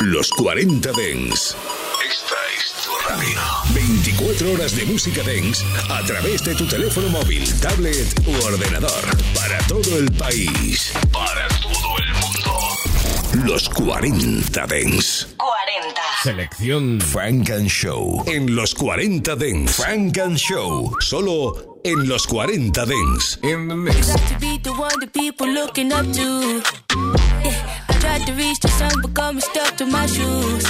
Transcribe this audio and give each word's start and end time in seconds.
Los 0.00 0.30
40 0.30 0.92
Dens. 0.92 1.56
Esta 2.06 2.34
es 2.54 2.72
tu 2.84 2.90
radio. 3.08 3.40
24 3.74 4.52
horas 4.52 4.76
de 4.76 4.84
música 4.84 5.22
dance 5.22 5.64
a 5.88 6.02
través 6.02 6.44
de 6.44 6.54
tu 6.54 6.66
teléfono 6.66 7.08
móvil, 7.08 7.42
tablet 7.60 8.06
u 8.26 8.44
ordenador. 8.44 8.90
Para 9.34 9.58
todo 9.66 9.96
el 9.98 10.12
país. 10.12 10.92
Para 11.12 11.48
todo 11.48 11.96
el 11.98 12.12
mundo. 12.12 13.46
Los 13.50 13.68
40 13.70 14.66
Dens. 14.66 15.28
40. 15.38 16.00
Selección 16.22 17.00
Frank 17.00 17.50
and 17.50 17.68
Show. 17.68 18.22
En 18.26 18.54
los 18.54 18.74
40 18.74 19.34
Dens. 19.36 19.76
Frank 19.76 20.18
and 20.18 20.36
Show. 20.36 20.94
Solo 21.00 21.78
en 21.84 22.06
los 22.06 22.26
40 22.26 22.84
Dens. 22.84 23.38
In 23.42 23.68
the 23.68 23.74
mix. 23.74 24.12
Tried 28.16 28.26
to 28.26 28.32
reach 28.34 28.60
the 28.60 28.68
sun, 28.68 28.92
but 29.02 29.12
got 29.12 29.34
me 29.34 29.40
stuck 29.40 29.76
to 29.76 29.84
my 29.84 30.06
shoes. 30.06 30.64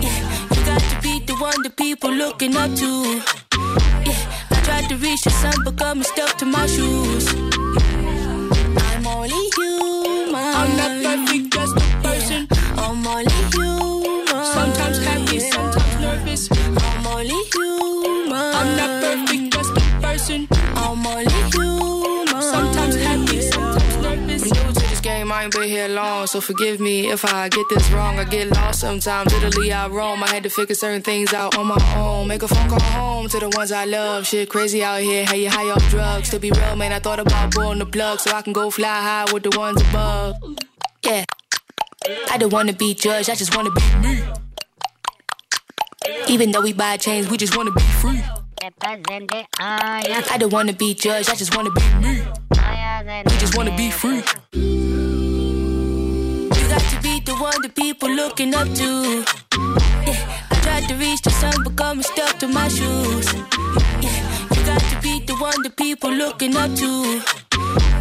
Yeah, 0.00 0.18
you 0.54 0.64
got 0.64 0.80
to 0.80 1.00
be 1.02 1.18
the 1.26 1.34
one 1.40 1.60
that 1.62 1.76
people 1.76 2.10
looking 2.10 2.56
up 2.56 2.72
to. 2.76 3.20
Yeah, 4.06 4.50
I 4.50 4.60
tried 4.62 4.88
to 4.90 4.96
reach 4.96 5.22
the 5.22 5.30
sun, 5.30 5.54
but 5.64 5.76
got 5.76 5.96
me 5.96 6.04
stuck 6.04 6.38
to 6.38 6.44
my 6.44 6.66
shoes. 6.66 7.34
I'm 8.86 9.06
only 9.06 9.42
human. 9.56 10.34
I'm 10.34 10.76
not 10.76 10.92
perfect, 11.02 11.52
just 11.52 11.76
a 11.76 11.80
person. 12.02 12.46
I'm 12.76 13.06
only 13.06 13.32
human. 13.54 14.44
Sometimes 14.54 14.98
happy, 15.04 15.40
sometimes 15.40 16.00
nervous. 16.00 16.48
I'm 16.52 17.06
only 17.06 17.40
human. 17.54 18.54
I'm 18.60 18.76
not 18.76 19.02
perfect, 19.02 19.37
I 25.38 25.44
ain't 25.44 25.54
been 25.54 25.68
here 25.68 25.86
long, 25.86 26.26
so 26.26 26.40
forgive 26.40 26.80
me 26.80 27.12
if 27.12 27.24
I 27.24 27.48
get 27.48 27.64
this 27.68 27.88
wrong. 27.92 28.18
I 28.18 28.24
get 28.24 28.50
lost 28.50 28.80
sometimes, 28.80 29.32
literally 29.32 29.72
I 29.72 29.86
roam. 29.86 30.20
I 30.24 30.28
had 30.28 30.42
to 30.42 30.50
figure 30.50 30.74
certain 30.74 31.00
things 31.00 31.32
out 31.32 31.56
on 31.56 31.68
my 31.68 31.78
own. 31.96 32.26
Make 32.26 32.42
a 32.42 32.48
phone 32.48 32.68
call 32.68 32.80
home 32.80 33.28
to 33.28 33.38
the 33.38 33.48
ones 33.50 33.70
I 33.70 33.84
love. 33.84 34.26
Shit 34.26 34.48
crazy 34.48 34.82
out 34.82 35.00
here, 35.00 35.24
how 35.24 35.34
you 35.34 35.48
high 35.48 35.70
off 35.70 35.88
drugs. 35.90 36.30
To 36.30 36.40
be 36.40 36.50
real, 36.50 36.74
man, 36.74 36.92
I 36.92 36.98
thought 36.98 37.20
about 37.20 37.52
pulling 37.52 37.78
the 37.78 37.86
plug 37.86 38.18
so 38.18 38.32
I 38.32 38.42
can 38.42 38.52
go 38.52 38.68
fly 38.68 38.88
high 38.88 39.32
with 39.32 39.44
the 39.44 39.56
ones 39.56 39.80
above. 39.80 40.34
Yeah, 41.04 41.24
I 42.32 42.36
don't 42.36 42.52
wanna 42.52 42.72
be 42.72 42.94
judged, 42.94 43.30
I 43.30 43.36
just 43.36 43.54
wanna 43.54 43.70
be 43.70 43.82
me. 44.02 44.20
Even 46.26 46.50
though 46.50 46.62
we 46.62 46.72
buy 46.72 46.96
chains, 46.96 47.30
we 47.30 47.36
just 47.36 47.56
wanna 47.56 47.70
be 47.70 47.80
free. 48.02 48.24
I 49.60 50.36
don't 50.36 50.52
wanna 50.52 50.72
be 50.72 50.94
judged, 50.94 51.30
I 51.30 51.36
just 51.36 51.54
wanna 51.56 51.70
be 51.70 51.82
me. 52.02 52.22
We 53.24 53.36
just 53.38 53.56
wanna 53.56 53.76
be 53.76 53.92
free. 53.92 54.24
The 57.28 57.34
one 57.34 57.60
that 57.60 57.74
people 57.74 58.08
looking 58.08 58.54
up 58.54 58.66
to. 58.72 59.22
Yeah, 60.08 60.50
I 60.50 60.54
tried 60.62 60.88
to 60.88 60.94
reach 60.94 61.20
the 61.20 61.30
sun, 61.30 61.52
but 61.62 61.76
got 61.76 61.94
me 61.94 62.02
stuck 62.02 62.38
to 62.38 62.48
my 62.48 62.68
shoes. 62.68 63.28
Yeah, 64.04 64.18
you 64.54 64.60
got 64.64 64.80
to 64.80 64.96
be 65.02 65.20
the 65.26 65.36
one 65.36 65.60
that 65.62 65.76
people 65.76 66.10
looking 66.10 66.56
up 66.56 66.74
to. 66.76 66.90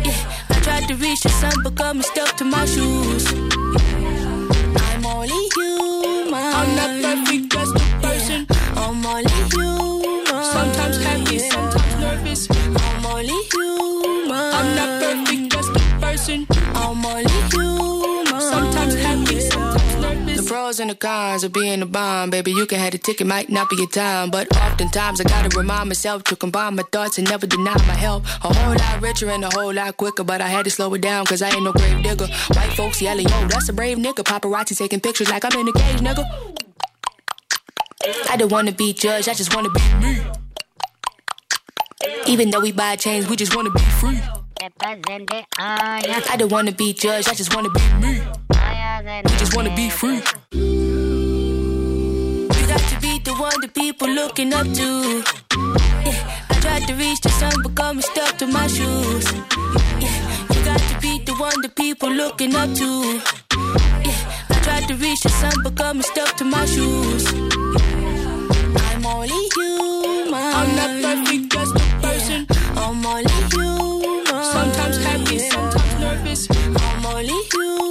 Yeah, 0.07 0.19
I 0.49 0.55
tried 0.63 0.87
to 0.87 0.95
reach 0.95 1.21
the 1.23 1.29
sun, 1.41 1.55
but 1.61 1.75
got 1.75 1.97
me 1.97 2.03
stuck 2.03 2.37
to 2.37 2.45
my 2.45 2.65
shoes. 2.65 3.25
I'm 4.87 5.05
only 5.05 5.41
human. 5.55 6.47
I'm 6.59 6.69
not 6.79 6.91
perfect, 7.03 7.51
just 7.51 7.75
a 7.75 7.85
person. 7.99 8.47
I'm 8.77 9.05
only 9.05 9.39
human. 9.51 10.43
Sometimes 10.55 10.97
happy, 11.03 11.39
sometimes 11.39 11.95
nervous. 11.99 12.47
I'm 12.49 13.05
only 13.05 13.39
human. 13.51 14.53
I'm 14.57 14.69
not 14.79 14.91
perfect, 15.01 15.51
just 15.51 15.71
a 15.75 15.81
person. 15.99 16.47
I'm 16.75 17.05
only 17.05 17.41
human. 17.51 17.66
Sometimes 20.47 20.79
happy, 20.79 20.79
sometimes 20.79 20.79
nervous. 20.79 20.79
The 20.79 20.79
pros 20.79 20.79
and 20.79 20.89
the 20.89 20.95
cons 20.95 21.43
of 21.43 21.53
being 21.53 21.81
a 21.81 21.85
bomb, 21.85 22.29
baby. 22.29 22.51
You 22.51 22.65
can 22.65 22.79
have 22.79 22.91
the 22.91 22.97
ticket, 22.97 23.27
might 23.27 23.49
not 23.49 23.69
be 23.69 23.75
your 23.75 23.89
time. 23.89 24.31
But 24.31 24.55
oftentimes 24.57 25.21
I 25.21 25.23
gotta 25.23 25.57
remind 25.57 25.89
myself 25.89 26.23
to 26.25 26.35
combine 26.35 26.75
my 26.75 26.83
thoughts 26.91 27.17
and 27.17 27.29
never 27.29 27.47
deny 27.47 27.73
my 27.87 27.93
help. 27.93 28.23
A 28.43 28.53
whole 28.53 28.75
lot 28.75 29.01
richer 29.01 29.29
and 29.29 29.43
a 29.43 29.49
whole 29.49 29.73
lot 29.73 29.97
quicker, 29.97 30.23
but 30.23 30.41
I 30.41 30.47
had 30.47 30.65
to 30.65 30.71
slow 30.71 30.93
it 30.93 31.01
down 31.01 31.25
cause 31.25 31.41
I 31.41 31.49
ain't 31.49 31.63
no 31.63 31.73
grave 31.73 32.03
digger. 32.03 32.27
White 32.27 32.73
folks 32.73 33.01
yelling, 33.01 33.27
yo, 33.27 33.47
that's 33.47 33.69
a 33.69 33.73
brave 33.73 33.97
nigga. 33.97 34.23
Paparazzi 34.23 34.77
taking 34.77 34.99
pictures 35.01 35.29
like 35.29 35.43
I'm 35.45 35.59
in 35.59 35.67
a 35.67 35.73
cage, 35.73 35.99
nigga. 35.99 36.25
I 38.29 38.37
don't 38.37 38.51
wanna 38.51 38.71
be 38.71 38.93
judged, 38.93 39.29
I 39.29 39.33
just 39.33 39.55
wanna 39.55 39.69
be 39.69 39.81
me. 40.01 40.21
Even 42.27 42.51
though 42.51 42.61
we 42.61 42.71
buy 42.71 42.95
chains, 42.95 43.27
we 43.29 43.35
just 43.35 43.55
wanna 43.55 43.71
be 43.71 43.79
free. 43.79 44.19
I 44.79 46.35
don't 46.37 46.51
wanna 46.51 46.71
be 46.71 46.93
judged, 46.93 47.29
I 47.29 47.33
just 47.33 47.53
wanna 47.55 47.69
be 47.69 47.81
me. 48.01 48.21
We 48.97 49.37
just 49.37 49.55
wanna 49.55 49.75
be 49.75 49.91
free. 49.91 50.23
You 50.53 52.49
got 52.67 52.81
to 52.89 52.99
be 52.99 53.19
the 53.19 53.35
one 53.37 53.61
that 53.61 53.75
people 53.75 54.09
looking 54.09 54.51
up 54.53 54.65
to. 54.65 55.23
Yeah, 56.03 56.49
I 56.49 56.59
tried 56.61 56.87
to 56.87 56.95
reach 56.95 57.21
the 57.21 57.29
sun, 57.29 57.53
but 57.61 57.75
got 57.75 57.95
me 57.95 58.01
stuck 58.01 58.39
to 58.39 58.47
my 58.47 58.65
shoes. 58.65 59.31
Yeah, 60.01 60.17
you 60.51 60.65
got 60.65 60.79
to 60.79 60.99
be 60.99 61.19
the 61.23 61.35
one 61.35 61.61
that 61.61 61.75
people 61.75 62.09
looking 62.09 62.55
up 62.55 62.73
to. 62.73 63.21
Yeah, 64.03 64.49
I 64.49 64.59
tried 64.63 64.87
to 64.87 64.95
reach 64.95 65.21
the 65.21 65.29
sun, 65.29 65.53
but 65.63 65.75
got 65.75 65.95
me 65.95 66.01
stuck 66.01 66.35
to 66.37 66.43
my 66.43 66.65
shoes. 66.65 67.31
I'm 68.87 69.05
only 69.05 69.49
human. 69.53 70.33
I'm 70.33 70.75
not 70.75 70.89
perfect, 71.03 71.51
just 71.53 71.75
a 71.75 71.79
person. 72.01 72.47
I'm 72.75 73.05
only 73.05 73.31
human. 73.53 74.43
Sometimes 74.53 74.97
happy, 75.05 75.37
sometimes 75.37 75.99
nervous. 75.99 76.47
I'm 76.49 77.05
only 77.05 77.39
human. 77.53 77.86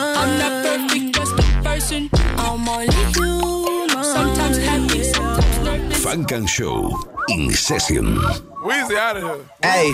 I'm 0.00 0.38
not 0.38 0.64
perfect, 0.64 1.14
just 1.14 1.38
a 1.38 1.62
person. 1.62 2.10
I'm 2.12 2.68
only 2.68 2.88
human. 3.14 4.04
Sometimes 4.04 4.56
happy, 4.58 5.02
sometimes 5.04 5.58
nervous. 5.64 6.02
Funk 6.02 6.32
and 6.32 6.48
Show. 6.48 6.98
In 7.28 7.50
session. 7.50 8.16
Weezy 8.64 8.96
out 8.96 9.16
of 9.16 9.22
here. 9.22 9.44
Hey, 9.62 9.92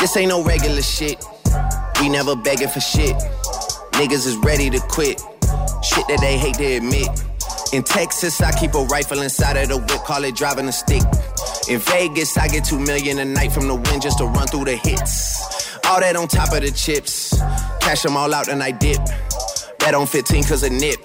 this 0.00 0.16
ain't 0.16 0.28
no 0.28 0.42
regular 0.42 0.82
shit. 0.82 1.22
We 2.00 2.08
never 2.08 2.36
begging 2.36 2.68
for 2.68 2.80
shit. 2.80 3.16
Niggas 3.92 4.26
is 4.26 4.36
ready 4.38 4.70
to 4.70 4.78
quit. 4.88 5.20
Shit 5.82 6.06
that 6.08 6.18
they 6.20 6.38
hate 6.38 6.54
to 6.56 6.64
admit. 6.76 7.08
In 7.72 7.82
Texas, 7.82 8.40
I 8.40 8.52
keep 8.58 8.74
a 8.74 8.84
rifle 8.84 9.22
inside 9.22 9.56
of 9.56 9.68
the 9.68 9.78
whip, 9.78 10.04
call 10.04 10.24
it 10.24 10.36
driving 10.36 10.68
a 10.68 10.72
stick. 10.72 11.02
In 11.68 11.80
Vegas, 11.80 12.36
I 12.38 12.48
get 12.48 12.64
two 12.64 12.78
million 12.78 13.18
a 13.18 13.24
night 13.24 13.52
from 13.52 13.66
the 13.66 13.74
wind 13.74 14.02
just 14.02 14.18
to 14.18 14.26
run 14.26 14.46
through 14.46 14.66
the 14.66 14.76
hits. 14.76 15.65
All 15.88 16.00
that 16.00 16.16
on 16.16 16.26
top 16.28 16.52
of 16.52 16.62
the 16.62 16.70
chips. 16.70 17.38
Cash 17.80 18.02
them 18.02 18.16
all 18.16 18.34
out 18.34 18.48
and 18.48 18.62
I 18.62 18.72
dip. 18.72 18.98
Bet 19.78 19.94
on 19.94 20.06
15 20.06 20.44
cause 20.44 20.62
a 20.64 20.70
nip. 20.70 20.98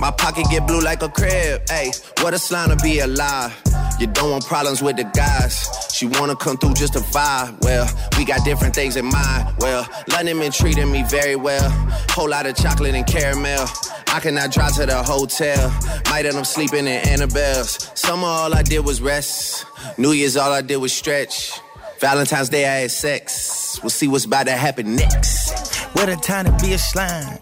My 0.00 0.10
pocket 0.10 0.46
get 0.50 0.66
blue 0.66 0.80
like 0.80 1.02
a 1.02 1.08
crib. 1.08 1.62
Hey, 1.70 1.92
what 2.20 2.34
a 2.34 2.38
slime 2.38 2.70
to 2.70 2.76
be 2.82 2.98
alive. 2.98 3.54
You 3.98 4.08
don't 4.08 4.30
want 4.30 4.44
problems 4.44 4.82
with 4.82 4.96
the 4.96 5.04
guys. 5.04 5.68
She 5.92 6.06
wanna 6.06 6.36
come 6.36 6.58
through 6.58 6.74
just 6.74 6.94
to 6.94 6.98
vibe. 6.98 7.60
Well, 7.62 7.88
we 8.18 8.24
got 8.24 8.44
different 8.44 8.74
things 8.74 8.96
in 8.96 9.06
mind. 9.06 9.54
Well, 9.60 9.88
London 10.08 10.38
been 10.40 10.52
treating 10.52 10.90
me 10.90 11.04
very 11.04 11.36
well. 11.36 11.70
Whole 12.10 12.28
lot 12.28 12.46
of 12.46 12.56
chocolate 12.56 12.94
and 12.94 13.06
caramel. 13.06 13.66
I 14.08 14.20
cannot 14.20 14.50
drive 14.50 14.74
to 14.74 14.86
the 14.86 15.02
hotel. 15.02 15.70
Might 16.10 16.26
end 16.26 16.36
up 16.36 16.46
sleeping 16.46 16.86
in 16.86 17.08
Annabelle's. 17.08 17.90
Summer, 17.94 18.26
all 18.26 18.54
I 18.54 18.62
did 18.62 18.80
was 18.80 19.00
rest. 19.00 19.64
New 19.98 20.12
Year's, 20.12 20.36
all 20.36 20.52
I 20.52 20.62
did 20.62 20.76
was 20.76 20.92
stretch. 20.92 21.52
Valentine's 22.00 22.50
Day, 22.50 22.66
I 22.66 22.80
had 22.80 22.90
sex. 22.90 23.65
We'll 23.82 23.90
see 23.90 24.08
what's 24.08 24.24
about 24.24 24.46
to 24.46 24.52
happen 24.52 24.96
next. 24.96 25.86
What 25.94 26.08
a 26.08 26.16
time 26.16 26.46
to 26.46 26.64
be 26.64 26.72
a 26.72 26.78
slime. 26.78 27.38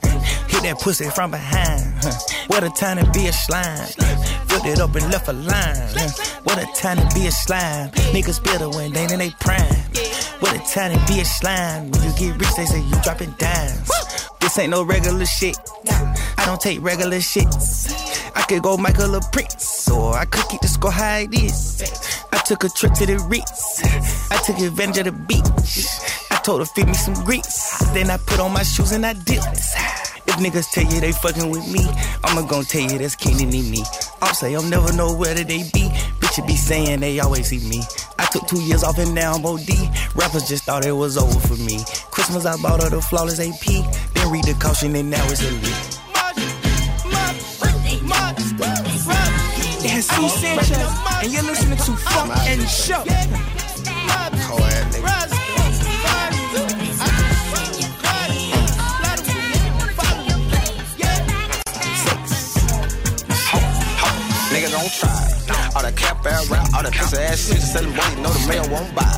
Hit 0.49 0.63
that 0.63 0.79
pussy 0.81 1.09
from 1.11 1.31
behind. 1.31 1.83
What 2.49 2.65
a 2.65 2.71
time 2.71 2.99
to 2.99 3.11
be 3.13 3.27
a 3.27 3.33
slime. 3.33 3.87
Flipped 4.49 4.67
it 4.67 4.81
up 4.81 4.95
and 4.95 5.11
left 5.11 5.29
a 5.29 5.33
line. 5.33 6.11
What 6.45 6.59
a 6.59 6.67
time 6.75 6.97
to 6.99 7.15
be 7.15 7.27
a 7.27 7.33
slime. 7.33 7.91
Niggas 8.13 8.43
better 8.45 8.69
when 8.69 8.93
they 8.93 9.05
in 9.05 9.19
they 9.19 9.31
prime. 9.41 9.75
What 10.41 10.55
a 10.55 10.59
time 10.73 10.93
to 10.93 11.13
be 11.13 11.21
a 11.21 11.25
slime. 11.25 11.91
When 11.91 12.03
you 12.03 12.13
get 12.19 12.41
rich, 12.41 12.55
they 12.57 12.67
say 12.67 12.81
you 12.81 12.95
dropping 13.03 13.35
dimes. 13.39 13.91
This 14.41 14.59
ain't 14.59 14.71
no 14.71 14.83
regular 14.83 15.27
shit. 15.27 15.57
I 15.89 16.45
don't 16.47 16.61
take 16.61 16.83
regular 16.83 17.19
shits. 17.19 17.91
I 18.37 18.43
could 18.43 18.63
go 18.63 18.77
Michael 18.77 19.17
or 19.17 19.23
Prince, 19.33 19.89
or 19.91 20.17
I 20.17 20.25
could 20.27 20.49
keep 20.49 20.61
the 20.61 20.69
score 20.69 20.91
high 20.91 21.21
it 21.21 21.35
is. 21.35 21.83
I 22.33 22.39
took 22.39 22.65
a 22.65 22.69
trip 22.69 22.93
to 22.95 23.07
the 23.07 23.19
Ritz. 23.29 23.83
I 24.31 24.37
took 24.45 24.59
advantage 24.59 25.07
of 25.07 25.07
the 25.07 25.13
beach. 25.13 25.87
Told 26.45 26.61
her 26.61 26.67
feed 26.67 26.87
me 26.89 26.93
some 26.93 27.15
grits. 27.25 27.79
Then 27.95 28.11
I 28.11 28.19
put 28.19 28.39
on 28.39 28.53
my 28.53 28.63
shoes 28.63 28.93
and 28.93 29.07
I 29.07 29.15
dipped. 29.15 29.47
If 30.27 30.37
niggas 30.37 30.71
tell 30.73 30.85
you 30.85 31.01
they 31.01 31.13
fucking 31.13 31.49
with 31.49 31.67
me, 31.73 31.81
I'ma 32.23 32.43
gon' 32.43 32.65
tell 32.65 32.83
you 32.83 32.99
that's 32.99 33.17
and 33.25 33.51
me. 33.51 33.83
I'll 34.21 34.35
say 34.35 34.55
I'll 34.55 34.63
never 34.63 34.93
know 34.93 35.15
where 35.15 35.35
they 35.35 35.45
be. 35.45 35.89
Bitches 36.21 36.47
be 36.47 36.55
saying 36.55 37.01
they 37.01 37.19
always 37.21 37.47
see 37.47 37.67
me. 37.67 37.81
I 38.19 38.27
took 38.27 38.47
two 38.47 38.61
years 38.61 38.85
off 38.85 38.99
and 38.99 39.15
now 39.15 39.33
I'm 39.33 39.47
OD. 39.47 39.71
Rappers 40.17 40.47
just 40.47 40.65
thought 40.65 40.85
it 40.85 40.93
was 40.93 41.17
over 41.17 41.41
for 41.41 41.57
me. 41.63 41.79
Christmas 42.11 42.45
I 42.45 42.61
bought 42.61 42.83
her 42.83 42.91
the 42.91 43.01
flawless 43.01 43.41
AP. 43.41 43.65
Then 44.13 44.31
read 44.31 44.45
the 44.45 44.55
caution 44.61 44.95
and 44.97 45.11
now 45.11 45.25
it's 45.31 45.43
elite. 45.43 46.01
It's 49.87 50.09
C. 50.09 50.29
Sanchez, 50.29 50.79
and 51.23 51.33
you're 51.33 51.43
listening 51.43 51.79
to 51.79 51.97
Funk 51.97 52.33
and 52.49 52.69
Show. 52.69 53.05
All 64.85 65.81
that 65.81 65.97
cap 65.97 66.21
ass 66.27 66.51
rap, 66.51 66.69
all 66.75 66.83
that 66.83 66.93
pussy 66.93 67.17
ass 67.17 67.49
shit, 67.49 67.57
selling 67.57 67.97
boy, 67.97 68.05
you 68.13 68.21
know 68.21 68.29
the 68.29 68.45
mail 68.49 68.69
won't 68.69 68.93
buy. 68.95 69.09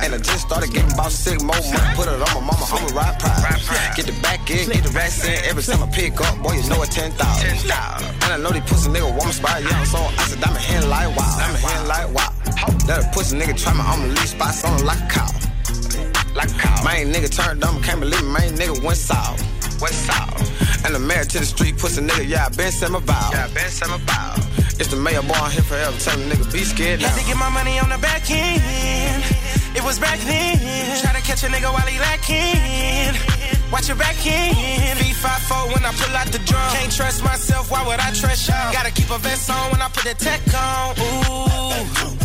And 0.00 0.14
I 0.14 0.18
just 0.18 0.48
started 0.48 0.72
getting 0.72 0.90
about 0.92 1.12
six 1.12 1.42
more 1.42 1.52
put 1.92 2.08
it 2.08 2.16
on 2.16 2.32
my 2.32 2.40
mama, 2.40 2.64
I'ma 2.64 2.88
ride 2.96 3.20
pride. 3.20 3.92
Get 3.92 4.06
the 4.08 4.16
back 4.24 4.40
end, 4.48 4.72
get 4.72 4.84
the 4.84 4.90
racks 4.96 5.20
in, 5.28 5.36
every 5.44 5.62
time 5.62 5.82
I 5.82 5.88
pick 5.92 6.16
up, 6.16 6.40
boy, 6.40 6.56
you 6.56 6.64
know 6.64 6.80
it's 6.80 6.94
10,000. 6.96 7.12
And 7.12 8.32
I 8.32 8.38
know 8.40 8.56
these 8.56 8.64
pussy 8.64 8.88
nigga 8.88 9.12
want 9.12 9.28
me 9.28 9.32
spot 9.36 9.60
so 9.84 10.00
I 10.00 10.24
said, 10.32 10.40
I'm 10.44 10.56
hand 10.56 10.88
like 10.88 11.12
wow, 11.12 11.44
I'm 11.44 11.54
hand 11.60 11.88
like 11.88 12.08
wow. 12.16 12.32
Let 12.88 13.04
a 13.04 13.08
pussy 13.12 13.36
nigga 13.36 13.52
try 13.52 13.74
me, 13.76 13.84
I'm 13.84 14.08
the 14.08 14.14
least 14.16 14.32
spot, 14.32 14.64
on 14.64 14.80
like 14.86 14.96
a 14.96 15.08
cow. 15.12 15.51
Like 16.34 16.50
a 16.50 16.54
cow. 16.54 16.84
Main 16.84 17.12
nigga 17.12 17.30
turned 17.30 17.60
dumb, 17.60 17.82
can't 17.82 18.00
believe 18.00 18.22
me, 18.22 18.32
main 18.32 18.52
nigga 18.54 18.82
went 18.82 18.98
south. 18.98 19.40
Went 19.80 19.94
south. 19.94 20.84
And 20.84 20.94
the 20.94 20.98
mayor 20.98 21.24
to 21.24 21.38
the 21.38 21.46
street, 21.46 21.78
pussy 21.78 22.02
nigga, 22.02 22.28
yeah, 22.28 22.46
I 22.46 22.48
been 22.48 22.72
sent 22.72 22.92
my 22.92 23.00
vow. 23.00 23.30
Yeah, 23.32 23.46
I 23.46 23.54
been 23.54 23.70
sent 23.70 23.90
my 23.90 23.98
vow. 23.98 24.34
It's 24.80 24.88
the 24.88 24.96
mayor 24.96 25.22
boy, 25.22 25.34
I'm 25.34 25.50
here 25.50 25.62
forever, 25.62 25.96
tell 25.98 26.16
the 26.16 26.24
nigga, 26.24 26.52
be 26.52 26.64
scared 26.64 27.00
now. 27.00 27.08
Had 27.08 27.20
to 27.20 27.26
get 27.26 27.36
my 27.36 27.50
money 27.50 27.78
on 27.78 27.88
the 27.88 27.98
back 27.98 28.28
end. 28.30 29.22
It 29.76 29.82
was 29.84 29.98
back 29.98 30.18
then. 30.20 30.58
Try 31.00 31.12
to 31.12 31.22
catch 31.22 31.44
a 31.44 31.46
nigga 31.46 31.72
while 31.72 31.86
he 31.86 31.98
lacking. 31.98 33.16
Watch 33.70 33.88
your 33.88 33.96
back 33.96 34.16
end. 34.26 34.98
V54 34.98 35.72
when 35.72 35.84
I 35.84 35.92
pull 35.92 36.16
out 36.16 36.26
the 36.28 36.38
drum. 36.40 36.72
Can't 36.72 36.92
trust 36.92 37.24
myself, 37.24 37.70
why 37.70 37.86
would 37.86 38.00
I 38.00 38.12
trust 38.12 38.48
y'all? 38.48 38.72
Gotta 38.72 38.90
keep 38.92 39.10
a 39.10 39.18
vest 39.18 39.48
on 39.50 39.70
when 39.72 39.80
I 39.80 39.88
put 39.88 40.04
the 40.04 40.14
tech 40.14 40.40
on. 40.54 40.94
Ooh. 40.98 42.21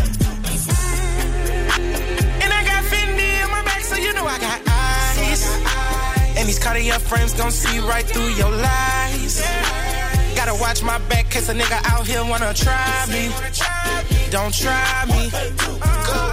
You 4.02 4.14
know 4.14 4.26
I 4.26 4.38
got 4.40 4.62
eyes. 4.68 5.42
And 6.38 6.48
these 6.48 6.60
Cartier 6.60 7.00
frames 7.00 7.34
gon' 7.34 7.52
see 7.52 7.80
right 7.80 8.06
through 8.06 8.30
your 8.42 8.52
lies. 8.52 9.42
Gotta 10.36 10.54
watch 10.60 10.84
my 10.84 11.00
back, 11.10 11.30
cause 11.32 11.50
a 11.50 11.54
nigga 11.54 11.80
out 11.92 12.06
here 12.06 12.24
wanna 12.24 12.54
try 12.54 13.06
me. 13.10 13.77
Don't 14.30 14.54
try 14.54 15.06
me. 15.08 15.30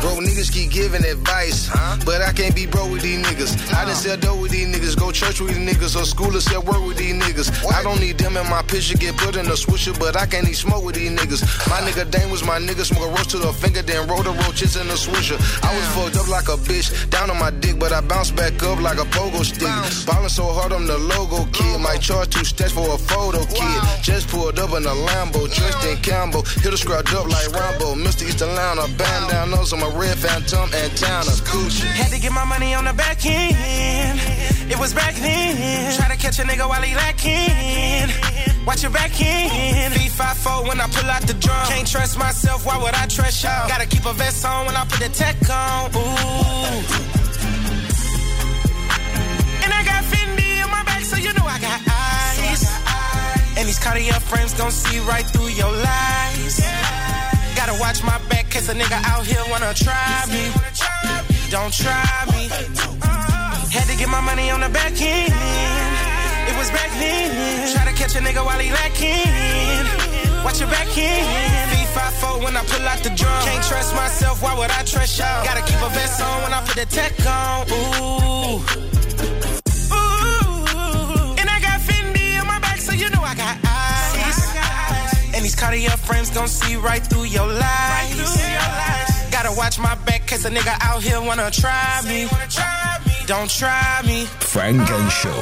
Bro, 0.05 0.21
niggas 0.21 0.53
keep 0.53 0.71
giving 0.71 1.05
advice, 1.05 1.67
huh? 1.67 1.97
but 2.05 2.21
I 2.21 2.33
can't 2.33 2.55
be 2.55 2.67
bro 2.67 2.91
with 2.91 3.03
these 3.03 3.25
niggas. 3.25 3.57
I 3.73 3.87
done 3.87 3.95
sell 3.95 4.17
dough 4.19 4.37
with 4.37 4.51
these 4.51 4.69
niggas, 4.69 4.99
go 4.99 5.11
church 5.11 5.41
with 5.41 5.55
these 5.55 5.65
niggas, 5.65 5.99
or 5.99 6.05
school 6.05 6.37
or 6.37 6.41
sell 6.41 6.63
work 6.63 6.85
with 6.85 6.99
these 6.99 7.15
niggas. 7.15 7.49
I 7.73 7.83
don't 7.83 7.99
need 8.01 8.19
them 8.19 8.37
in 8.37 8.49
my 8.51 8.63
picture, 8.63 8.99
get 8.99 9.17
put 9.17 9.37
in 9.37 9.47
a 9.47 9.57
swisher, 9.57 9.99
but 9.99 10.15
I 10.15 10.27
can't 10.27 10.47
eat 10.47 10.61
smoke 10.61 10.85
with 10.85 10.97
these 10.97 11.11
niggas. 11.11 11.41
My 11.71 11.81
nigga 11.81 12.11
Dane 12.11 12.31
was 12.31 12.45
my 12.45 12.59
nigga, 12.59 12.85
smoke 12.85 13.09
a 13.09 13.11
roast 13.11 13.31
to 13.31 13.39
the 13.39 13.53
finger, 13.53 13.81
then 13.81 14.07
roll 14.07 14.23
the 14.23 14.33
roaches 14.45 14.77
in 14.77 14.87
a 14.89 14.99
swisher. 14.99 15.41
I 15.65 15.75
was 15.75 15.87
fucked 15.97 16.17
up 16.17 16.29
like 16.29 16.49
a 16.49 16.61
bitch, 16.61 17.09
down 17.09 17.31
on 17.31 17.39
my 17.39 17.51
dick, 17.51 17.79
but 17.79 17.93
I 17.93 18.01
bounced 18.03 18.37
back 18.37 18.63
up 18.63 18.81
like 18.81 18.99
a 18.99 19.09
pogo 19.09 19.45
stick. 19.45 19.73
Ballin' 20.07 20.29
so 20.29 20.53
hard, 20.53 20.73
I'm 20.73 20.87
the 20.87 20.99
logo 20.99 21.47
kid. 21.53 21.81
Might 21.81 22.03
charge 22.03 22.29
two 22.29 22.45
stacks 22.45 22.73
for 22.73 22.95
a 22.95 22.99
photo 22.99 23.45
kid. 23.47 23.81
Just 24.03 24.29
pulled 24.29 24.59
up 24.59 24.71
in 24.77 24.85
a 24.85 24.95
Lambo, 25.09 25.49
dressed 25.49 25.85
in 25.89 25.97
Cambo. 26.05 26.45
Hit 26.63 26.75
a 26.75 26.77
scratch 26.77 27.13
up 27.15 27.27
like 27.29 27.44
Rambo. 27.53 27.95
Mr. 27.95 28.27
East 28.27 28.41
Atlanta, 28.43 28.87
band 28.97 29.31
down 29.31 29.51
nose 29.51 29.73
on 29.73 29.81
my 29.81 29.91
red 29.97 30.17
phantom 30.19 30.69
antenna. 30.73 31.31
Had 31.95 32.11
to 32.11 32.21
get 32.21 32.33
my 32.33 32.45
money 32.45 32.75
on 32.75 32.85
the 32.85 32.93
back 32.93 33.25
end. 33.27 34.19
It 34.71 34.79
was 34.79 34.95
back 34.95 35.15
then. 35.15 35.95
Try 35.97 36.09
to 36.09 36.17
catch 36.17 36.39
a 36.39 36.43
nigga 36.43 36.69
while 36.69 36.83
he 36.83 36.95
lacking. 36.95 38.11
Watch 38.67 38.83
your 38.83 38.93
back 38.93 39.13
end. 39.21 39.93
V54 39.95 40.69
when 40.69 40.81
I 40.81 40.87
pull 40.89 41.11
out 41.11 41.23
the 41.23 41.35
drum. 41.35 41.67
Can't 41.69 41.87
trust 41.87 42.19
myself, 42.19 42.65
why 42.65 42.79
would 42.83 42.95
I 42.95 43.07
trust 43.07 43.43
y'all? 43.45 43.69
Gotta 43.69 43.87
keep 43.87 44.07
a 44.07 44.13
vest 44.15 44.45
on 44.45 44.67
when 44.67 44.77
I 44.77 44.85
put 44.85 45.01
the 45.01 45.11
tech 45.11 45.37
on. 45.51 45.91
Ooh. 45.95 46.85
And 49.65 49.73
I 49.73 49.85
got 49.85 50.05
Fendi 50.05 50.65
on 50.65 50.71
my 50.71 50.83
back, 50.85 51.03
so 51.03 51.17
you 51.17 51.33
know 51.35 51.45
I 51.45 51.59
got 51.61 51.81
eyes. 51.89 52.65
And 53.57 53.69
these 53.69 53.79
Cartier 53.79 54.15
frames 54.15 54.53
gon' 54.55 54.71
see 54.71 54.99
right 55.01 55.27
through 55.27 55.49
your 55.49 55.71
lies. 55.71 57.14
Gotta 57.65 57.81
watch 57.81 58.05
my 58.05 58.19
back, 58.29 58.51
cause 58.51 58.69
a 58.69 58.75
nigga 58.75 59.01
out 59.09 59.25
here 59.25 59.41
wanna 59.49 59.73
try 59.73 60.27
me. 60.29 60.53
Don't 61.49 61.73
try 61.73 62.05
me. 62.29 62.45
Uh-huh. 62.53 63.71
Had 63.73 63.89
to 63.89 63.97
get 63.97 64.11
my 64.11 64.21
money 64.21 64.51
on 64.51 64.61
the 64.61 64.69
back 64.69 64.93
end. 65.01 65.33
It 66.45 66.55
was 66.59 66.69
back 66.77 66.91
then. 67.01 67.73
Try 67.73 67.91
to 67.91 67.97
catch 67.97 68.17
a 68.17 68.21
nigga 68.21 68.45
while 68.45 68.59
he 68.59 68.71
lacking. 68.71 70.45
Watch 70.45 70.61
your 70.61 70.69
back 70.69 70.93
end. 70.93 71.73
V54 71.73 72.45
when 72.45 72.55
I 72.55 72.63
pull 72.69 72.87
out 72.87 73.03
the 73.03 73.09
drum. 73.17 73.45
Can't 73.49 73.65
trust 73.65 73.95
myself, 73.95 74.43
why 74.43 74.53
would 74.59 74.71
I 74.71 74.83
trust 74.83 75.19
y'all? 75.19 75.43
Gotta 75.43 75.63
keep 75.63 75.81
a 75.81 75.89
vest 75.89 76.21
on 76.21 76.43
when 76.43 76.53
I 76.53 76.61
put 76.67 76.77
the 76.77 76.85
tech 76.85 77.17
on. 77.25 77.65
Ooh. 77.73 79.44
Cartier 85.65 85.97
frames 85.97 86.29
gon' 86.29 86.47
see 86.47 86.77
right 86.77 87.03
through 87.03 87.25
your 87.25 87.47
lies. 87.47 88.21
Gotta 89.31 89.51
watch 89.57 89.79
my 89.79 89.95
back, 90.05 90.27
cause 90.27 90.45
a 90.45 90.51
nigga 90.51 90.77
out 90.83 91.03
here 91.03 91.19
wanna 91.23 91.51
try 91.51 92.03
me. 92.05 92.29
Don't 93.25 93.49
try 93.49 94.03
me. 94.05 94.27
Funk 94.53 94.91
and 94.91 95.11
Show. 95.11 95.41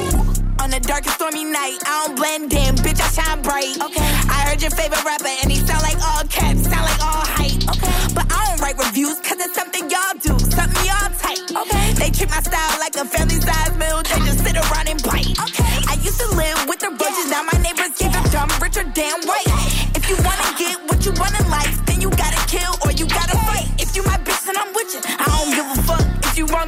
On 0.63 0.69
the 0.69 0.79
darkest 0.79 1.15
stormy 1.15 1.43
night, 1.43 1.77
I 1.83 2.07
don't 2.07 2.15
blend 2.15 2.53
in, 2.53 2.75
bitch, 2.75 3.03
I 3.03 3.09
shine 3.11 3.41
bright. 3.41 3.75
Okay. 3.83 4.09
I 4.31 4.47
heard 4.47 4.61
your 4.61 4.71
favorite 4.71 5.03
rapper 5.03 5.27
and 5.43 5.51
he 5.51 5.57
sound 5.57 5.83
like 5.83 5.99
all 5.99 6.23
caps, 6.31 6.63
sound 6.71 6.85
like 6.87 7.01
all 7.03 7.27
hype. 7.35 7.59
Okay. 7.75 8.15
But 8.15 8.25
I 8.31 8.47
don't 8.47 8.61
write 8.63 8.77
reviews 8.79 9.19
cause 9.27 9.43
it's 9.43 9.55
something 9.59 9.91
y'all 9.91 10.15
do, 10.23 10.39
something 10.39 10.85
y'all 10.87 11.11
type. 11.19 11.43
Okay. 11.51 11.85
They 11.99 12.09
treat 12.15 12.31
my 12.31 12.39
style 12.39 12.79
like 12.79 12.95
a 12.95 13.03
family 13.03 13.43
size 13.43 13.75
meal, 13.75 13.99
they 14.07 14.23
just 14.23 14.39
sit 14.39 14.55
around 14.55 14.87
and 14.87 15.03
bite. 15.03 15.35
Okay. 15.51 15.73
I 15.91 15.99
used 15.99 16.19
to 16.23 16.29
live 16.31 16.63
with 16.71 16.79
the 16.79 16.95
roaches, 16.95 17.27
now 17.27 17.43
my 17.43 17.59
neighbors 17.59 17.91
either 17.99 18.23
dumb, 18.31 18.47
rich 18.63 18.79
or 18.79 18.87
damn 18.95 19.19
white. 19.27 19.52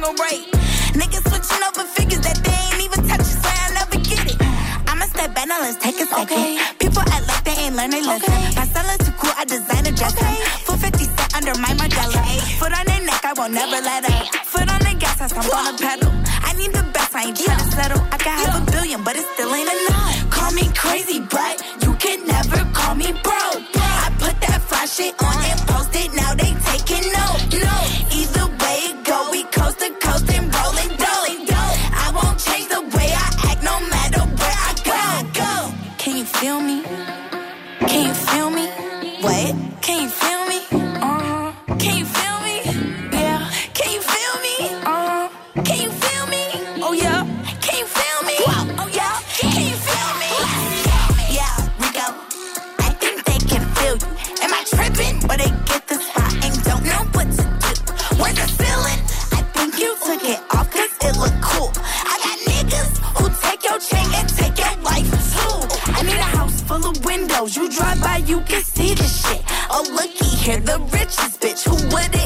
If 0.06 0.14
you 0.14 0.14
wrong 0.14 0.14
or 0.14 0.22
right. 0.22 0.44
Niggas 0.94 1.24
switching 1.28 1.62
over 1.66 1.84
figures 1.84 2.20
that 2.20 2.38
they 2.42 2.54
ain't 2.54 2.82
even 2.84 3.08
touch, 3.08 3.26
so 3.26 3.48
I 3.48 3.70
never 3.74 3.98
get 4.00 4.24
it. 4.30 4.36
I'ma 4.88 5.04
step 5.06 5.34
back, 5.34 5.48
now 5.48 5.60
let's 5.60 5.76
take 5.82 6.00
a 6.00 6.06
second. 6.06 6.30
Okay. 6.30 6.58
People 6.78 7.02
act 7.02 7.26
like 7.28 7.44
they 7.44 7.56
ain't 7.66 7.76
learn 7.76 7.90
their 7.90 8.02
lesson. 8.02 8.32
Okay. 8.32 8.54
My 8.56 8.64
style 8.66 8.90
is 8.90 9.06
too 9.06 9.12
cool, 9.18 9.34
I 9.36 9.44
design 9.44 9.86
a 9.86 9.92
dress 9.92 10.14
Okay. 10.16 10.36
For 10.64 10.76
50 10.76 11.04
cent 11.04 11.36
under 11.36 11.54
my 11.60 11.72
Modelo. 11.76 12.22
Foot 12.58 12.72
on 12.72 12.86
their 12.86 13.02
neck, 13.04 13.24
I 13.24 13.32
won't 13.36 13.52
never 13.52 13.80
let 13.82 14.04
up. 14.08 14.34
Foot 14.46 14.68
on 14.70 14.80
the 14.80 14.94
gas, 14.98 15.20
I 15.20 15.26
stomp 15.28 15.54
on 15.54 15.64
the 15.68 15.74
pedal. 15.82 16.10
I 16.42 16.52
need 16.54 16.72
the 16.72 16.84
best, 16.94 17.14
I 17.14 17.28
ain't 17.28 17.36
tryna 17.36 17.66
settle. 17.72 18.02
I 18.12 18.16
got 18.18 18.36
half 18.40 18.62
a 18.62 18.70
billion, 18.70 19.02
but 19.04 19.16
it 19.16 19.26
still 19.34 19.52
ain't 19.54 19.68
enough. 19.68 20.30
Call 20.30 20.52
me 20.52 20.64
crazy, 20.74 21.20
but 21.20 21.54
you 21.82 21.92
can 21.94 22.26
never 22.26 22.64
call 22.72 22.94
me 22.94 23.12
bro. 23.24 23.44
I 23.76 24.08
put 24.18 24.34
that 24.40 24.62
fly 24.68 24.86
shit 24.86 25.14
on 25.20 25.44
and 25.44 25.60
post 25.68 25.92
it, 25.94 26.14
now 26.14 26.32
they 26.34 26.54
taking 26.72 27.04
note. 27.12 27.45
Here, 70.46 70.60
the 70.60 70.78
richest 70.92 71.40
bitch. 71.40 71.64
Who 71.64 71.74
would've 71.92 72.25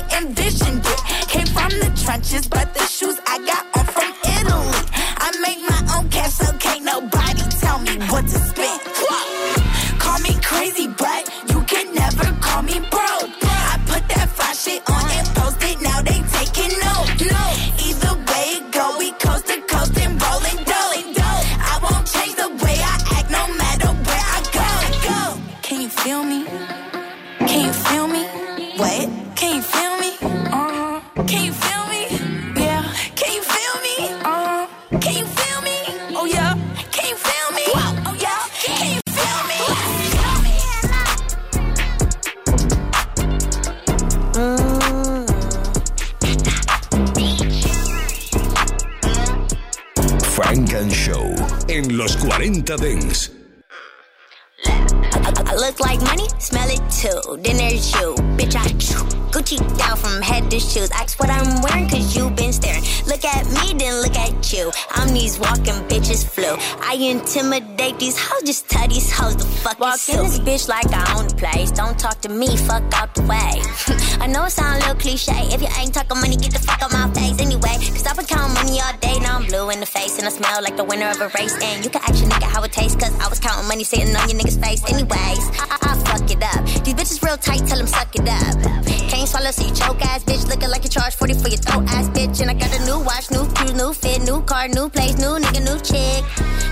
intimidate 67.10 67.98
these 67.98 68.16
hoes, 68.16 68.42
just 68.42 68.68
tell 68.68 68.86
these 68.86 69.10
hoes 69.10 69.36
the 69.36 69.44
fuck 69.44 69.80
Walk 69.80 69.98
in 70.08 70.22
this 70.22 70.38
bitch 70.38 70.68
like 70.68 70.86
I 70.92 71.18
own 71.18 71.26
the 71.26 71.34
place. 71.34 71.70
Don't 71.72 71.98
talk 71.98 72.20
to 72.22 72.28
me, 72.28 72.56
fuck 72.56 72.82
out 72.94 73.14
the 73.14 73.22
way. 73.22 73.58
I 74.22 74.26
know 74.26 74.44
it 74.44 74.50
sound 74.50 74.76
a 74.76 74.78
little 74.78 74.94
cliche. 74.94 75.50
If 75.50 75.60
you 75.60 75.68
ain't 75.78 75.92
talking 75.92 76.20
money, 76.20 76.36
get 76.36 76.52
the 76.52 76.60
fuck 76.60 76.80
out 76.82 76.92
my 76.92 77.10
face 77.12 77.40
anyway. 77.40 77.76
Cause 77.90 78.06
I've 78.06 78.16
been 78.16 78.26
counting 78.26 78.54
money 78.54 78.80
all 78.80 78.94
day, 78.98 79.18
now 79.18 79.38
I'm 79.38 79.46
blue 79.46 79.70
in 79.70 79.80
the 79.80 79.86
face. 79.86 80.18
And 80.18 80.26
I 80.26 80.30
smell 80.30 80.62
like 80.62 80.76
the 80.76 80.84
winner 80.84 81.10
of 81.10 81.20
a 81.20 81.28
race. 81.34 81.56
And 81.60 81.84
you 81.84 81.90
can 81.90 82.02
actually 82.02 82.30
nigga 82.30 82.48
how 82.48 82.62
it 82.62 82.72
tastes, 82.72 82.96
cause 82.96 83.12
I 83.18 83.28
was 83.28 83.40
counting 83.40 83.66
money 83.66 83.84
sitting 83.84 84.14
on 84.14 84.28
your 84.28 84.38
nigga's 84.38 84.56
face 84.56 84.82
anyways. 84.86 85.10
face. 85.10 85.60
I, 85.60 85.78
I, 85.82 85.90
fuck 86.06 86.30
it 86.30 86.42
up. 86.42 86.62
These 86.84 86.94
bitches 86.94 87.22
real 87.26 87.36
tight, 87.36 87.66
tell 87.66 87.78
them 87.78 87.86
suck 87.86 88.14
it 88.14 88.28
up. 88.28 88.89
Swallow, 89.30 89.52
so 89.52 89.62
you 89.64 89.72
choke 89.72 90.02
ass 90.02 90.24
bitch. 90.24 90.48
Looking 90.48 90.70
like 90.70 90.82
you 90.82 90.90
charge 90.90 91.14
40 91.14 91.34
for 91.34 91.48
your 91.48 91.58
throat 91.58 91.84
ass 91.90 92.08
bitch. 92.08 92.40
And 92.40 92.50
I 92.50 92.54
got 92.54 92.74
a 92.74 92.84
new 92.84 92.98
watch, 92.98 93.30
new 93.30 93.46
cruise, 93.54 93.74
new 93.74 93.92
fit, 93.92 94.22
new 94.22 94.42
car, 94.42 94.66
new 94.66 94.88
place, 94.88 95.16
new 95.18 95.38
nigga, 95.38 95.62
new 95.62 95.78
chick. 95.86 96.24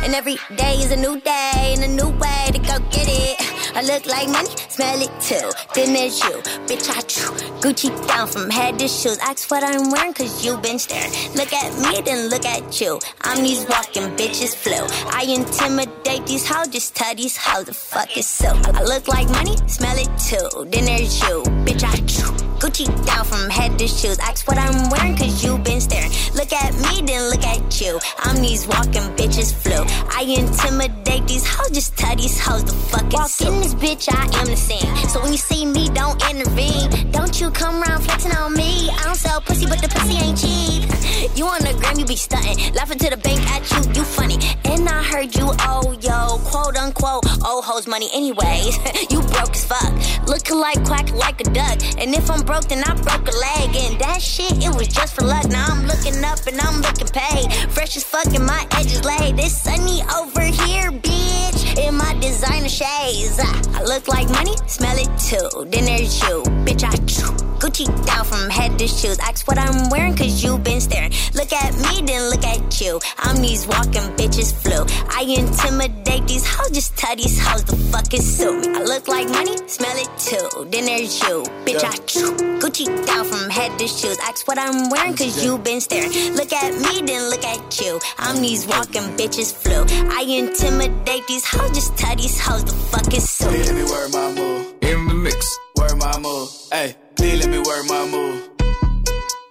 And 0.03 0.13
every 0.13 0.39
day 0.57 0.75
is 0.75 0.91
a 0.91 0.97
new 0.97 1.21
day 1.21 1.75
and 1.77 1.85
a 1.85 1.89
new 1.89 2.11
way 2.19 2.51
to 2.51 2.59
go 2.59 2.81
get 2.91 3.07
it. 3.07 3.48
I 3.79 3.83
look 3.83 4.07
like 4.07 4.29
money, 4.29 4.51
smell 4.71 5.01
it 5.01 5.13
too. 5.23 5.53
Then 5.73 5.93
there's 5.93 6.19
you, 6.25 6.43
bitch. 6.67 6.91
I 6.91 7.01
chew 7.03 7.31
Gucci 7.63 7.95
down 8.09 8.27
from 8.27 8.51
head 8.51 8.77
to 8.81 8.89
shoes. 8.89 9.19
Ask 9.19 9.49
what 9.53 9.63
I'm 9.63 9.93
wearing, 9.93 10.15
cause 10.15 10.45
you 10.45 10.57
been 10.57 10.81
staring. 10.81 11.13
Look 11.37 11.53
at 11.53 11.73
me, 11.79 12.03
then 12.03 12.29
look 12.29 12.45
at 12.45 12.81
you. 12.81 12.99
I'm 13.21 13.41
these 13.45 13.65
walking 13.69 14.11
bitches 14.17 14.57
flu. 14.57 14.83
I 15.17 15.23
intimidate 15.29 16.27
these 16.27 16.45
hoes, 16.45 16.67
just 16.67 16.97
tell 16.97 17.15
these 17.15 17.37
hoes 17.37 17.67
the 17.67 17.73
fuck 17.73 18.17
is 18.17 18.27
so. 18.27 18.49
I 18.49 18.83
look 18.83 19.07
like 19.07 19.31
money, 19.31 19.57
smell 19.69 19.97
it 19.97 20.11
too. 20.19 20.65
Then 20.65 20.87
there's 20.87 21.21
you, 21.21 21.45
bitch. 21.63 21.85
I 21.85 21.95
chew 22.11 22.35
Gucci 22.59 22.87
down 23.07 23.25
from 23.25 23.49
head 23.49 23.79
to 23.79 23.87
shoes. 23.87 24.19
Ask 24.19 24.49
what 24.49 24.59
I'm 24.59 24.91
wearing, 24.91 25.17
cause 25.17 25.45
you 25.45 25.59
been 25.59 25.81
staring. 25.81 26.11
Look 26.35 26.53
at 26.53 26.75
me, 26.75 27.07
then 27.07 27.31
look 27.31 27.45
at 27.45 27.81
you. 27.81 28.01
I'm 28.19 28.43
these 28.43 28.67
walking 28.67 29.07
bitches 29.15 29.55
flu. 29.55 29.79
I 30.11 30.23
intimidate 30.23 31.29
these 31.29 31.47
hoes, 31.47 31.71
just 31.71 31.97
tell 31.97 32.17
these 32.17 32.41
hoes 32.41 32.65
the 32.65 32.73
fuck 32.73 33.07
is 33.07 33.13
Walk 33.13 33.41
in 33.43 33.61
this 33.61 33.75
bitch, 33.75 34.09
I 34.13 34.25
am 34.41 34.47
the 34.47 34.57
same. 34.57 34.97
So 35.09 35.23
when 35.23 35.31
you 35.31 35.39
see 35.39 35.67
me, 35.67 35.89
don't 35.91 36.21
intervene. 36.29 37.13
Don't 37.13 37.41
you 37.41 37.53
come 37.53 37.81
around 37.81 38.03
flexing 38.03 38.33
on 38.33 38.55
me. 38.55 38.91
I 38.91 39.05
don't 39.05 39.15
sell 39.15 39.41
pussy, 39.41 39.67
but 39.67 39.81
the 39.81 39.89
pussy 39.89 40.17
ain't 40.17 40.39
cheap. 40.39 40.89
You 41.35 41.47
on 41.47 41.61
the 41.61 41.73
gram, 41.75 41.99
you 41.99 42.05
be 42.05 42.17
stunting. 42.17 42.75
Laughing 42.75 42.99
to 42.99 43.11
the 43.11 43.17
bank 43.17 43.41
at 43.51 43.63
you, 43.71 43.93
you 43.93 44.05
funny. 44.05 44.39
And 44.65 44.89
I 44.89 45.03
heard 45.03 45.35
you, 45.35 45.51
oh, 45.61 45.97
yo, 46.01 46.39
quote 46.51 46.77
unquote, 46.77 47.25
old 47.47 47.65
hoes 47.65 47.87
money 47.87 48.09
anyways. 48.15 48.77
you 49.11 49.21
broke 49.23 49.55
as 49.55 49.65
fuck. 49.65 50.27
Looking 50.27 50.59
like 50.59 50.85
quack 50.85 51.11
like 51.15 51.41
a 51.41 51.45
duck. 51.45 51.79
And 51.99 52.15
if 52.15 52.31
I'm 52.31 52.43
broke, 52.49 52.67
then 52.69 52.83
I 52.83 52.95
broke 52.95 53.29
a 53.29 53.37
leg. 53.37 53.77
And 53.77 54.01
that 54.01 54.23
shit, 54.23 54.65
it 54.65 54.75
was 54.75 54.89
just 54.89 55.15
for 55.15 55.23
luck. 55.23 55.47
Now 55.51 55.67
I'm 55.69 55.87
looking 55.87 56.25
up 56.25 56.41
and 56.47 56.59
I'm 56.59 56.81
looking 56.81 57.09
paid. 57.09 57.53
Fresh 57.75 57.97
as 57.99 58.05
fuck 58.05 58.27
and 58.35 58.47
my 58.47 58.67
edges 58.73 59.05
laid. 59.05 59.39
It's 59.39 59.53
sunny 59.53 60.01
over 60.17 60.41
here, 60.41 60.91
bitch. 60.91 61.61
In 61.77 61.95
my 61.97 62.15
designer 62.21 62.71
shades. 62.71 63.39
I 63.39 63.83
look 63.83 64.09
like 64.09 64.31
money, 64.31 64.57
smell 64.67 64.97
it 64.97 65.13
too. 65.29 65.67
Then 65.71 65.85
there's 65.85 66.19
you, 66.23 66.43
bitch. 66.65 66.85
I 66.85 66.97
chew. 67.05 67.48
Gucci 67.59 67.87
down 68.07 68.25
from 68.25 68.49
head 68.49 68.79
to 68.79 68.87
shoes. 68.87 69.19
Ask 69.19 69.49
what 69.49 69.59
I'm 69.59 69.91
wearing, 69.91 70.15
cause 70.15 70.45
you 70.45 70.59
been 70.59 70.81
staring. 70.81 71.13
Look 71.35 71.53
at 71.53 71.75
me, 71.75 72.07
then 72.07 72.31
look 72.31 72.45
at 72.45 72.81
you. 72.81 73.01
I'm 73.19 73.43
these 73.43 73.67
walking 73.67 74.09
bitches 74.17 74.55
flu. 74.55 74.87
I 75.11 75.23
intimidate 75.23 76.29
these 76.29 76.47
hoes, 76.47 76.71
just 76.71 76.97
tell 76.97 77.17
these 77.17 77.39
hoes 77.45 77.65
the 77.65 77.77
fuck 77.91 78.15
is 78.15 78.23
suit 78.39 78.61
me. 78.61 78.79
I 78.79 78.83
look 78.83 79.09
like 79.09 79.29
money, 79.29 79.57
smell 79.67 79.97
it 79.97 80.11
too. 80.19 80.71
Then 80.71 80.85
there's 80.85 81.21
you, 81.23 81.43
bitch. 81.67 81.83
I 81.83 81.97
chew 82.07 82.31
Gucci 82.61 82.87
down 83.07 83.25
from 83.25 83.51
head 83.51 83.77
to 83.81 83.89
shoes. 83.89 84.19
Ask 84.23 84.47
what 84.47 84.59
I'm 84.59 84.89
wearing, 84.91 85.17
cause 85.17 85.45
you 85.45 85.59
been 85.59 85.81
staring. 85.81 86.13
Look 86.35 86.53
at 86.53 86.75
me, 86.75 87.03
then 87.05 87.29
look 87.29 87.45
at 87.45 87.81
you. 87.81 87.99
I'm 88.19 88.41
these 88.41 88.69
walking 88.69 89.09
bitches 89.19 89.53
flu. 89.53 89.85
I 90.15 90.23
intimidate 90.23 91.27
these 91.27 91.45
hoes, 91.45 91.71
just 91.71 91.97
tell 91.97 92.15
these 92.15 92.39
hoes 92.39 92.65
the 92.65 92.73
fuck 92.73 93.13
is 93.13 93.29
suit 93.29 93.51
me. 93.51 93.65
Let 93.65 93.75
me 93.75 93.85
wear 93.85 94.09
my 94.11 94.33
move. 94.33 94.75
In 94.83 95.09
the 95.09 95.15
mix. 95.15 95.59
Wear 95.77 95.97
my 95.97 96.19
move. 96.21 96.51
Hey. 96.71 96.95
Please 97.19 97.45
let 97.45 97.51
me 97.51 97.59
work 97.59 97.85
my 97.89 98.07
move. 98.07 98.49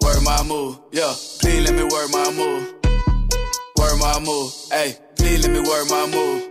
Work 0.02 0.24
my 0.24 0.42
move, 0.44 0.80
yeah. 0.92 1.14
Please 1.42 1.70
let 1.70 1.76
me 1.76 1.84
work 1.84 2.10
my 2.12 2.32
move. 2.32 2.74
Work 3.78 4.00
my 4.00 4.20
move, 4.26 4.54
hey. 4.72 4.98
Please 5.18 5.46
let 5.46 5.52
me 5.52 5.60
work 5.60 5.90
my 5.90 6.08
move. 6.08 6.48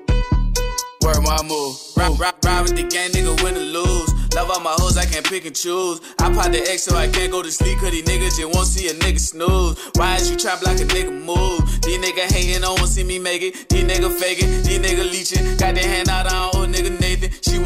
Work 1.03 1.23
my 1.23 1.43
move. 1.43 1.77
Ride, 1.97 2.21
ride, 2.21 2.35
ride 2.45 2.63
with 2.63 2.77
the 2.77 2.83
gang, 2.83 3.11
nigga, 3.13 3.43
win 3.43 3.57
or 3.57 3.61
lose. 3.61 4.13
Love 4.35 4.51
all 4.51 4.61
my 4.61 4.75
hoes, 4.77 4.99
I 4.99 5.07
can't 5.07 5.25
pick 5.25 5.47
and 5.47 5.57
choose. 5.57 6.01
I 6.19 6.31
pop 6.35 6.53
the 6.53 6.61
X 6.61 6.83
so 6.83 6.95
I 6.95 7.09
can't 7.09 7.33
go 7.33 7.43
to 7.43 7.51
sleep, 7.51 7.79
cause 7.79 7.93
these 7.93 8.05
niggas 8.05 8.37
just 8.37 8.55
won't 8.55 8.67
see 8.67 8.89
a 8.89 8.93
nigga 8.93 9.19
snooze. 9.19 9.79
Why 9.95 10.17
is 10.17 10.31
you 10.31 10.37
trap 10.37 10.61
like 10.63 10.79
a 10.81 10.85
nigga 10.85 11.13
move? 11.25 11.65
These 11.81 11.99
niggas 11.99 12.31
hating, 12.31 12.61
don't 12.61 12.79
want 12.79 12.91
see 12.91 13.05
me 13.05 13.19
make 13.19 13.41
it. 13.41 13.71
These 13.71 13.85
niggas 13.85 14.21
faking, 14.21 14.51
these 14.63 14.79
niggas 14.79 15.11
leeching. 15.11 15.57
Got 15.57 15.77
their 15.77 15.89
hand 15.89 16.11
out 16.11 16.31
on 16.31 16.55
old 16.55 16.69
nigga 16.69 16.93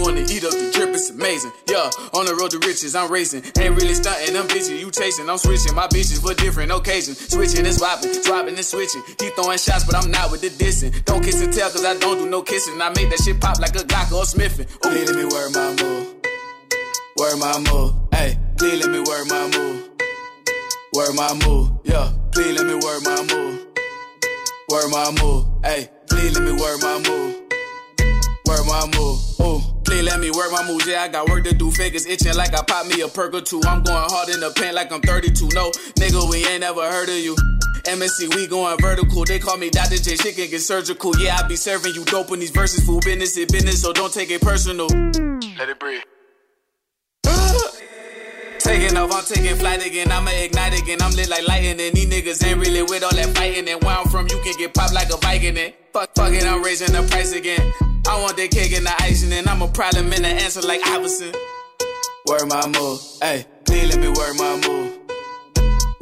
wanna 0.01 0.25
eat 0.27 0.45
up 0.45 0.53
the 0.53 0.71
drip, 0.75 0.91
it's 0.91 1.11
amazing. 1.11 1.53
Yeah, 1.69 1.91
on 2.17 2.27
the 2.27 2.35
road 2.35 2.51
to 2.53 2.59
riches, 2.59 2.95
I'm 2.95 3.11
racing. 3.11 3.45
Ain't 3.61 3.77
really 3.77 3.95
stunting, 3.95 4.35
them 4.35 4.49
bitches 4.49 4.79
you 4.81 4.91
chasing. 4.91 5.29
I'm 5.29 5.39
switching 5.39 5.75
my 5.75 5.87
bitches 5.87 6.21
for 6.21 6.35
different 6.35 6.73
occasions. 6.73 7.19
Switching 7.29 7.65
and 7.67 7.75
swapping, 7.75 8.13
swapping 8.15 8.57
and 8.57 8.65
switching. 8.65 9.03
He 9.21 9.31
throwing 9.31 9.59
shots, 9.59 9.85
but 9.85 9.95
I'm 9.95 10.11
not 10.11 10.31
with 10.31 10.41
the 10.41 10.51
dissing. 10.51 10.91
Don't 11.05 11.23
kiss 11.23 11.41
and 11.43 11.53
tell, 11.53 11.71
cause 11.71 11.85
I 11.85 11.97
don't 11.99 12.19
do 12.19 12.27
no 12.27 12.43
kissing. 12.43 12.81
I 12.81 12.89
make 12.91 13.11
that 13.11 13.21
shit 13.23 13.41
pop 13.41 13.61
like 13.61 13.77
a 13.77 13.85
Glock 13.85 14.11
or 14.13 14.25
Smithin'. 14.25 14.67
Ooh. 14.67 14.91
Please 14.91 15.07
let 15.11 15.17
me 15.17 15.25
wear 15.25 15.51
my 15.51 15.83
move. 15.83 16.15
Word 17.17 17.37
my 17.39 17.59
move. 17.71 17.93
Hey, 18.13 18.39
please 18.57 18.81
let 18.81 18.91
me 18.91 19.01
work 19.01 19.27
my 19.29 19.49
move. 19.57 19.91
Word 20.95 21.15
my 21.15 21.35
move. 21.47 21.71
Yeah, 21.85 22.13
please 22.33 22.57
let 22.57 22.67
me 22.67 22.75
work 22.75 23.03
my 23.05 23.23
move. 23.33 23.67
Word 24.69 24.91
my 24.91 25.11
move. 25.21 25.47
Hey, 25.65 25.89
please 26.09 26.39
let 26.39 26.45
me 26.45 26.53
work 26.53 26.81
my 26.81 26.99
move. 27.09 27.37
Work 28.47 28.67
my 28.67 28.87
move. 28.97 29.41
Ooh. 29.41 29.70
Let 30.03 30.21
me 30.21 30.31
work 30.31 30.51
my 30.53 30.67
moves, 30.67 30.87
yeah, 30.87 31.03
I 31.03 31.09
got 31.09 31.29
work 31.29 31.45
to 31.45 31.55
do. 31.55 31.71
Figures 31.71 32.07
itching 32.07 32.35
like 32.35 32.55
I 32.55 32.63
pop 32.63 32.87
me 32.87 33.01
a 33.03 33.09
perk 33.09 33.35
or 33.35 33.41
two. 33.41 33.61
I'm 33.67 33.83
going 33.83 34.09
hard 34.09 34.29
in 34.31 34.41
the 34.41 34.51
paint 34.51 34.75
like 34.75 34.93
I'm 34.93 35.01
32. 35.01 35.49
No, 35.55 35.71
nigga, 36.01 36.31
we 36.31 36.47
ain't 36.47 36.61
never 36.61 36.83
heard 36.91 37.09
of 37.09 37.17
you. 37.17 37.37
MSC, 37.85 38.35
we 38.35 38.47
going 38.47 38.79
vertical. 38.79 39.25
They 39.25 39.39
call 39.39 39.57
me 39.57 39.71
Dr. 39.71 39.97
J, 39.97 40.17
shit 40.17 40.37
can 40.37 40.51
get 40.51 40.61
surgical. 40.61 41.17
Yeah, 41.19 41.37
I 41.37 41.49
be 41.49 41.57
serving 41.57 41.95
you 41.95 42.05
dope 42.05 42.31
in 42.31 42.41
these 42.41 42.51
verses. 42.51 42.85
Full 42.85 43.01
business 43.01 43.37
is 43.37 43.51
business, 43.51 43.83
so 43.83 43.93
don't 43.93 44.13
take 44.13 44.31
it 44.31 44.41
personal. 44.41 44.87
Let 44.87 45.69
it 45.69 45.81
breathe. 45.81 46.03
Uh, 47.27 47.59
taking 48.59 48.97
off, 48.97 49.13
I'm 49.15 49.25
taking 49.25 49.57
flight 49.57 49.87
again. 49.87 50.13
I'ma 50.13 50.31
ignite 50.31 50.81
again. 50.81 51.01
I'm 51.01 51.13
lit 51.13 51.29
like 51.29 51.47
lightning. 51.49 51.81
And 51.81 51.97
these 51.97 52.07
niggas 52.07 52.47
ain't 52.47 52.61
really 52.61 52.83
with 52.83 53.03
all 53.03 53.15
that 53.15 53.37
fighting. 53.37 53.69
And 53.69 53.83
where 53.83 53.97
I'm 53.97 54.07
from, 54.09 54.29
you 54.29 54.41
can 54.43 54.57
get 54.59 54.75
popped 54.75 54.93
like 54.93 55.09
a 55.11 55.17
Viking. 55.17 55.57
And 55.57 55.75
fuck, 55.93 56.11
fuck 56.15 56.33
it, 56.33 56.45
I'm 56.45 56.63
raising 56.63 56.93
the 56.93 57.07
price 57.09 57.33
again. 57.33 57.73
I 58.09 58.21
want 58.21 58.37
that 58.37 58.51
cake 58.51 58.73
and 58.73 58.87
the 58.87 59.03
icing. 59.03 59.33
And 59.33 59.49
I'm 59.49 59.63
a 59.63 59.69
problem 59.69 60.13
in 60.13 60.23
the 60.23 60.29
answer 60.29 60.63
like 60.63 60.81
Iverson. 60.87 61.33
Work 62.27 62.47
my 62.49 62.67
move, 62.69 63.01
hey, 63.21 63.45
please 63.65 63.89
let 63.91 63.99
me 64.01 64.09
work 64.09 64.37
my 64.37 64.57
move. 64.67 64.99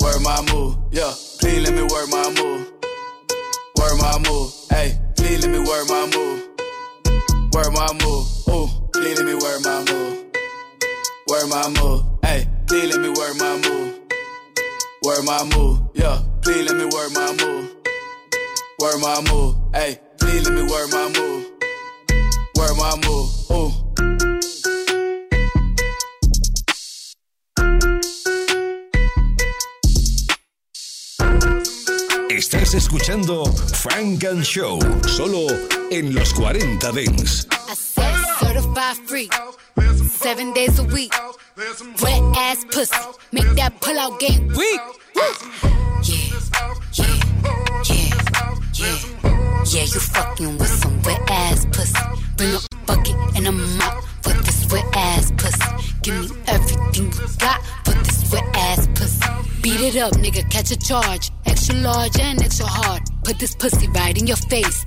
Work 0.01 0.21
my 0.23 0.41
move, 0.53 0.77
yeah, 0.91 1.13
please 1.41 1.63
let 1.65 1.75
me 1.75 1.83
work 1.83 2.09
my 2.11 2.29
move. 2.37 2.73
Work 3.79 3.99
my 3.99 4.19
move, 4.29 4.53
hey, 4.71 4.99
please 5.17 5.47
let 5.47 5.51
me 5.51 5.59
work 5.61 5.89
my 5.89 6.11
move. 6.15 6.49
Work 7.55 7.73
my 7.73 7.93
move, 8.03 8.27
ooh, 8.49 8.69
please 8.93 9.19
let 9.19 9.27
me 9.27 9.35
work 9.35 9.65
my 9.65 9.85
move. 9.91 10.25
Work 11.29 11.49
my 11.49 11.69
move. 11.81 12.05
Hey, 12.23 12.49
please 12.67 12.95
let 12.95 13.01
me 13.01 13.09
work 13.11 13.37
my 13.37 13.57
move. 13.69 13.99
Work 15.03 15.25
my 15.25 15.45
move. 15.57 15.81
Yeah, 15.95 16.21
please 16.43 16.71
let 16.71 16.77
me 16.77 16.85
work 16.85 17.13
my 17.13 17.33
move. 17.41 17.75
Work 18.81 19.01
my 19.01 19.21
move. 19.31 19.57
Hey, 19.75 19.99
please 20.19 20.49
let 20.49 20.55
me 20.55 20.63
work 20.63 20.91
my 20.91 21.13
move. 21.17 21.58
Move. 22.79 23.29
Ooh. 23.51 23.73
Estás 32.31 32.75
escuchando 32.75 33.45
Frank 33.83 34.25
and 34.25 34.45
Show, 34.45 34.79
solo 35.09 35.49
en 35.91 36.15
los 36.15 36.33
40 36.35 36.93
Dents. 36.93 37.49
Seven 40.21 40.53
days 40.53 40.79
a 40.79 40.85
week. 40.85 41.13
Wet 42.01 42.23
ass 42.37 42.65
pussy, 42.71 42.95
make 43.33 43.49
that 43.57 43.81
pull 43.81 43.99
out 43.99 44.21
game 44.21 44.47
weak. 44.57 44.81
Yeah, 45.17 45.33
yeah, 46.95 47.15
yeah, 47.85 48.15
yeah. 48.75 49.18
Yeah, 49.71 49.83
you 49.83 50.01
fucking 50.01 50.57
with 50.57 50.69
some 50.69 51.03
wet 51.03 51.21
ass 51.31 51.67
pussy. 51.67 51.93
Bring 52.39 52.55
a 52.55 52.59
bucket 52.87 53.15
and 53.37 53.47
a 53.49 53.53
mop 53.53 54.03
for 54.23 54.33
this 54.33 54.67
wet 54.73 54.87
ass 54.95 55.31
pussy. 55.37 55.93
Give 56.03 56.15
me 56.15 56.37
everything 56.47 57.05
you 57.05 57.29
got 57.37 57.63
for 57.85 57.93
this 57.93 58.33
wet 58.33 58.45
ass 58.55 58.89
pussy. 58.95 59.27
Beat 59.61 59.81
it 59.83 59.97
up, 59.97 60.13
nigga, 60.13 60.51
catch 60.51 60.71
a 60.71 60.79
charge. 60.79 61.31
Extra 61.45 61.75
large 61.77 62.19
and 62.19 62.41
extra 62.41 62.65
hard. 62.65 63.03
Put 63.25 63.39
this 63.39 63.55
pussy 63.55 63.89
right 63.89 64.17
in 64.19 64.27
your 64.27 64.39
face 64.39 64.87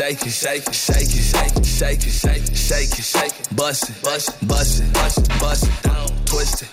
Shake 0.00 0.22
it, 0.22 0.32
shake 0.32 0.66
it, 0.66 0.74
shake 0.74 1.02
it, 1.02 1.20
shake 1.20 1.56
it, 1.56 1.66
shake 1.66 2.06
it, 2.06 2.10
shake 2.10 2.48
it, 2.48 2.56
shake 2.56 2.98
it, 2.98 3.04
shake 3.04 3.38
it, 3.38 3.54
bust 3.54 3.90
it, 3.90 4.02
bust 4.02 4.30
it, 4.30 4.48
bust 4.48 4.80
it, 4.80 4.92
bust 4.94 5.18
it, 5.18 5.28
bust 5.40 5.64
it, 5.64 5.82
down, 5.82 6.06
twist 6.24 6.62
it, 6.62 6.68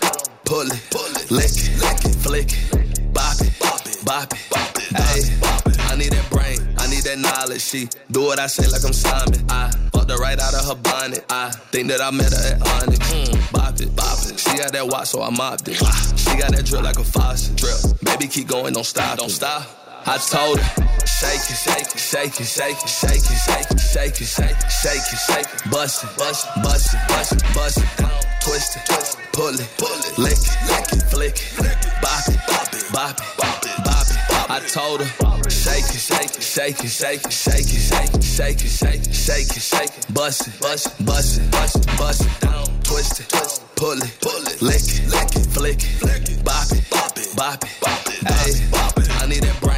pull 0.46 0.62
it, 0.62 0.82
pull 0.90 1.12
it, 1.12 1.30
lick 1.30 1.52
it, 1.52 1.76
lick 1.84 2.06
it, 2.06 2.16
flick 2.24 2.48
it, 2.48 3.14
bop 3.14 3.36
it, 3.42 3.52
bop 3.60 3.86
it, 3.86 4.00
bop 4.06 4.32
it, 4.32 4.48
bop 4.50 4.78
it, 4.78 4.96
ayy. 4.96 5.92
I 5.92 5.98
need 5.98 6.14
that 6.14 6.30
brain, 6.30 6.58
I 6.78 6.88
need 6.88 7.04
that 7.04 7.20
knowledge. 7.20 7.62
She 7.62 7.90
do 8.12 8.22
what 8.22 8.40
I 8.40 8.48
say 8.48 8.66
like 8.72 8.86
I'm 8.86 8.94
Simon. 8.94 9.44
I 9.50 9.72
fucked 9.92 10.10
her 10.10 10.18
right 10.18 10.40
out 10.40 10.54
of 10.54 10.66
her 10.66 10.76
bonnet. 10.76 11.26
I 11.30 11.52
think 11.72 11.90
that 11.90 12.00
I 12.00 12.12
met 12.12 12.32
her 12.32 12.56
at 12.56 12.84
Onyx. 12.84 13.12
Mm, 13.12 13.52
bop 13.52 13.82
it, 13.82 13.94
bop 13.94 14.20
it. 14.24 14.40
She 14.40 14.58
got 14.58 14.72
that 14.72 14.88
watch, 14.88 15.10
so 15.10 15.22
I 15.22 15.32
mopped 15.32 15.68
it. 15.68 15.76
She 15.76 16.38
got 16.38 16.52
that 16.56 16.64
drip 16.66 16.84
like 16.84 16.98
a 16.98 17.04
faucet. 17.04 17.58
Drip, 17.58 18.00
baby, 18.04 18.28
keep 18.32 18.48
going, 18.48 18.74
don't 18.74 18.86
stop, 18.86 19.18
don't 19.18 19.30
stop. 19.30 19.77
I 20.10 20.18
told 20.20 20.58
her, 20.58 20.88
shake 21.06 21.44
it, 21.52 21.60
shake 21.60 21.92
it, 21.92 22.00
shake 22.00 22.40
it, 22.40 22.48
shake 22.48 22.80
it, 22.80 22.88
shake 22.88 23.28
it, 23.28 23.36
shake 23.36 23.72
it, 23.72 23.78
shake 23.78 24.22
it, 24.22 24.24
shake 24.24 24.56
it, 24.56 24.72
shake 24.72 25.04
it, 25.04 25.20
shake 25.20 25.52
it, 25.52 25.70
bust 25.70 26.04
it, 26.06 26.18
bust 26.18 26.48
it, 26.48 26.64
bust 26.64 26.96
it, 26.96 27.04
bust 27.12 27.34
it, 27.36 27.44
bust 27.54 27.78
it, 27.78 28.40
twist 28.40 28.78
it, 28.78 28.88
pull 29.34 29.52
it, 29.52 29.68
pull 29.76 30.00
it, 30.08 30.18
lick 30.18 30.40
it, 30.40 30.56
lick 30.64 30.88
it, 30.96 31.04
flick 31.12 31.36
it, 31.36 31.92
bop 32.00 32.24
it, 32.24 32.40
bop 32.48 32.72
it, 32.72 32.88
bop 32.94 33.20
it, 33.20 33.36
bop 33.36 33.66
it, 33.68 33.84
bop 33.84 34.08
it. 34.08 34.16
I 34.50 34.60
told 34.72 35.02
her, 35.02 35.50
shake 35.50 35.84
it, 35.84 36.00
shake 36.00 36.32
it, 36.32 36.42
shake 36.42 36.80
it, 36.80 36.88
shake 36.88 37.28
it, 37.28 37.36
shake 37.36 37.68
it, 37.68 37.84
shake 37.84 38.16
it, 38.16 38.24
shake 38.24 38.64
it, 38.64 38.72
shake 38.72 39.04
it, 39.04 39.14
shake 39.14 39.52
it, 39.52 39.62
shake 39.62 39.92
it, 39.92 40.14
bust 40.14 40.48
it, 40.48 40.58
bust 40.62 40.88
it, 40.88 41.06
bust 41.06 41.42
it, 41.42 41.52
bust 41.52 41.76
it, 41.76 41.98
bust 42.00 42.22
it, 42.24 42.84
twist 42.88 43.20
it, 43.20 43.28
pull 43.76 44.00
it, 44.02 44.18
pull 44.22 44.40
it, 44.48 44.62
lick 44.62 44.88
it, 44.88 45.04
lick 45.12 45.36
it, 45.36 45.46
flick 45.52 45.84
it, 45.84 46.46
bop 46.48 46.72
it, 46.72 46.90
bop 46.90 47.12
it, 47.20 47.28
bop 47.36 47.60
it, 47.62 47.70
bop 47.84 48.08
it, 48.08 48.72
bop 48.72 48.98
it. 48.98 49.12
I 49.20 49.28
need 49.28 49.44
that 49.44 49.60
brain 49.60 49.77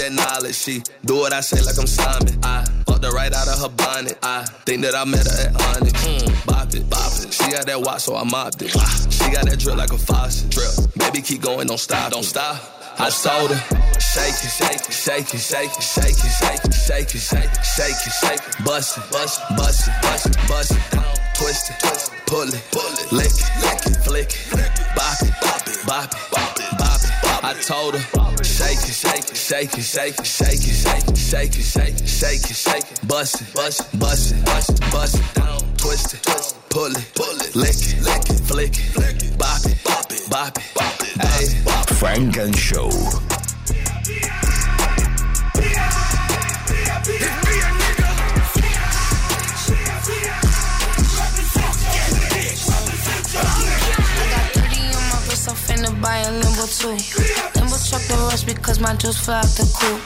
that 0.00 0.12
knowledge. 0.12 0.56
She 0.56 0.82
do 1.04 1.16
what 1.16 1.32
I 1.32 1.40
say 1.40 1.60
like 1.60 1.78
I'm 1.78 1.86
Simon. 1.86 2.40
I 2.42 2.64
fucked 2.86 3.04
her 3.04 3.12
right 3.12 3.32
out 3.32 3.48
of 3.48 3.60
her 3.60 3.68
bonnet. 3.68 4.18
I 4.22 4.44
think 4.64 4.82
that 4.82 4.94
I 4.94 5.04
met 5.04 5.28
her 5.28 5.38
at 5.48 5.76
Onyx. 5.76 5.92
Mm, 6.04 6.46
bop 6.46 6.72
it, 6.74 6.88
bop 6.88 7.12
it. 7.20 7.32
She 7.32 7.52
got 7.52 7.66
that 7.66 7.80
watch, 7.80 8.02
so 8.02 8.16
I 8.16 8.24
mopped 8.24 8.62
it. 8.62 8.72
She 9.12 9.30
got 9.30 9.44
that 9.44 9.58
drip 9.58 9.76
like 9.76 9.92
a 9.92 9.98
faucet. 9.98 10.50
Drip. 10.50 10.72
Baby, 10.96 11.22
keep 11.22 11.42
going, 11.42 11.66
don't 11.68 11.78
stop, 11.78 12.12
don't 12.12 12.24
stop. 12.24 12.56
I 12.98 13.08
told 13.08 13.50
her, 13.52 13.60
shake 14.00 14.36
it, 14.40 14.52
shake 14.52 14.84
it, 14.88 14.92
shake 14.92 15.34
it, 15.34 15.40
shake 15.40 15.72
it, 15.72 15.82
shake 15.82 16.20
it, 16.20 16.32
shake 16.32 16.64
it, 16.64 16.74
shake 16.74 17.14
it, 17.14 17.20
shake 17.20 17.52
it, 17.52 17.64
shake 17.64 18.00
it, 18.06 18.12
shake 18.20 18.40
it, 18.40 18.64
bust 18.64 18.98
it, 18.98 19.04
bust 19.12 19.40
it, 19.40 19.56
bust 19.56 19.88
it, 19.88 19.94
bust 20.02 20.26
it, 20.26 20.36
bust 20.48 20.72
it, 20.72 21.00
twist 21.36 21.70
it, 21.70 21.76
pull 22.26 22.48
it, 22.48 22.62
pull 22.72 22.92
it, 23.00 23.12
lick 23.12 23.32
it, 23.32 23.50
lick 23.64 23.86
it, 23.86 23.96
flick 24.04 24.30
it, 24.32 24.96
bop 24.96 25.16
it, 25.22 25.32
bop 25.40 25.64
it, 25.64 25.86
bop 25.86 26.08
it, 26.12 26.12
bop 26.12 26.12
it, 26.12 26.30
bop 26.32 26.42
it. 26.42 26.49
I 27.42 27.54
told 27.54 27.94
her, 27.94 28.44
shake 28.44 28.78
it, 28.78 28.92
shake 28.92 29.30
it, 29.30 29.36
shake 29.36 29.78
it, 29.78 29.82
shake 29.82 30.18
it, 30.18 30.26
shake 30.26 30.60
it, 30.60 30.76
shake 30.76 31.08
it, 31.08 31.16
shake 31.16 31.56
it, 31.56 31.62
shake 31.62 32.00
it, 32.00 32.08
shake 32.08 32.50
it, 32.50 32.56
shake 32.56 32.92
it, 32.92 33.08
bust 33.08 33.40
it, 33.40 33.54
bust 33.54 33.94
it, 33.94 33.98
bust 33.98 34.32
it, 34.32 34.44
bust 34.44 34.70
it, 34.70 34.92
bust 34.92 35.14
it, 35.16 35.34
down, 35.34 35.58
twist 35.78 36.14
it, 36.14 36.54
pull 36.68 36.86
it, 36.86 37.12
pull 37.14 37.40
it, 37.40 37.56
lick 37.56 37.70
it, 37.70 38.02
lick 38.02 38.28
it, 38.28 38.40
flick 38.40 38.76
it, 38.76 39.38
bop 39.38 39.64
it, 39.64 39.82
bop 39.82 40.12
it, 40.12 40.28
bop 40.30 40.58
it, 40.58 40.70
bop 40.74 41.00
it, 41.00 41.64
bop 41.64 41.90
it. 41.90 41.94
Funk 41.94 42.36
and 42.36 42.54
Show. 42.54 43.39
Buy 56.00 56.18
a 56.24 56.32
limbo 56.32 56.66
too. 56.66 56.96
Limbo 57.56 57.76
truck 57.76 58.02
the 58.08 58.16
rush 58.28 58.44
because 58.44 58.80
my 58.80 58.94
juice 58.96 59.20
fell 59.24 59.36
out 59.36 59.52
the 59.56 59.64
coop. 59.78 60.00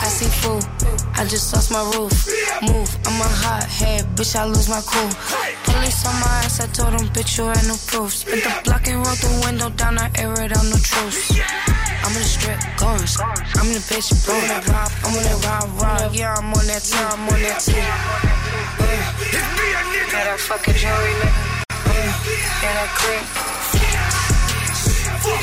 I 0.00 0.08
see 0.08 0.28
food. 0.40 0.64
I 1.14 1.24
just 1.24 1.52
lost 1.52 1.70
my 1.70 1.82
roof. 1.94 2.12
Move, 2.62 2.90
I'm 3.06 3.20
a 3.20 3.28
hot 3.28 3.64
head, 3.64 4.04
bitch. 4.16 4.34
I 4.36 4.44
lose 4.44 4.68
my 4.68 4.80
cool. 4.84 5.10
Police 5.64 6.04
on 6.06 6.14
my 6.20 6.42
ass, 6.44 6.60
I 6.60 6.66
told 6.72 6.98
them, 6.98 7.06
bitch, 7.14 7.38
you 7.38 7.48
ain't 7.48 7.68
no 7.68 7.76
proof. 7.86 8.12
Spent 8.12 8.42
the 8.42 8.52
block 8.64 8.86
and 8.88 9.04
rolled 9.04 9.20
the 9.20 9.30
window 9.44 9.70
down, 9.70 9.98
I 9.98 10.10
air 10.18 10.32
it 10.40 10.56
out, 10.56 10.64
no 10.64 10.76
truth. 10.80 11.30
I'm 12.04 12.12
in 12.12 12.18
the 12.18 12.28
strip, 12.28 12.58
guns. 12.76 13.16
I'm 13.20 13.66
in 13.68 13.74
the 13.78 13.84
bitch, 13.86 14.10
bro. 14.24 14.34
That 14.48 14.66
rob, 14.68 14.90
I'm 15.04 15.14
on 15.16 15.22
that 15.22 15.38
rob, 15.46 15.68
rob. 15.80 16.14
Yeah, 16.14 16.34
I'm 16.34 16.52
on 16.52 16.66
that 16.66 16.82
time, 16.82 17.20
I'm 17.20 17.28
on 17.28 17.40
that. 17.42 17.62
Uh, 17.68 17.72
yeah, 20.12 20.24
that 20.24 20.40
fucking 20.40 20.74
jewelry, 20.74 21.14
nigga. 21.20 21.62
Yeah, 22.62 22.72
that 22.74 22.90
creep. 22.96 23.91
Still 25.22 25.38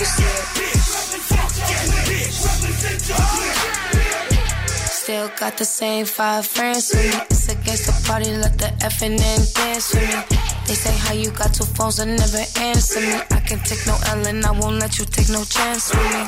got 5.40 5.56
the 5.58 5.64
same 5.64 6.06
five 6.06 6.46
friends 6.46 6.92
with 6.94 7.06
me. 7.06 7.12
It's 7.30 7.48
against 7.48 7.86
the 7.86 7.94
party, 8.06 8.36
let 8.36 8.58
the 8.58 8.66
effing 8.84 9.22
and 9.22 9.54
dance 9.54 9.94
with 9.94 10.04
me. 10.04 10.22
They 10.68 10.74
say 10.74 10.92
how 11.08 11.14
you 11.14 11.32
got 11.32 11.54
two 11.54 11.64
phones 11.64 12.00
and 12.00 12.18
never 12.18 12.44
answer 12.60 13.00
me. 13.00 13.22
I 13.32 13.40
can 13.40 13.60
take 13.60 13.88
no 13.88 13.98
L 14.08 14.28
and 14.28 14.46
I 14.46 14.52
won't 14.52 14.80
let 14.80 15.00
you 15.00 15.06
take 15.06 15.30
no 15.30 15.46
chance 15.46 15.96
with 15.96 16.04
me. 16.12 16.26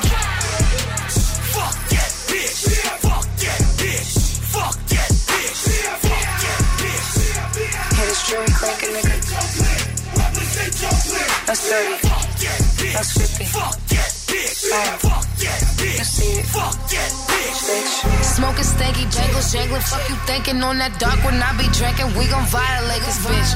Fuck 1.52 1.76
that 1.92 2.10
bitch. 2.32 2.72
Fuck 3.04 3.26
that 3.36 3.60
bitch. 3.76 4.40
Fuck 4.48 4.80
that 4.88 5.12
bitch. 5.28 5.60
Fuck 6.00 6.40
that 6.40 6.72
bitch. 6.80 7.96
Hey, 7.96 8.08
it's 8.08 8.22
true, 8.26 8.46
crank 8.56 8.82
a 8.82 8.86
nigga. 8.96 9.12
That's 11.46 11.60
30. 11.68 12.31
That's 12.42 13.14
50. 13.14 13.44
Fuck 13.54 13.78
that 13.94 14.10
bitch. 14.26 14.66
Smoking 18.34 18.64
stanky 18.64 19.06
jangles, 19.14 19.52
jangling. 19.52 19.80
Fuck 19.82 20.08
you 20.10 20.16
thinking 20.26 20.62
on 20.62 20.78
that 20.78 20.98
dark 20.98 21.22
when 21.22 21.38
I 21.38 21.54
be 21.54 21.70
drinking. 21.70 22.10
We 22.18 22.26
gon' 22.26 22.46
violate 22.50 23.02
this 23.06 23.22
bitch. 23.22 23.54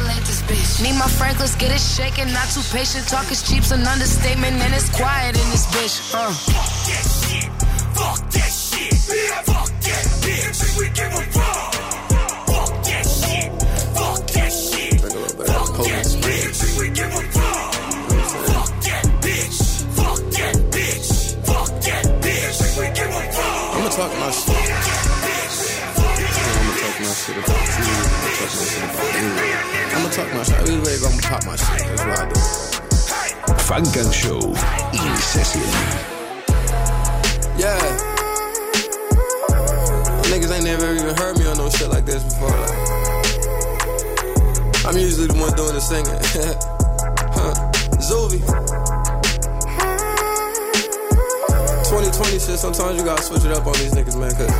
Need 0.82 0.98
my 0.98 1.08
Franklins, 1.08 1.56
get 1.56 1.72
it 1.74 1.80
shaking. 1.80 2.30
Not 2.32 2.46
too 2.54 2.62
patient. 2.70 3.08
Talk 3.08 3.26
is 3.32 3.42
cheap's 3.42 3.72
an 3.72 3.82
understatement, 3.86 4.62
and 4.62 4.72
it's 4.72 4.88
quiet 4.94 5.34
in 5.34 5.50
this 5.50 5.66
bitch. 5.74 6.14
Uh. 6.14 6.30
Fuck 6.30 6.70
that 6.86 7.02
shit. 7.02 7.50
Fuck 7.98 8.22
that 8.30 8.52
shit. 8.54 8.94
Fuck 9.50 9.70
that 9.82 10.06
bitch. 10.22 10.78
We 10.78 10.86
give 10.94 11.10
a 11.10 11.22
fuck. 11.34 11.74
Fuck 12.46 12.70
that 12.86 13.02
shit. 13.02 13.50
Fuck 13.98 14.26
that 14.30 14.52
shit. 14.54 15.00
Fuck 15.02 15.74
that 15.90 16.06
bitch. 16.22 17.25
Talk 23.96 24.12
my 24.20 24.30
shit. 24.30 24.52
I'ma 24.52 24.62
talk 26.76 27.00
my 27.00 27.08
shit 27.16 27.36
about 27.38 27.56
you. 27.56 27.88
I'ma 27.96 28.28
talk 28.36 28.52
my 28.52 28.60
shit 28.60 28.84
about. 28.84 29.08
I'ma 29.96 30.08
talk 30.10 30.28
my 30.34 30.42
shit. 30.42 30.52
I 30.52 30.60
really 30.64 30.80
ready 30.84 30.96
to 30.96 31.00
go. 31.00 31.08
I'ma 31.08 31.22
pop 31.24 31.42
my 31.46 31.56
shit. 31.56 31.80
That's 31.80 32.04
what 32.04 32.18
I 32.20 32.28
do. 32.28 32.36
Funk 33.64 33.96
and 33.96 34.12
Show 34.12 34.52
in 34.92 35.16
session. 35.16 35.64
Yeah. 37.56 37.80
Niggas 40.28 40.52
ain't 40.52 40.64
never 40.64 40.92
even 40.92 41.16
heard 41.16 41.38
me 41.38 41.46
on 41.46 41.56
no 41.56 41.70
shit 41.70 41.88
like 41.88 42.04
this 42.04 42.22
before. 42.22 42.50
Like, 42.50 42.76
I'm 44.84 44.98
usually 44.98 45.28
the 45.28 45.38
one 45.40 45.54
doing 45.56 45.72
the 45.72 45.80
singing. 45.80 46.12
huh. 47.32 47.54
Zuvi. 47.96 48.85
2020 51.86 52.38
shit, 52.38 52.58
sometimes 52.58 52.98
you 52.98 53.04
gotta 53.04 53.22
switch 53.22 53.44
it 53.44 53.52
up 53.52 53.66
on 53.66 53.72
these 53.74 53.94
niggas, 53.94 54.18
man, 54.18 54.34
cause 54.34 54.50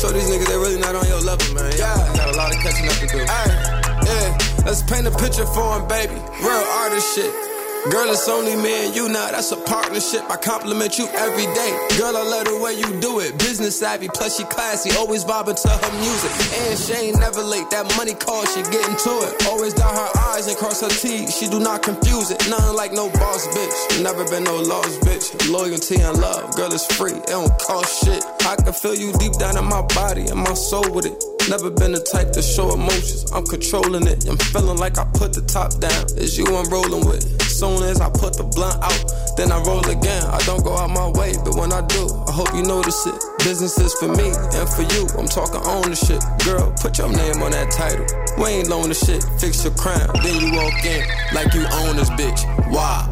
show 0.00 0.12
these 0.12 0.28
niggas 0.28 0.46
they 0.48 0.56
really 0.56 0.78
not 0.78 0.94
on 0.94 1.06
your 1.08 1.20
level, 1.20 1.54
man. 1.54 1.72
Yeah, 1.78 1.96
got 2.16 2.34
a 2.34 2.36
lot 2.36 2.54
of 2.54 2.60
catching 2.60 2.88
up 2.88 2.96
to 3.00 3.06
do. 3.06 3.18
Yeah, 3.24 4.38
let's 4.66 4.82
paint 4.82 5.06
a 5.06 5.10
picture 5.12 5.46
for 5.46 5.80
him, 5.80 5.88
baby. 5.88 6.14
Real 6.42 6.64
artist 6.82 7.14
shit. 7.14 7.51
Girl, 7.90 8.08
it's 8.10 8.28
only 8.28 8.54
me 8.54 8.86
and 8.86 8.94
you 8.94 9.08
now, 9.08 9.32
that's 9.32 9.50
a 9.50 9.56
partnership. 9.56 10.22
I 10.30 10.36
compliment 10.36 10.98
you 10.98 11.08
every 11.18 11.46
day. 11.50 11.72
Girl, 11.98 12.16
I 12.16 12.22
love 12.22 12.46
the 12.46 12.56
way 12.62 12.78
you 12.78 13.00
do 13.00 13.18
it. 13.18 13.36
Business 13.38 13.76
savvy, 13.76 14.06
plus 14.06 14.38
she 14.38 14.44
classy, 14.44 14.94
always 14.96 15.24
bobbing 15.24 15.56
to 15.56 15.68
her 15.68 15.92
music. 15.98 16.30
And 16.62 16.78
she 16.78 16.92
ain't 16.94 17.18
never 17.18 17.42
late, 17.42 17.68
that 17.70 17.90
money 17.96 18.14
call, 18.14 18.46
she 18.46 18.62
getting 18.70 18.94
to 18.94 19.12
it. 19.26 19.46
Always 19.46 19.74
dot 19.74 19.90
her 19.98 20.20
eyes 20.30 20.46
and 20.46 20.56
cross 20.56 20.80
her 20.80 20.94
T's, 20.94 21.36
she 21.36 21.48
do 21.48 21.58
not 21.58 21.82
confuse 21.82 22.30
it. 22.30 22.38
Nothing 22.48 22.76
like 22.76 22.92
no 22.92 23.10
boss 23.18 23.48
bitch, 23.48 24.02
never 24.02 24.24
been 24.30 24.44
no 24.44 24.62
lost 24.62 25.00
bitch. 25.00 25.50
Loyalty 25.50 25.96
and 25.96 26.20
love, 26.20 26.54
girl, 26.54 26.72
it's 26.72 26.86
free, 26.94 27.18
it 27.18 27.26
don't 27.26 27.50
cost 27.58 28.04
shit. 28.04 28.22
I 28.46 28.54
can 28.62 28.72
feel 28.72 28.94
you 28.94 29.12
deep 29.14 29.32
down 29.42 29.58
in 29.58 29.64
my 29.64 29.82
body 29.90 30.28
and 30.30 30.38
my 30.38 30.54
soul 30.54 30.86
with 30.94 31.06
it. 31.06 31.31
Never 31.50 31.70
been 31.70 31.92
the 31.92 32.00
type 32.00 32.30
to 32.32 32.42
show 32.42 32.72
emotions. 32.72 33.30
I'm 33.32 33.44
controlling 33.44 34.06
it. 34.06 34.28
I'm 34.28 34.38
feeling 34.54 34.78
like 34.78 34.98
I 34.98 35.04
put 35.14 35.34
the 35.34 35.42
top 35.42 35.74
down. 35.82 36.06
It's 36.14 36.38
you 36.38 36.46
I'm 36.46 36.70
rolling 36.70 37.04
with. 37.04 37.22
Soon 37.42 37.82
as 37.82 38.00
I 38.00 38.08
put 38.10 38.38
the 38.38 38.44
blunt 38.44 38.78
out, 38.78 39.02
then 39.36 39.50
I 39.50 39.58
roll 39.62 39.82
again. 39.90 40.22
I 40.30 40.38
don't 40.46 40.62
go 40.62 40.76
out 40.78 40.90
my 40.90 41.10
way, 41.18 41.34
but 41.44 41.58
when 41.58 41.72
I 41.72 41.82
do, 41.86 42.06
I 42.28 42.32
hope 42.32 42.54
you 42.54 42.62
notice 42.62 43.06
it. 43.06 43.18
Business 43.42 43.78
is 43.78 43.92
for 43.98 44.08
me 44.08 44.30
and 44.30 44.68
for 44.70 44.86
you. 44.94 45.02
I'm 45.18 45.26
talking 45.26 45.60
ownership. 45.66 46.22
Girl, 46.46 46.70
put 46.78 46.98
your 46.98 47.10
name 47.10 47.42
on 47.42 47.50
that 47.50 47.74
title. 47.74 48.06
We 48.38 48.62
ain't 48.62 48.68
loan 48.70 48.88
the 48.88 48.94
shit. 48.94 49.22
Fix 49.42 49.64
your 49.64 49.74
crown. 49.74 50.14
Then 50.22 50.38
you 50.38 50.54
walk 50.54 50.78
in 50.86 51.02
like 51.34 51.52
you 51.54 51.66
own 51.82 51.96
this 51.98 52.10
bitch. 52.10 52.46
Wow. 52.70 53.10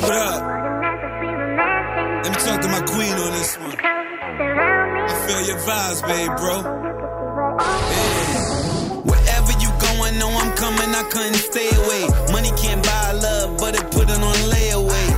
Dancing, 0.00 0.02
what 0.02 0.18
up? 0.18 0.42
Let 2.24 2.32
me 2.32 2.38
talk 2.38 2.60
to 2.60 2.68
my 2.68 2.80
queen 2.80 3.12
on 3.12 3.32
this 3.32 3.58
one. 3.58 3.76
I 3.78 5.26
feel 5.26 5.42
your 5.46 5.58
vibes, 5.58 6.02
babe, 6.06 6.36
bro. 6.36 6.62
Wherever 9.04 9.52
you 9.60 9.70
going, 9.80 10.18
know 10.18 10.28
I'm 10.28 10.56
coming, 10.56 10.94
I 10.94 11.02
couldn't 11.10 11.34
stay 11.34 11.68
away. 11.68 12.08
Money 12.32 12.50
can't 12.60 12.82
buy 12.84 13.12
love, 13.12 13.58
but 13.58 13.74
it 13.74 13.90
put 13.90 14.08
it 14.10 14.20
on 14.20 14.36
layaway. 14.50 15.08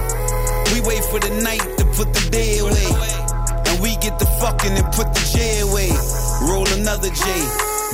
We 0.75 0.81
wait 0.87 1.05
for 1.05 1.21
the 1.21 1.31
night 1.43 1.65
to 1.79 1.85
put 1.97 2.13
the 2.13 2.29
day 2.31 2.59
away. 2.59 2.89
And 3.69 3.81
we 3.83 3.97
get 3.97 4.19
the 4.19 4.27
fucking 4.41 4.73
and 4.73 4.93
put 4.93 5.13
the 5.15 5.25
J 5.33 5.61
away. 5.61 5.91
Roll 6.49 6.69
another 6.81 7.09
J, 7.09 7.25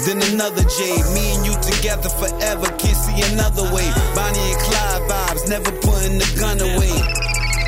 then 0.06 0.20
another 0.34 0.62
J. 0.62 0.78
Me 1.14 1.34
and 1.34 1.46
you 1.46 1.54
together 1.62 2.08
forever, 2.08 2.66
can't 2.78 2.98
see 2.98 3.22
another 3.32 3.62
way. 3.74 3.86
Bonnie 4.14 4.52
and 4.52 4.60
Clyde 4.60 5.02
vibes, 5.08 5.48
never 5.48 5.72
putting 6.04 6.18
the 6.18 6.40
gun 6.40 6.60
away. 6.60 6.92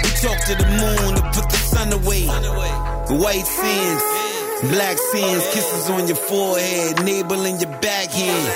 We 0.05 0.11
talk 0.20 0.38
to 0.44 0.55
the 0.61 0.68
moon 0.68 1.14
to 1.16 1.22
put 1.33 1.49
the 1.49 1.57
sun 1.57 1.92
away. 1.92 2.27
White 3.09 3.46
sins, 3.46 4.03
black 4.72 4.99
sins, 4.99 5.42
kisses 5.55 5.88
on 5.90 6.07
your 6.07 6.16
forehead, 6.16 7.05
navel 7.05 7.44
in 7.46 7.59
your 7.61 7.72
backhand. 7.81 8.53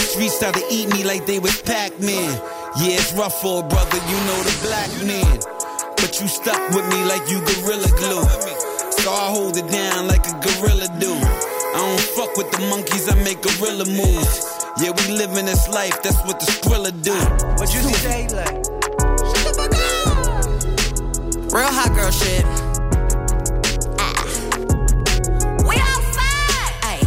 Streets 0.00 0.34
start 0.34 0.56
to 0.56 0.64
eat 0.70 0.88
me 0.92 1.04
like 1.04 1.26
they 1.26 1.38
was 1.38 1.62
Pac-Man. 1.62 2.32
Yeah, 2.78 2.98
it's 2.98 3.12
rough 3.12 3.40
for 3.40 3.62
a 3.62 3.68
brother, 3.68 3.98
you 3.98 4.18
know 4.26 4.40
the 4.42 4.56
black 4.66 4.90
man. 5.06 5.38
But 5.96 6.20
you 6.20 6.26
stuck 6.26 6.60
with 6.70 6.86
me 6.90 7.04
like 7.04 7.22
you 7.30 7.38
gorilla 7.40 7.88
glue. 7.98 8.24
So 8.98 9.12
I 9.12 9.30
hold 9.30 9.56
it 9.56 9.70
down 9.70 10.08
like 10.08 10.26
a 10.26 10.34
gorilla 10.42 10.88
do. 10.98 11.12
I 11.12 11.78
don't 11.78 12.00
fuck 12.16 12.36
with 12.36 12.50
the 12.50 12.66
monkeys, 12.66 13.08
I 13.08 13.14
make 13.22 13.42
gorilla 13.42 13.86
moves. 13.86 14.56
Yeah, 14.80 14.90
we 14.90 15.14
living 15.14 15.46
this 15.46 15.68
life, 15.68 16.02
that's 16.02 16.18
what 16.24 16.40
the 16.40 16.46
skrilla 16.46 16.90
do. 17.02 17.14
What 17.60 17.72
you 17.74 17.80
say, 17.94 18.26
like? 18.28 18.79
Real 21.52 21.66
hot 21.66 21.90
girl 21.96 22.12
shit. 22.12 22.44
Ah. 23.98 24.22
We 25.66 25.74
outside. 25.82 26.72
Ay, 26.86 27.00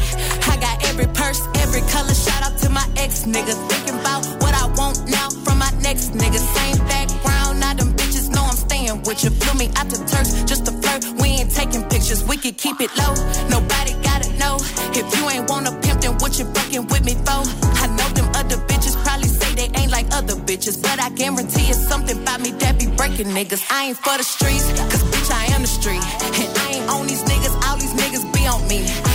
I 0.51 0.57
got 0.59 0.83
every 0.89 1.07
purse, 1.15 1.39
every 1.63 1.79
color. 1.87 2.13
Shout 2.13 2.43
out 2.43 2.57
to 2.59 2.69
my 2.69 2.85
ex 2.97 3.23
nigga. 3.23 3.55
Thinking 3.71 3.97
about 4.01 4.25
what 4.43 4.53
I 4.53 4.67
want 4.75 5.07
now 5.07 5.29
from 5.45 5.59
my 5.59 5.71
next 5.79 6.11
nigga. 6.11 6.43
Same 6.59 6.77
background, 6.91 7.61
now 7.61 7.73
them 7.73 7.93
bitches 7.93 8.29
know 8.35 8.43
I'm 8.43 8.57
staying 8.57 9.01
with 9.03 9.23
you. 9.23 9.29
Flew 9.29 9.57
me 9.57 9.71
out 9.77 9.89
to 9.91 9.97
Turks 10.11 10.43
just 10.43 10.65
to 10.65 10.73
flirt. 10.73 11.05
We 11.21 11.39
ain't 11.39 11.51
taking 11.51 11.83
pictures, 11.87 12.21
we 12.25 12.35
can 12.35 12.53
keep 12.53 12.81
it 12.81 12.91
low. 12.97 13.15
Nobody 13.47 13.93
gotta 14.03 14.27
know. 14.35 14.57
If 14.91 15.07
you 15.15 15.29
ain't 15.29 15.49
wanna 15.49 15.71
pimp, 15.79 16.01
then 16.01 16.17
what 16.19 16.37
you 16.37 16.43
fucking 16.51 16.87
with 16.87 17.05
me 17.05 17.15
for? 17.23 17.47
Like 19.93 20.07
other 20.11 20.33
bitches. 20.33 20.81
But 20.81 20.99
I 20.99 21.09
guarantee 21.11 21.69
it's 21.69 21.87
something 21.87 22.17
about 22.21 22.41
me 22.41 22.51
that 22.63 22.79
be 22.79 22.87
breaking 22.87 23.27
niggas. 23.27 23.63
I 23.71 23.89
ain't 23.89 23.97
for 23.97 24.17
the 24.17 24.23
streets, 24.23 24.65
cause 24.89 25.03
bitch, 25.13 25.31
I 25.31 25.45
am 25.53 25.61
the 25.61 25.67
street. 25.67 26.03
And 26.41 26.49
I 26.57 26.67
ain't 26.73 26.89
on 26.89 27.05
these 27.07 27.23
niggas, 27.23 27.55
all 27.69 27.77
these 27.77 27.93
niggas 27.93 28.25
be 28.33 28.41
on 28.47 28.67
me. 28.67 29.12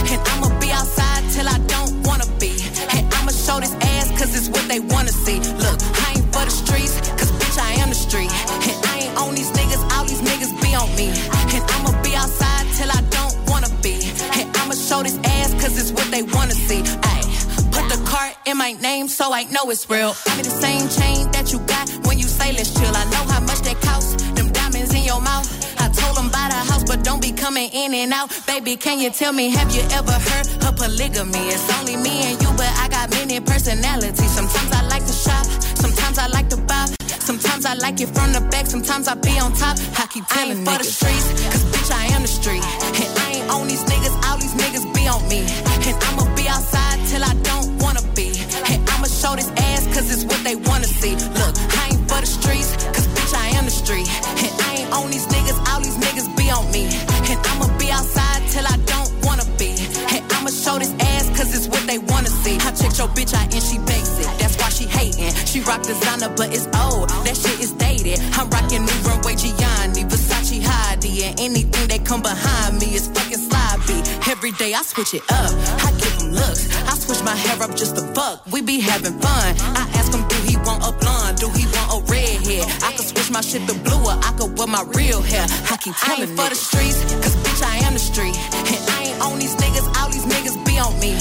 So 19.08 19.32
I 19.32 19.44
know 19.44 19.70
it's 19.70 19.88
real. 19.88 20.14
Give 20.24 20.36
me 20.36 20.42
the 20.42 20.50
same 20.50 20.88
chain 20.88 21.30
that 21.32 21.52
you 21.52 21.58
got 21.66 21.88
when 22.06 22.18
you 22.18 22.24
say 22.24 22.52
let's 22.52 22.72
chill. 22.74 22.94
I 22.94 23.04
know 23.10 23.24
how 23.32 23.40
much 23.40 23.60
that 23.62 23.80
costs, 23.80 24.20
them 24.32 24.52
diamonds 24.52 24.94
in 24.94 25.04
your 25.04 25.20
mouth. 25.20 25.48
I 25.80 25.88
told 25.88 26.16
them 26.16 26.28
buy 26.28 26.48
the 26.48 26.60
house, 26.60 26.84
but 26.84 27.04
don't 27.04 27.22
be 27.22 27.32
coming 27.32 27.70
in 27.72 27.94
and 27.94 28.12
out. 28.12 28.30
Baby, 28.46 28.76
can 28.76 29.00
you 29.00 29.10
tell 29.10 29.32
me, 29.32 29.50
have 29.50 29.70
you 29.74 29.82
ever 29.92 30.12
heard 30.12 30.46
of 30.66 30.76
polygamy? 30.76 31.48
It's 31.48 31.64
only 31.78 31.96
me 31.96 32.32
and 32.32 32.36
you, 32.42 32.50
but 32.56 32.70
I 32.82 32.88
got 32.88 33.10
many 33.10 33.40
personalities. 33.40 34.30
Sometimes 34.30 34.72
I 34.72 34.82
like 34.88 35.06
to 35.06 35.12
shop, 35.12 35.46
sometimes 35.78 36.18
I 36.18 36.26
like 36.28 36.48
to 36.50 36.56
bop, 36.56 36.88
sometimes 37.08 37.64
I 37.64 37.74
like 37.74 38.00
it 38.00 38.08
from 38.08 38.32
the 38.32 38.40
back, 38.50 38.66
sometimes 38.66 39.08
I 39.08 39.14
be 39.14 39.38
on 39.38 39.52
top. 39.54 39.78
I 39.98 40.06
keep 40.10 40.26
telling 40.26 40.58
I 40.58 40.60
ain't 40.60 40.68
for 40.68 40.78
the 40.78 40.84
streets, 40.84 41.28
cause 41.48 41.64
bitch, 41.72 41.90
I 41.92 42.06
am 42.14 42.22
the 42.22 42.28
street. 42.28 42.64
And 43.00 43.10
I 43.24 43.40
ain't 43.40 43.50
on 43.50 43.68
these 43.68 43.84
niggas, 43.84 44.14
all 44.28 44.38
these 44.38 44.54
niggas 44.54 44.84
be 44.94 45.08
on 45.08 45.22
me. 45.28 45.46
And 45.86 45.96
I'ma 46.04 46.24
be 46.36 46.48
outside 46.48 46.98
till 47.08 47.24
I 47.24 47.34
don't 47.42 47.67
show 49.18 49.34
this 49.34 49.50
ass 49.74 49.82
cause 49.90 50.06
it's 50.14 50.24
what 50.24 50.38
they 50.46 50.54
wanna 50.54 50.86
see. 50.86 51.18
Look, 51.42 51.54
I 51.74 51.90
ain't 51.90 52.06
for 52.06 52.20
the 52.22 52.30
streets, 52.30 52.70
cause 52.94 53.06
bitch, 53.18 53.34
I 53.34 53.50
am 53.58 53.64
the 53.64 53.74
street. 53.74 54.06
And 54.38 54.52
I 54.62 54.70
ain't 54.78 54.92
on 54.94 55.10
these 55.10 55.26
niggas, 55.26 55.58
all 55.68 55.80
these 55.82 55.98
niggas 55.98 56.30
be 56.38 56.46
on 56.54 56.70
me. 56.70 56.86
And 57.26 57.38
I'ma 57.50 57.66
be 57.78 57.90
outside 57.90 58.46
till 58.46 58.62
I 58.62 58.78
don't 58.86 59.10
wanna 59.26 59.44
be. 59.58 59.74
And 60.14 60.22
I'ma 60.38 60.50
show 60.50 60.78
this 60.78 60.94
ass 61.00 61.26
cause 61.36 61.50
it's 61.50 61.66
what 61.66 61.82
they 61.90 61.98
wanna 61.98 62.30
see. 62.30 62.56
I 62.62 62.70
checked 62.70 62.98
your 63.02 63.10
bitch 63.10 63.34
out 63.34 63.50
and 63.50 63.62
she 63.62 63.78
bakes 63.90 64.14
it. 64.22 64.30
That's 64.38 64.56
why 64.56 64.70
she 64.70 64.86
hating. 64.86 65.34
She 65.50 65.60
rock 65.66 65.82
designer, 65.82 66.30
but 66.38 66.54
it's 66.54 66.70
old. 66.78 67.10
That 67.26 67.34
shit 67.34 67.58
is 67.58 67.72
dated. 67.72 68.22
I'm 68.38 68.48
rocking 68.50 68.86
new 68.86 68.98
runway 69.02 69.34
Gianni, 69.34 70.06
Versace 70.06 70.62
Heidi, 70.62 71.24
and 71.24 71.34
anything 71.40 71.86
that 71.90 72.06
come 72.06 72.22
behind 72.22 72.47
Every 74.48 74.64
day 74.64 74.72
I 74.72 74.80
switch 74.80 75.12
it 75.12 75.20
up. 75.28 75.52
I 75.84 75.92
give 76.00 76.16
him 76.16 76.32
looks. 76.32 76.72
I 76.88 76.96
switch 76.96 77.22
my 77.22 77.36
hair 77.36 77.60
up 77.60 77.76
just 77.76 77.96
to 77.96 78.02
fuck. 78.16 78.40
We 78.50 78.62
be 78.62 78.80
having 78.80 79.12
fun. 79.20 79.52
I 79.76 79.84
ask 79.92 80.08
him, 80.08 80.24
do 80.26 80.36
he 80.48 80.56
want 80.64 80.80
a 80.88 80.92
blonde? 80.96 81.36
Do 81.36 81.50
he 81.52 81.68
want 81.76 81.92
a 81.92 81.98
red 82.08 82.40
hair? 82.48 82.64
I 82.80 82.96
could 82.96 83.04
switch 83.04 83.30
my 83.30 83.42
shit 83.42 83.68
to 83.68 83.74
blue 83.84 84.00
or 84.08 84.16
I 84.16 84.32
could 84.40 84.56
wear 84.56 84.66
my 84.66 84.88
real 84.96 85.20
hair. 85.20 85.44
I 85.68 85.76
keep 85.76 85.92
telling 86.00 86.32
for 86.32 86.48
the 86.48 86.56
streets, 86.56 86.96
cause 87.20 87.36
bitch, 87.44 87.60
I 87.60 87.76
am 87.84 87.92
the 87.92 88.00
street. 88.00 88.32
And 88.56 88.80
I 88.88 89.12
ain't 89.12 89.20
on 89.20 89.36
these 89.38 89.52
niggas, 89.60 89.84
all 90.00 90.08
these 90.08 90.24
niggas 90.24 90.56
be 90.64 90.80
on 90.80 90.96
me. 90.96 91.17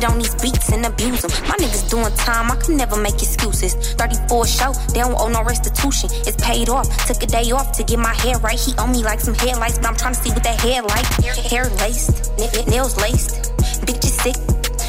Get 0.00 0.10
on 0.10 0.18
these 0.18 0.34
beats 0.36 0.72
and 0.72 0.84
abuse 0.86 1.22
them. 1.22 1.30
My 1.48 1.56
niggas 1.56 1.90
doing 1.90 2.14
time, 2.16 2.50
I 2.50 2.56
can 2.56 2.76
never 2.76 2.96
make 2.96 3.14
excuses. 3.14 3.74
34 3.94 4.46
show, 4.46 4.72
they 4.92 5.00
don't 5.00 5.18
owe 5.20 5.28
no 5.28 5.42
restitution. 5.44 6.08
It's 6.26 6.42
paid 6.42 6.68
off. 6.68 6.86
Took 7.06 7.22
a 7.22 7.26
day 7.26 7.50
off 7.50 7.72
to 7.72 7.84
get 7.84 7.98
my 7.98 8.14
hair 8.14 8.38
right. 8.38 8.58
He 8.58 8.72
owe 8.78 8.86
me 8.86 9.02
like 9.02 9.20
some 9.20 9.34
headlights, 9.34 9.78
but 9.78 9.86
I'm 9.86 9.96
trying 9.96 10.14
to 10.14 10.20
see 10.20 10.30
what 10.30 10.42
that 10.44 10.60
hair 10.60 10.82
like. 10.82 11.06
Hair 11.50 11.68
laced, 11.82 12.36
nails 12.68 12.96
laced. 12.96 13.52
Bitches 13.86 14.16
sick, 14.24 14.36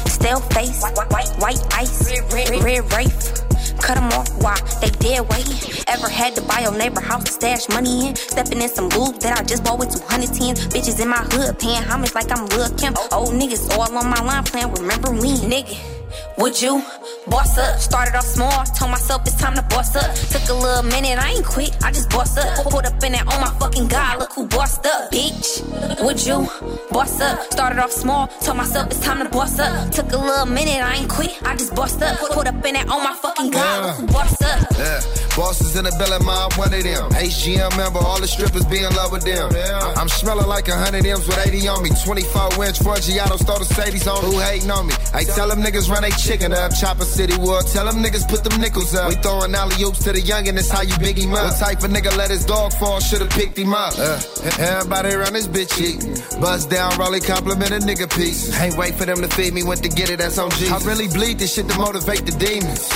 stale 0.08 0.40
face. 0.40 0.80
White, 0.82 1.10
white, 1.10 1.30
white 1.38 1.62
ice, 1.74 2.10
red, 2.32 2.50
red, 2.50 2.64
red 2.64 2.92
Wraith. 2.92 3.41
Cut 3.82 3.96
them 3.96 4.12
off, 4.12 4.30
why? 4.40 4.56
They 4.80 4.90
dead 4.90 5.28
waiting. 5.28 5.58
Ever 5.88 6.08
had 6.08 6.36
to 6.36 6.42
buy 6.42 6.60
your 6.60 6.76
neighbor 6.76 7.00
house 7.00 7.24
to 7.24 7.32
stash 7.32 7.68
money 7.68 8.08
in? 8.08 8.16
Stepping 8.16 8.62
in 8.62 8.68
some 8.68 8.88
lube 8.90 9.18
that 9.20 9.38
I 9.38 9.42
just 9.42 9.64
bought 9.64 9.78
with 9.78 9.90
210. 9.90 10.54
Bitches 10.70 11.02
in 11.02 11.08
my 11.08 11.18
hood 11.32 11.58
paying 11.58 11.82
homage 11.82 12.14
like 12.14 12.30
I'm 12.30 12.46
Lil 12.46 12.70
Kim. 12.76 12.94
Old 13.10 13.34
niggas 13.34 13.76
all 13.76 13.82
on 13.82 14.08
my 14.08 14.22
line 14.22 14.44
playing, 14.44 14.72
remember 14.74 15.12
me, 15.12 15.36
nigga. 15.38 16.01
Would 16.38 16.60
you 16.60 16.82
boss 17.28 17.56
up? 17.58 17.78
Started 17.78 18.14
off 18.16 18.24
small, 18.24 18.64
told 18.78 18.90
myself 18.90 19.22
it's 19.26 19.36
time 19.40 19.54
to 19.54 19.62
boss 19.62 19.94
up. 19.96 20.14
Took 20.30 20.48
a 20.48 20.54
little 20.54 20.82
minute, 20.84 21.18
I 21.18 21.30
ain't 21.32 21.44
quit, 21.44 21.76
I 21.84 21.92
just 21.92 22.10
boss 22.10 22.36
up. 22.36 22.64
Pulled 22.70 22.84
up 22.86 23.02
in 23.04 23.12
that, 23.12 23.24
oh 23.28 23.40
my 23.40 23.50
fucking 23.58 23.88
god, 23.88 24.18
look 24.18 24.32
who 24.32 24.46
bossed 24.46 24.84
up, 24.86 25.10
bitch. 25.12 26.02
Would 26.04 26.24
you 26.26 26.48
boss 26.90 27.20
up? 27.20 27.40
Started 27.52 27.78
off 27.78 27.92
small, 27.92 28.26
told 28.42 28.56
myself 28.56 28.86
it's 28.90 29.00
time 29.00 29.18
to 29.22 29.28
boss 29.30 29.58
up. 29.58 29.90
Took 29.92 30.12
a 30.12 30.16
little 30.18 30.46
minute, 30.46 30.82
I 30.82 30.96
ain't 30.96 31.08
quit, 31.08 31.32
I 31.44 31.54
just 31.56 31.74
bossed 31.74 32.02
up. 32.02 32.18
Pulled 32.18 32.46
up 32.46 32.64
in 32.64 32.74
that, 32.74 32.86
oh 32.88 33.02
my 33.02 33.14
fucking 33.14 33.50
god, 33.50 33.86
look 33.86 33.96
who 33.96 34.06
bossed 34.12 34.42
up. 34.42 34.58
Yeah, 34.78 35.00
bosses 35.36 35.76
in 35.76 35.84
the 35.84 35.92
belly, 35.98 36.24
my 36.24 36.48
one 36.56 36.72
of 36.74 36.82
them. 36.82 37.10
HGM 37.12 37.76
member, 37.76 37.98
all 38.00 38.20
the 38.20 38.26
strippers 38.28 38.64
be 38.66 38.78
in 38.82 38.94
love 38.96 39.12
with 39.12 39.24
them. 39.24 39.50
I- 39.54 39.94
I'm 39.96 40.08
smelling 40.08 40.48
like 40.48 40.68
a 40.68 40.74
hundred 40.76 41.06
M's 41.06 41.26
with 41.28 41.46
80 41.46 41.68
on 41.68 41.82
me. 41.82 41.90
24 42.04 42.64
inch 42.64 42.78
Forgiato, 42.80 43.38
stole 43.38 43.58
the 43.58 43.64
Sadie's 43.64 44.06
on. 44.08 44.20
Who 44.24 44.38
hating 44.40 44.70
on 44.70 44.86
me? 44.88 44.94
I 45.14 45.22
tell 45.24 45.48
them 45.48 45.62
niggas 45.62 45.88
run 45.88 46.01
they 46.02 46.10
chicken 46.10 46.52
up. 46.52 46.72
Chopper 46.74 47.04
City 47.04 47.36
World, 47.38 47.66
tell 47.66 47.86
them 47.86 48.02
niggas 48.02 48.28
put 48.28 48.44
them 48.44 48.60
nickels 48.60 48.94
up. 48.94 49.08
We 49.08 49.14
throwing 49.16 49.54
alley 49.54 49.82
oops 49.82 50.02
to 50.04 50.12
the 50.12 50.20
youngin', 50.20 50.54
that's 50.54 50.70
how 50.70 50.82
you 50.82 50.96
big 50.98 51.18
him 51.18 51.34
up. 51.34 51.44
What 51.44 51.58
type 51.58 51.82
of 51.82 51.90
nigga 51.90 52.16
let 52.16 52.30
his 52.30 52.44
dog 52.44 52.72
fall? 52.74 53.00
Should've 53.00 53.30
picked 53.30 53.58
him 53.58 53.74
up. 53.74 53.94
Uh, 53.96 54.20
everybody 54.58 55.14
around 55.14 55.32
this 55.32 55.46
bitch 55.46 55.80
eating. 55.80 56.14
Bust 56.40 56.70
down, 56.70 56.98
Raleigh 56.98 57.20
compliment 57.20 57.70
a 57.72 57.78
nigga 57.78 58.08
piece. 58.14 58.58
Ain't 58.60 58.76
wait 58.76 58.94
for 58.94 59.06
them 59.06 59.22
to 59.22 59.28
feed 59.28 59.54
me, 59.54 59.62
went 59.62 59.82
to 59.82 59.88
get 59.88 60.10
it, 60.10 60.18
that's 60.18 60.38
on 60.38 60.50
G. 60.50 60.68
I 60.68 60.78
really 60.78 61.08
bleed 61.08 61.38
this 61.38 61.54
shit 61.54 61.68
to 61.68 61.78
motivate 61.78 62.26
the 62.26 62.32
demons. 62.32 62.88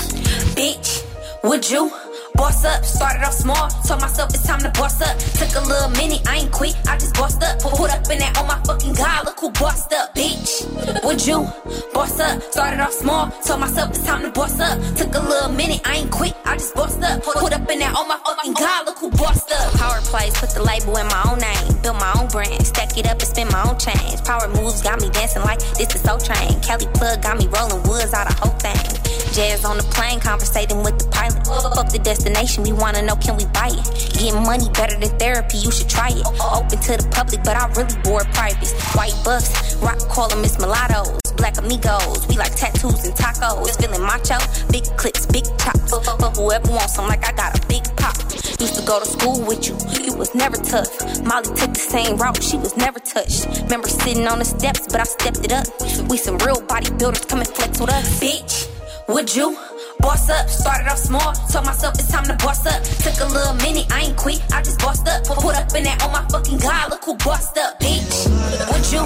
Bitch, 0.54 1.04
would 1.42 1.68
you? 1.68 2.05
Boss 2.36 2.64
up, 2.66 2.84
started 2.84 3.24
off 3.24 3.32
small, 3.32 3.68
told 3.86 4.00
myself 4.00 4.28
it's 4.34 4.46
time 4.46 4.60
to 4.60 4.68
boss 4.70 5.00
up. 5.00 5.16
Took 5.40 5.54
a 5.56 5.66
little 5.66 5.88
minute, 5.90 6.20
I 6.28 6.36
ain't 6.38 6.52
quit, 6.52 6.76
I 6.86 6.98
just 6.98 7.14
bossed 7.14 7.42
up. 7.42 7.58
Put 7.60 7.90
up 7.90 8.10
in 8.10 8.18
that, 8.18 8.36
oh 8.36 8.46
my 8.46 8.60
fucking 8.66 8.92
god, 8.94 9.24
look 9.24 9.40
who 9.40 9.50
bossed 9.52 9.92
up, 9.94 10.14
bitch. 10.14 10.68
Would 11.04 11.26
you? 11.26 11.48
Boss 11.94 12.20
up, 12.20 12.42
started 12.42 12.80
off 12.80 12.92
small, 12.92 13.30
told 13.44 13.60
myself 13.60 13.90
it's 13.90 14.04
time 14.04 14.22
to 14.22 14.30
boss 14.30 14.60
up. 14.60 14.76
Took 14.96 15.14
a 15.14 15.20
little 15.20 15.52
minute, 15.52 15.80
I 15.84 15.96
ain't 15.96 16.10
quit, 16.10 16.36
I 16.44 16.56
just 16.56 16.74
bossed 16.74 17.02
up. 17.02 17.22
Put 17.22 17.52
up 17.52 17.70
in 17.70 17.78
that, 17.78 17.94
oh 17.96 18.06
my 18.06 18.18
fucking 18.26 18.52
god, 18.52 18.86
look 18.86 18.98
who 18.98 19.10
bossed 19.12 19.50
up. 19.52 19.72
Power 19.74 20.00
plays, 20.02 20.38
put 20.38 20.50
the 20.50 20.62
label 20.62 20.96
in 20.98 21.06
my 21.06 21.22
own 21.30 21.38
name, 21.38 21.80
built 21.82 21.96
my 21.96 22.12
own 22.20 22.28
brand, 22.28 22.66
stack 22.66 22.98
it 22.98 23.06
up 23.06 23.18
and 23.18 23.28
spend 23.28 23.50
my 23.50 23.62
own 23.64 23.78
change. 23.78 24.22
Power 24.24 24.46
moves 24.48 24.82
got 24.82 25.00
me 25.00 25.08
dancing 25.10 25.42
like 25.42 25.60
this 25.74 25.94
is 25.94 26.02
so 26.02 26.18
train. 26.18 26.60
Kelly 26.60 26.86
plug 26.94 27.22
got 27.22 27.38
me 27.38 27.46
rolling 27.48 27.82
woods 27.88 28.12
out 28.12 28.28
of 28.28 28.38
whole 28.38 28.52
thing. 28.60 29.05
Jazz 29.34 29.64
on 29.64 29.76
the 29.76 29.86
plane, 29.94 30.20
conversating 30.20 30.82
with 30.82 30.98
the 30.98 31.08
pilot. 31.10 31.44
Fuck 31.46 31.90
the 31.92 31.98
destination, 31.98 32.62
we 32.64 32.72
wanna 32.72 33.02
know 33.02 33.16
can 33.16 33.36
we 33.36 33.44
buy 33.46 33.68
it? 33.70 33.84
Getting 34.16 34.42
money 34.42 34.68
better 34.72 34.98
than 34.98 35.12
therapy, 35.18 35.58
you 35.58 35.70
should 35.70 35.88
try 35.88 36.08
it. 36.08 36.24
Open 36.40 36.78
to 36.80 36.96
the 36.96 37.08
public, 37.12 37.44
but 37.44 37.56
I 37.56 37.68
really 37.76 37.96
bored 38.02 38.26
privates. 38.32 38.72
White 38.94 39.16
bucks, 39.24 39.76
rock 39.76 39.98
call 40.08 40.28
them 40.28 40.40
Miss 40.42 40.58
Mulattoes. 40.58 41.20
black 41.36 41.58
amigos. 41.58 42.26
We 42.28 42.36
like 42.36 42.56
tattoos 42.56 43.04
and 43.04 43.14
tacos. 43.14 43.76
Feeling 43.76 44.02
macho, 44.02 44.38
big 44.72 44.84
clips, 44.96 45.26
big 45.26 45.44
chops. 45.58 45.90
For 45.90 46.00
whoever 46.00 46.70
wants 46.72 46.94
some, 46.94 47.06
like 47.08 47.26
I 47.26 47.32
got 47.32 47.56
a 47.58 47.66
big 47.68 47.84
pop. 47.96 48.16
Used 48.58 48.76
to 48.76 48.86
go 48.86 48.98
to 49.00 49.06
school 49.06 49.40
with 49.44 49.68
you, 49.68 49.76
you 50.02 50.16
was 50.16 50.34
never 50.34 50.56
tough. 50.56 50.88
Molly 51.22 51.52
took 51.54 51.74
the 51.74 51.86
same 51.92 52.16
route, 52.16 52.42
she 52.42 52.56
was 52.56 52.74
never 52.76 52.98
touched. 52.98 53.46
Remember 53.64 53.88
sitting 53.88 54.26
on 54.26 54.38
the 54.38 54.44
steps, 54.44 54.86
but 54.90 55.00
I 55.00 55.04
stepped 55.04 55.44
it 55.44 55.52
up. 55.52 55.66
We 56.08 56.16
some 56.16 56.38
real 56.38 56.56
bodybuilders, 56.62 57.28
come 57.28 57.40
and 57.40 57.48
flex 57.48 57.78
with 57.80 57.90
us. 57.90 58.18
Bitch, 58.18 58.70
would 59.08 59.34
you? 59.34 59.56
Boss 60.00 60.28
up, 60.30 60.48
started 60.48 60.90
off 60.90 60.98
small, 60.98 61.32
told 61.50 61.64
myself 61.64 61.94
it's 61.94 62.10
time 62.10 62.24
to 62.24 62.34
boss 62.44 62.66
up. 62.66 62.82
Took 62.82 63.20
a 63.20 63.32
little 63.32 63.54
minute, 63.54 63.86
I 63.90 64.02
ain't 64.02 64.16
quit, 64.16 64.40
I 64.52 64.62
just 64.62 64.78
bossed 64.78 65.06
up. 65.08 65.24
Put 65.24 65.54
up 65.54 65.74
in 65.74 65.84
that, 65.84 66.00
oh 66.02 66.10
my 66.10 66.24
fucking 66.30 66.58
god, 66.58 66.90
look 66.90 67.04
who 67.04 67.14
bossed 67.16 67.56
up, 67.58 67.80
bitch. 67.80 68.26
Would 68.70 68.86
you? 68.92 69.04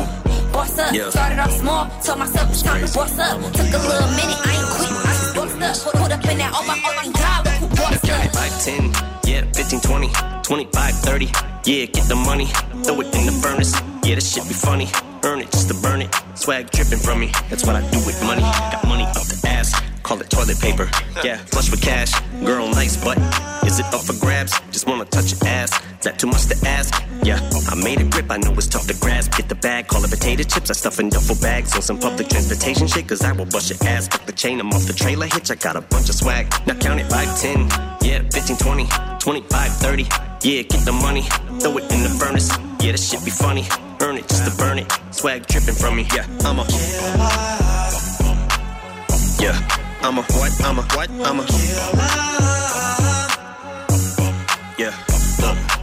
Boss 0.52 0.78
up, 0.78 0.92
Yeah. 0.92 1.10
started 1.10 1.38
off 1.38 1.52
small, 1.52 1.86
told 2.04 2.18
myself 2.18 2.50
it's 2.50 2.62
time 2.62 2.84
to 2.86 2.92
boss 2.92 3.18
up. 3.18 3.40
Took 3.52 3.70
a 3.72 3.78
little 3.78 4.10
minute, 4.18 4.40
I 4.44 4.52
ain't 4.58 4.70
quit, 4.74 4.90
I 4.90 5.12
just 5.14 5.34
bossed 5.34 5.86
up. 5.86 5.94
Put 5.94 6.12
up 6.12 6.24
in 6.26 6.38
that, 6.38 6.52
oh 6.54 6.64
my 6.66 6.78
fucking 6.80 7.12
god, 7.12 7.44
look 7.44 7.54
who 7.54 7.68
bossed 7.76 8.10
up. 8.10 8.24
it 8.24 8.32
5, 8.34 8.64
10, 8.64 8.92
yeah, 9.24 9.42
15, 9.52 9.80
20, 9.80 10.08
25, 10.42 10.94
30. 10.94 11.26
Yeah, 11.64 11.84
get 11.86 12.08
the 12.08 12.16
money, 12.16 12.46
throw 12.84 13.00
it 13.00 13.14
in 13.14 13.26
the 13.26 13.32
furnace. 13.42 13.74
Yeah, 14.02 14.14
this 14.16 14.32
shit 14.32 14.48
be 14.48 14.54
funny. 14.54 14.88
Earn 15.22 15.40
it 15.40 15.52
just 15.52 15.68
to 15.68 15.74
burn 15.74 16.00
it. 16.00 16.08
Swag 16.34 16.70
dripping 16.70 16.98
from 16.98 17.20
me. 17.20 17.30
That's 17.50 17.66
what 17.66 17.76
I 17.76 17.82
do 17.90 17.98
with 18.06 18.16
money. 18.24 18.40
Got 18.40 18.88
money 18.88 19.04
up 19.04 19.12
the 19.14 19.38
ass. 19.46 19.70
Call 20.10 20.20
it 20.20 20.28
toilet 20.28 20.58
paper. 20.58 20.90
Yeah, 21.22 21.36
flush 21.36 21.70
with 21.70 21.82
cash. 21.82 22.10
Girl, 22.44 22.68
nice, 22.68 22.96
but 22.96 23.16
is 23.64 23.78
it 23.78 23.86
up 23.94 24.00
for 24.00 24.14
grabs? 24.14 24.58
Just 24.72 24.88
wanna 24.88 25.04
touch 25.04 25.30
your 25.30 25.48
ass. 25.48 25.70
Is 25.70 26.02
that 26.02 26.18
too 26.18 26.26
much 26.26 26.46
to 26.46 26.56
ask? 26.66 26.92
Yeah, 27.22 27.38
I 27.68 27.76
made 27.76 28.00
a 28.00 28.04
grip. 28.04 28.28
I 28.28 28.38
know 28.38 28.52
it's 28.54 28.66
tough 28.66 28.88
to 28.88 28.94
grasp. 28.94 29.36
Get 29.36 29.48
the 29.48 29.54
bag, 29.54 29.86
call 29.86 30.02
it 30.02 30.10
potato 30.10 30.42
chips. 30.42 30.68
I 30.68 30.72
stuff 30.72 30.98
in 30.98 31.10
duffel 31.10 31.36
bags 31.36 31.76
on 31.76 31.82
some 31.82 31.96
public 31.96 32.28
transportation 32.28 32.88
shit. 32.88 33.06
Cause 33.06 33.22
I 33.22 33.30
will 33.30 33.44
bust 33.44 33.70
your 33.70 33.78
ass. 33.88 34.08
Fuck 34.08 34.26
the 34.26 34.32
chain, 34.32 34.58
I'm 34.58 34.70
off 34.70 34.84
the 34.84 34.92
trailer 34.92 35.26
hitch. 35.26 35.48
I 35.48 35.54
got 35.54 35.76
a 35.76 35.80
bunch 35.80 36.08
of 36.08 36.16
swag. 36.16 36.52
Now 36.66 36.74
count 36.74 36.98
it 36.98 37.08
5, 37.08 37.40
10, 37.40 37.68
yeah, 38.02 38.28
15, 38.32 38.56
20, 38.56 38.88
25, 39.20 39.72
30. 39.74 40.02
Yeah, 40.42 40.62
get 40.62 40.84
the 40.84 40.90
money, 40.90 41.22
throw 41.60 41.78
it 41.78 41.84
in 41.92 42.02
the 42.02 42.10
furnace. 42.18 42.50
Yeah, 42.82 42.90
this 42.90 43.08
shit 43.08 43.24
be 43.24 43.30
funny. 43.30 43.64
Earn 44.00 44.16
it 44.16 44.26
just 44.26 44.44
to 44.44 44.58
burn 44.58 44.80
it. 44.80 44.90
Swag 45.12 45.46
dripping 45.46 45.76
from 45.76 45.94
me. 45.94 46.08
Yeah, 46.12 46.26
I'm 46.40 46.58
a. 46.58 46.66
Yeah, 49.40 49.56
I'm 50.02 50.18
a 50.18 50.22
what? 50.22 50.64
I'm 50.64 50.78
a 50.78 50.82
what? 50.82 51.10
I'm 51.10 51.40
a. 51.40 51.44
Yeah, 54.78 54.96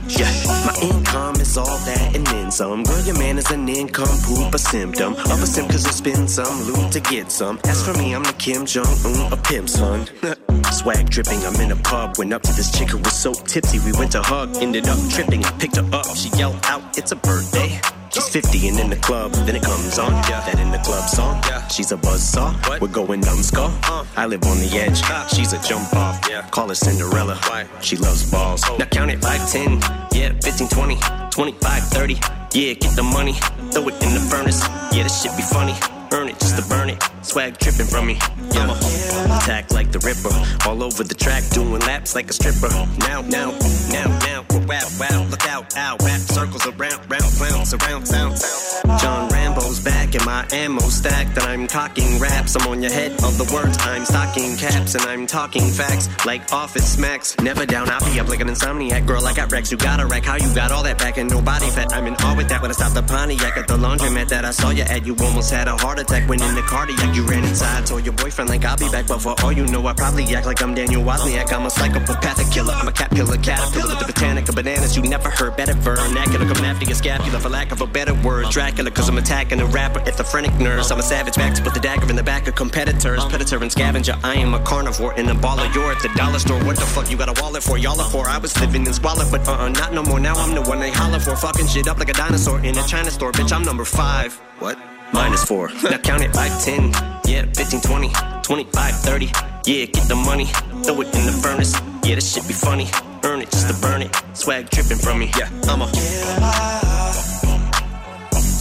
yeah. 0.07 0.65
My 0.65 0.75
income 0.81 1.35
is 1.35 1.55
all 1.55 1.77
that 1.85 2.15
and 2.15 2.25
then 2.27 2.51
some. 2.51 2.83
Girl, 2.83 3.01
your 3.01 3.17
man 3.19 3.37
is 3.37 3.51
an 3.51 3.69
income 3.69 4.17
poop, 4.23 4.53
a 4.53 4.57
symptom 4.57 5.13
of 5.13 5.43
a 5.43 5.45
sim, 5.47 5.67
cause 5.67 5.85
you 5.85 5.91
spend 5.91 6.29
some 6.29 6.63
loot 6.63 6.91
to 6.93 6.99
get 6.99 7.31
some. 7.31 7.59
As 7.65 7.85
for 7.85 7.93
me, 7.93 8.15
I'm 8.15 8.23
the 8.23 8.33
Kim 8.33 8.65
Jong 8.65 8.87
Un, 9.05 9.31
a 9.31 9.37
pimp 9.37 9.69
son. 9.69 10.07
Swag 10.71 11.09
dripping, 11.09 11.45
I'm 11.45 11.55
in 11.61 11.71
a 11.71 11.75
pub. 11.75 12.17
Went 12.17 12.33
up 12.33 12.41
to 12.41 12.53
this 12.53 12.71
chick 12.71 12.89
who 12.89 12.97
was 12.97 13.13
so 13.13 13.33
tipsy, 13.33 13.79
we 13.79 13.91
went 13.99 14.11
to 14.13 14.21
hug. 14.21 14.55
Ended 14.57 14.87
up 14.87 14.99
tripping, 15.09 15.45
I 15.45 15.51
picked 15.59 15.75
her 15.75 15.89
up. 15.93 16.07
She 16.15 16.29
yelled 16.29 16.59
out, 16.65 16.97
It's 16.97 17.11
a 17.11 17.15
birthday. 17.15 17.79
She's 18.11 18.29
50 18.29 18.67
and 18.69 18.79
in 18.79 18.89
the 18.89 18.95
club, 18.95 19.31
then 19.45 19.55
it 19.55 19.63
comes 19.63 19.99
on. 19.99 20.11
Yeah. 20.11 20.43
That 20.45 20.59
in 20.59 20.71
the 20.71 20.79
club 20.79 21.07
song. 21.09 21.41
Yeah. 21.47 21.67
She's 21.67 21.91
a 21.91 21.97
buzz 21.97 22.35
buzzsaw. 22.35 22.79
We're 22.79 22.87
going 22.87 23.21
numbskull. 23.21 23.71
Uh. 23.83 24.05
I 24.15 24.25
live 24.25 24.43
on 24.43 24.57
the 24.59 24.69
edge. 24.77 25.01
Uh. 25.03 25.27
She's 25.27 25.53
a 25.53 25.61
jump 25.61 25.93
off. 25.95 26.19
Yeah. 26.29 26.47
Call 26.49 26.69
her 26.69 26.75
Cinderella. 26.75 27.35
Why? 27.47 27.67
She 27.81 27.97
loves 27.97 28.29
balls. 28.29 28.63
Oh. 28.65 28.77
Now 28.77 28.85
count 28.85 29.11
it 29.11 29.21
5, 29.21 29.51
10, 29.51 29.79
yeah, 30.13 30.33
15, 30.41 30.67
20, 30.69 30.97
25, 31.31 31.83
30. 31.83 32.13
Yeah, 32.53 32.73
get 32.73 32.95
the 32.95 33.03
money, 33.03 33.33
throw 33.71 33.87
it 33.87 34.01
in 34.01 34.13
the 34.13 34.25
furnace. 34.29 34.61
Yeah, 34.91 35.03
this 35.03 35.21
shit 35.21 35.35
be 35.35 35.43
funny. 35.43 35.75
Earn 36.11 36.29
it 36.29 36.39
just 36.39 36.57
to 36.57 36.67
burn 36.69 36.89
it. 36.89 37.03
Swag 37.21 37.57
dripping 37.59 37.87
from 37.87 38.07
me. 38.07 38.17
Yeah. 38.53 39.06
Attack 39.27 39.71
like 39.71 39.91
the 39.91 39.99
Ripper. 39.99 40.33
All 40.67 40.83
over 40.83 41.03
the 41.03 41.15
track, 41.15 41.43
doing 41.49 41.81
laps 41.81 42.15
like 42.15 42.29
a 42.29 42.33
stripper. 42.33 42.69
Now, 42.99 43.21
now, 43.21 43.51
now, 43.91 44.07
now. 44.19 44.45
Wow, 44.67 44.83
wow, 44.99 45.25
look 45.29 45.47
out, 45.47 45.77
ow, 45.77 45.95
wrap 46.03 46.19
circles 46.19 46.67
around, 46.67 46.99
round, 47.09 47.39
round, 47.39 47.67
surround, 47.67 48.05
sound, 48.05 48.37
sound. 48.37 48.99
John 48.99 49.29
Rambo's 49.29 49.79
back 49.79 50.13
in 50.13 50.23
my 50.25 50.45
ammo 50.51 50.81
stack 50.81 51.33
that 51.35 51.45
I'm 51.45 51.67
cocking 51.67 52.19
raps. 52.19 52.55
I'm 52.57 52.67
on 52.67 52.81
your 52.81 52.91
head 52.91 53.11
of 53.23 53.37
the 53.37 53.49
words. 53.53 53.77
I'm 53.79 54.03
stocking 54.03 54.57
caps 54.57 54.95
and 54.95 55.05
I'm 55.05 55.25
talking 55.25 55.69
facts 55.71 56.09
like 56.25 56.51
office 56.51 56.93
smacks. 56.93 57.37
Never 57.39 57.65
down, 57.65 57.89
I'll 57.89 58.03
be 58.11 58.19
up 58.19 58.27
like 58.27 58.41
an 58.41 58.49
insomniac. 58.49 59.05
Girl, 59.07 59.25
I 59.25 59.33
got 59.33 59.49
Rex, 59.51 59.71
you 59.71 59.77
got 59.77 60.01
a 60.01 60.05
wreck. 60.05 60.25
How 60.25 60.35
you 60.35 60.53
got 60.53 60.73
all 60.73 60.83
that 60.83 60.97
back 60.97 61.17
and 61.17 61.29
no 61.29 61.41
body 61.41 61.69
fat? 61.69 61.93
I'm 61.93 62.05
in 62.05 62.15
awe 62.15 62.35
with 62.35 62.49
that 62.49 62.61
when 62.61 62.69
I 62.69 62.73
stopped 62.73 62.95
the 62.95 63.03
Pontiac 63.03 63.55
at 63.55 63.67
the 63.69 63.77
laundromat 63.77 64.27
that 64.29 64.43
I 64.43 64.51
saw 64.51 64.71
you 64.71 64.83
at. 64.83 65.05
You 65.05 65.15
almost 65.21 65.49
had 65.49 65.69
a 65.69 65.77
heart 65.77 65.99
attack 65.99 66.27
when 66.27 66.41
in 66.41 66.55
the 66.55 66.61
cardiac. 66.61 67.15
You 67.15 67.25
ran 67.25 67.45
inside, 67.45 67.85
told 67.85 68.03
your 68.03 68.15
boyfriend 68.15 68.49
like 68.49 68.65
I'll 68.65 68.75
be 68.75 68.89
back. 68.89 69.07
But 69.07 69.16
for 69.19 69.35
all 69.43 69.51
you 69.51 69.65
know, 69.67 69.85
I 69.87 69.93
probably 69.93 70.23
act 70.35 70.45
like 70.45 70.61
I'm 70.61 70.73
Daniel 70.73 71.03
Wozniak. 71.03 71.51
I'm 71.51 71.65
a 71.65 71.69
psychopathic 71.69 72.49
killer. 72.51 72.73
I'm 72.73 72.87
a 72.87 72.91
caterpillar, 72.91 73.37
caterpillar 73.37 73.95
with 73.95 74.05
the 74.05 74.13
botanica 74.13 74.55
bananas 74.55 74.95
you 74.95 75.03
never 75.03 75.29
heard. 75.29 75.55
Better 75.57 75.73
vernacular, 75.73 76.45
Come 76.47 76.65
after 76.65 76.85
your 76.85 76.95
scapula 76.95 77.39
for 77.39 77.49
lack 77.49 77.71
of 77.71 77.81
a 77.81 77.87
better 77.87 78.13
word. 78.13 78.49
Dracula, 78.49 78.89
cause 78.91 79.09
I'm 79.09 79.17
attacking 79.17 79.59
a 79.59 79.65
rapper 79.65 79.99
at 79.99 80.17
the 80.17 80.23
phrenic 80.23 80.53
nerves. 80.59 80.91
I'm 80.91 80.99
a 80.99 81.03
savage 81.03 81.35
back 81.35 81.53
to 81.55 81.61
put 81.61 81.73
the 81.73 81.79
dagger 81.79 82.09
in 82.09 82.15
the 82.15 82.23
back 82.23 82.47
of 82.47 82.55
competitors. 82.55 83.23
Predator 83.25 83.61
and 83.61 83.71
scavenger, 83.71 84.15
I 84.23 84.35
am 84.35 84.53
a 84.53 84.59
carnivore 84.63 85.13
and 85.17 85.29
a 85.29 85.33
baller. 85.33 85.73
You're 85.73 85.91
at 85.91 86.01
the 86.01 86.09
dollar 86.15 86.39
store. 86.39 86.63
What 86.63 86.77
the 86.77 86.85
fuck 86.85 87.11
you 87.11 87.17
got 87.17 87.29
a 87.29 87.41
wallet 87.41 87.63
for? 87.63 87.77
Y'all 87.77 87.99
are 87.99 88.09
for. 88.09 88.29
I 88.29 88.37
was 88.37 88.57
living 88.61 88.85
in 88.85 88.93
squalor, 88.93 89.25
but 89.29 89.45
uh 89.47 89.57
uh, 89.57 89.69
not 89.69 89.93
no 89.93 90.03
more. 90.03 90.19
Now 90.19 90.35
I'm 90.35 90.53
the 90.55 90.61
one 90.61 90.79
they 90.79 90.91
holler 90.91 91.19
for. 91.19 91.35
Fucking 91.35 91.67
shit 91.67 91.87
up 91.87 91.97
like 91.97 92.09
a 92.09 92.13
dinosaur 92.13 92.59
in 92.59 92.77
a 92.77 92.87
China 92.87 93.11
store. 93.11 93.31
Bitch, 93.31 93.51
I'm 93.51 93.63
number 93.63 93.85
five. 93.85 94.33
What? 94.59 94.77
Minus 95.13 95.43
four. 95.45 95.69
now 95.83 95.97
count 95.97 96.23
it 96.23 96.33
5, 96.33 96.63
10, 96.63 96.91
yeah, 97.25 97.45
15, 97.53 97.81
20, 97.81 98.07
25, 98.47 98.95
30. 99.01 99.25
Yeah, 99.65 99.85
get 99.87 100.07
the 100.07 100.15
money, 100.15 100.45
throw 100.85 101.01
it 101.01 101.13
in 101.13 101.25
the 101.25 101.37
furnace. 101.43 101.73
Yeah, 102.05 102.15
this 102.15 102.31
shit 102.33 102.47
be 102.47 102.53
funny. 102.53 102.87
Earn 103.25 103.41
it 103.41 103.51
just 103.51 103.67
to 103.67 103.73
burn 103.81 104.01
it. 104.01 104.15
Swag 104.31 104.69
dripping 104.69 104.99
from 104.99 105.19
me. 105.19 105.29
Yeah, 105.37 105.49
I'm 105.67 105.81
a. 105.81 105.91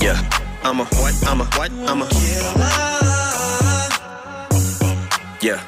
Yeah, 0.03 0.19
I'm 0.65 0.81
a 0.81 0.85
what? 0.87 1.15
I'm 1.29 1.41
a 1.41 1.45
what? 1.55 1.71
I'm 1.87 2.03
a. 2.03 2.09
Yeah. 5.41 5.63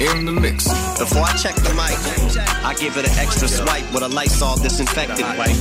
In 0.00 0.24
the 0.24 0.32
mix. 0.32 0.66
Before 0.98 1.22
I 1.22 1.32
check 1.36 1.54
the 1.54 1.72
mic, 1.78 2.51
I 2.64 2.74
give 2.74 2.96
it 2.96 3.04
an 3.04 3.18
extra 3.18 3.48
swipe 3.48 3.90
with 3.92 4.02
a 4.02 4.08
Lysol 4.08 4.56
disinfectant 4.56 5.36
wipe. 5.36 5.56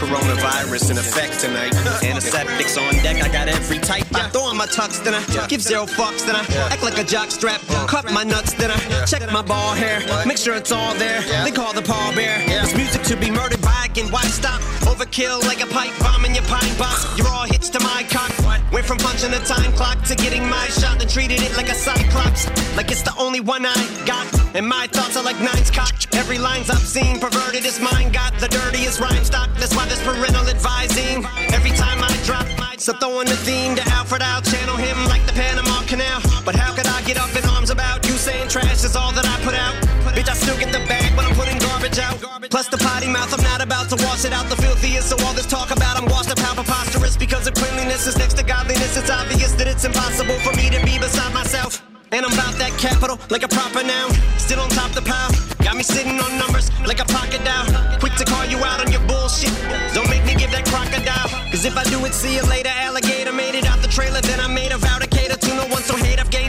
Coronavirus 0.00 0.90
in 0.92 0.98
effect 0.98 1.40
tonight. 1.40 1.74
Antiseptics 2.02 2.76
on 2.78 2.94
deck, 3.04 3.22
I 3.22 3.28
got 3.28 3.48
every 3.48 3.78
type. 3.78 4.06
I 4.14 4.28
throw 4.30 4.42
on 4.42 4.56
my 4.56 4.66
tux, 4.66 5.02
then 5.04 5.14
I 5.14 5.46
give 5.46 5.60
zero 5.60 5.84
fucks, 5.84 6.24
then 6.24 6.36
I 6.36 6.44
act 6.72 6.82
like 6.82 6.98
a 6.98 7.04
jock 7.04 7.30
strap. 7.30 7.60
Cut 7.86 8.10
my 8.12 8.24
nuts, 8.24 8.54
then 8.54 8.70
I 8.70 9.04
check 9.04 9.30
my 9.30 9.42
ball 9.42 9.74
hair. 9.74 10.00
Make 10.26 10.38
sure 10.38 10.54
it's 10.54 10.72
all 10.72 10.94
there. 10.94 11.20
They 11.44 11.50
call 11.50 11.72
the 11.74 11.82
Paul 11.82 12.14
Bear. 12.14 12.42
It's 12.46 12.74
music 12.74 13.02
to 13.02 13.16
be 13.16 13.30
murdered 13.30 13.60
by 13.60 13.86
again. 13.86 14.10
Why 14.10 14.22
stop? 14.22 14.60
Overkill 14.88 15.44
like 15.46 15.62
a 15.62 15.66
pipe 15.66 15.92
bomb 16.00 16.24
in 16.24 16.34
your 16.34 16.44
pine 16.44 16.76
box. 16.78 17.06
You're 17.18 17.28
all 17.28 17.44
hits 17.44 17.68
to 17.70 17.80
my 17.80 18.04
cock. 18.08 18.32
Went 18.72 18.86
from 18.86 18.98
punching 18.98 19.30
the 19.30 19.38
time 19.38 19.72
clock 19.72 20.02
to 20.04 20.14
getting 20.14 20.48
my 20.48 20.66
shot 20.68 21.00
and 21.00 21.10
treated 21.10 21.42
it 21.42 21.56
like 21.56 21.68
a 21.68 21.74
cyclops. 21.74 22.48
Like 22.76 22.90
it's 22.90 23.02
the 23.02 23.14
only 23.18 23.40
one 23.40 23.66
I 23.66 23.74
got. 24.06 24.26
And 24.54 24.66
my 24.66 24.86
thoughts 24.86 25.16
are 25.16 25.24
like 25.24 25.38
nines 25.40 25.70
cocked. 25.70 26.14
Every 26.14 26.37
line's 26.38 26.70
obscene, 26.70 27.18
perverted 27.20 27.66
as 27.66 27.80
mine. 27.80 28.10
Got 28.12 28.38
the 28.38 28.48
dirtiest 28.48 29.00
rhyme 29.00 29.24
stock. 29.24 29.50
That's 29.56 29.74
why 29.74 29.86
there's 29.86 30.02
parental 30.02 30.48
advising. 30.48 31.24
Every 31.52 31.72
time 31.72 32.02
I 32.02 32.08
drop 32.24 32.46
my 32.58 32.68
so 32.78 32.92
throwing 32.92 33.26
the 33.26 33.36
theme 33.36 33.74
to 33.74 33.82
Alfred, 33.90 34.22
I'll 34.22 34.40
channel 34.40 34.76
him 34.76 34.96
like 35.06 35.26
the 35.26 35.32
Panama 35.32 35.82
Canal. 35.82 36.22
But 36.44 36.54
how 36.54 36.72
could 36.72 36.86
I 36.86 37.02
get 37.02 37.18
up 37.18 37.34
in 37.34 37.44
arms 37.50 37.70
about 37.70 38.06
you 38.06 38.12
saying 38.12 38.48
trash 38.48 38.84
is 38.84 38.94
all 38.94 39.12
that 39.12 39.26
I 39.26 39.36
put 39.44 39.54
out? 39.54 39.74
Bitch, 40.14 40.28
I 40.28 40.34
still 40.34 40.56
get 40.56 40.72
the 40.72 40.78
bag, 40.86 41.14
but 41.16 41.26
I'm 41.26 41.34
putting 41.34 41.58
garbage 41.58 41.98
out. 41.98 42.16
Plus 42.48 42.68
the 42.68 42.78
potty 42.78 43.08
mouth, 43.08 43.34
I'm 43.34 43.42
not 43.42 43.60
about 43.60 43.90
to 43.90 43.96
wash 44.06 44.24
it 44.24 44.32
out. 44.32 44.48
The 44.48 44.56
filthiest, 44.56 45.10
so 45.10 45.16
all 45.26 45.34
this 45.34 45.46
talk 45.46 45.70
about 45.70 45.98
I'm 45.98 46.06
washed 46.06 46.30
up 46.30 46.38
how 46.38 46.54
preposterous. 46.54 47.16
Because 47.16 47.48
if 47.48 47.54
cleanliness 47.54 48.06
is 48.06 48.16
next 48.16 48.34
to 48.34 48.44
godliness, 48.44 48.96
it's 48.96 49.10
obvious 49.10 49.52
that 49.54 49.66
it's 49.66 49.84
impossible 49.84 50.38
for 50.40 50.54
me 50.56 50.70
to 50.70 50.78
be 50.86 50.98
beside 50.98 51.34
myself. 51.34 51.87
And 52.10 52.24
I'm 52.24 52.32
about 52.32 52.54
that 52.56 52.72
capital 52.78 53.18
like 53.28 53.42
a 53.42 53.48
proper 53.48 53.84
noun. 53.84 54.10
Still 54.38 54.60
on 54.60 54.70
top 54.70 54.92
the 54.92 55.02
pile. 55.02 55.28
Got 55.60 55.76
me 55.76 55.82
sitting 55.82 56.18
on 56.18 56.38
numbers 56.38 56.70
like 56.86 57.00
a 57.00 57.04
pocket 57.04 57.44
dial. 57.44 57.68
Quick 58.00 58.14
to 58.16 58.24
call 58.24 58.46
you 58.46 58.56
out 58.64 58.80
on 58.80 58.90
your 58.90 59.04
bullshit. 59.04 59.52
Don't 59.92 60.08
make 60.08 60.24
me 60.24 60.34
give 60.34 60.50
that 60.52 60.64
crocodile. 60.64 61.28
Cause 61.50 61.64
if 61.64 61.76
I 61.76 61.84
do 61.84 62.04
it, 62.06 62.14
see 62.14 62.36
you 62.36 62.42
later. 62.48 62.70
Alligator 62.72 63.32
made 63.32 63.54
it 63.54 63.66
out 63.66 63.82
the 63.82 63.88
trailer. 63.88 64.20
Then 64.22 64.40
I 64.40 64.48
made 64.48 64.72
a 64.72 64.78
vow 64.78 64.98
to 64.98 65.07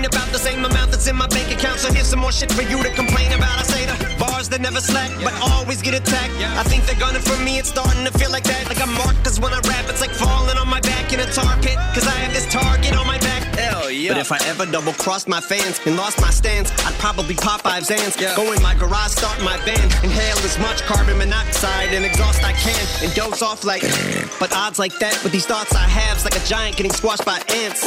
about 0.10 0.30
the 0.30 0.38
same 0.38 0.66
amount 0.66 0.92
that's 0.92 1.08
in 1.08 1.16
my 1.16 1.28
bank 1.28 1.48
account. 1.56 1.80
So 1.80 1.94
here's 1.94 2.08
some 2.08 2.20
more 2.20 2.32
shit 2.32 2.52
for 2.52 2.64
you 2.64 2.82
to 2.84 2.90
complain 2.92 3.32
about. 3.32 3.56
I 3.60 3.64
say 3.64 3.86
the 3.86 3.96
bars 4.20 4.50
that 4.50 4.62
never 4.62 4.82
slack, 4.82 5.12
but 5.24 5.34
always 5.42 5.82
get 5.82 5.94
attacked. 5.94 6.34
I 6.62 6.64
think 6.64 6.86
they're 6.86 7.00
gunning 7.00 7.22
for 7.22 7.38
me. 7.44 7.60
It's 7.60 7.70
starting 7.70 8.04
to 8.06 8.14
feel 8.18 8.32
like 8.32 8.44
that. 8.44 8.68
Like 8.68 8.82
I'm 8.82 8.94
marked. 8.94 9.24
Cause 9.24 9.40
when 9.40 9.54
I 9.54 9.60
rap, 9.72 9.86
it's 9.88 10.02
like 10.02 10.12
falling 10.12 10.58
on 10.58 10.68
my 10.68 10.82
back 10.82 11.14
in 11.14 11.20
a 11.20 11.30
tar 11.32 11.56
pit. 11.62 11.78
Cause 11.96 12.06
I 12.08 12.16
have 12.26 12.34
this 12.34 12.48
target 12.52 12.96
on 12.98 13.08
my 13.08 13.18
back. 13.20 13.44
Hell 13.56 13.90
yeah. 13.90 14.12
But 14.12 14.20
if 14.20 14.32
I 14.32 14.40
ever 14.52 14.66
double 14.66 14.94
crossed 14.94 15.28
my 15.28 15.42
fans 15.42 15.80
and 15.86 15.96
lost 15.96 16.20
my 16.20 16.32
stance, 16.32 16.72
I'd 16.86 16.98
probably 17.00 17.36
pop 17.36 17.62
five 17.62 17.84
Zans. 17.84 18.18
Go 18.36 18.52
in 18.52 18.62
my 18.62 18.76
garage, 18.76 19.12
start 19.12 19.40
my 19.42 19.58
van, 19.64 19.88
inhale 20.04 20.40
as 20.44 20.58
much 20.60 20.82
carbon 20.84 21.18
monoxide 21.18 21.94
and 21.94 22.04
exhaust 22.04 22.44
I 22.44 22.54
can, 22.54 22.80
and 23.04 23.14
doze 23.14 23.42
off 23.42 23.64
like. 23.64 23.84
but 24.40 24.52
odds 24.56 24.80
like 24.80 24.98
that 25.00 25.16
with 25.24 25.32
these 25.32 25.46
thoughts 25.46 25.74
I 25.74 25.88
have, 25.88 26.10
have's 26.10 26.24
like 26.24 26.36
a 26.36 26.46
giant 26.48 26.78
getting 26.78 26.92
squashed 26.92 27.26
by 27.26 27.40
ants. 27.50 27.84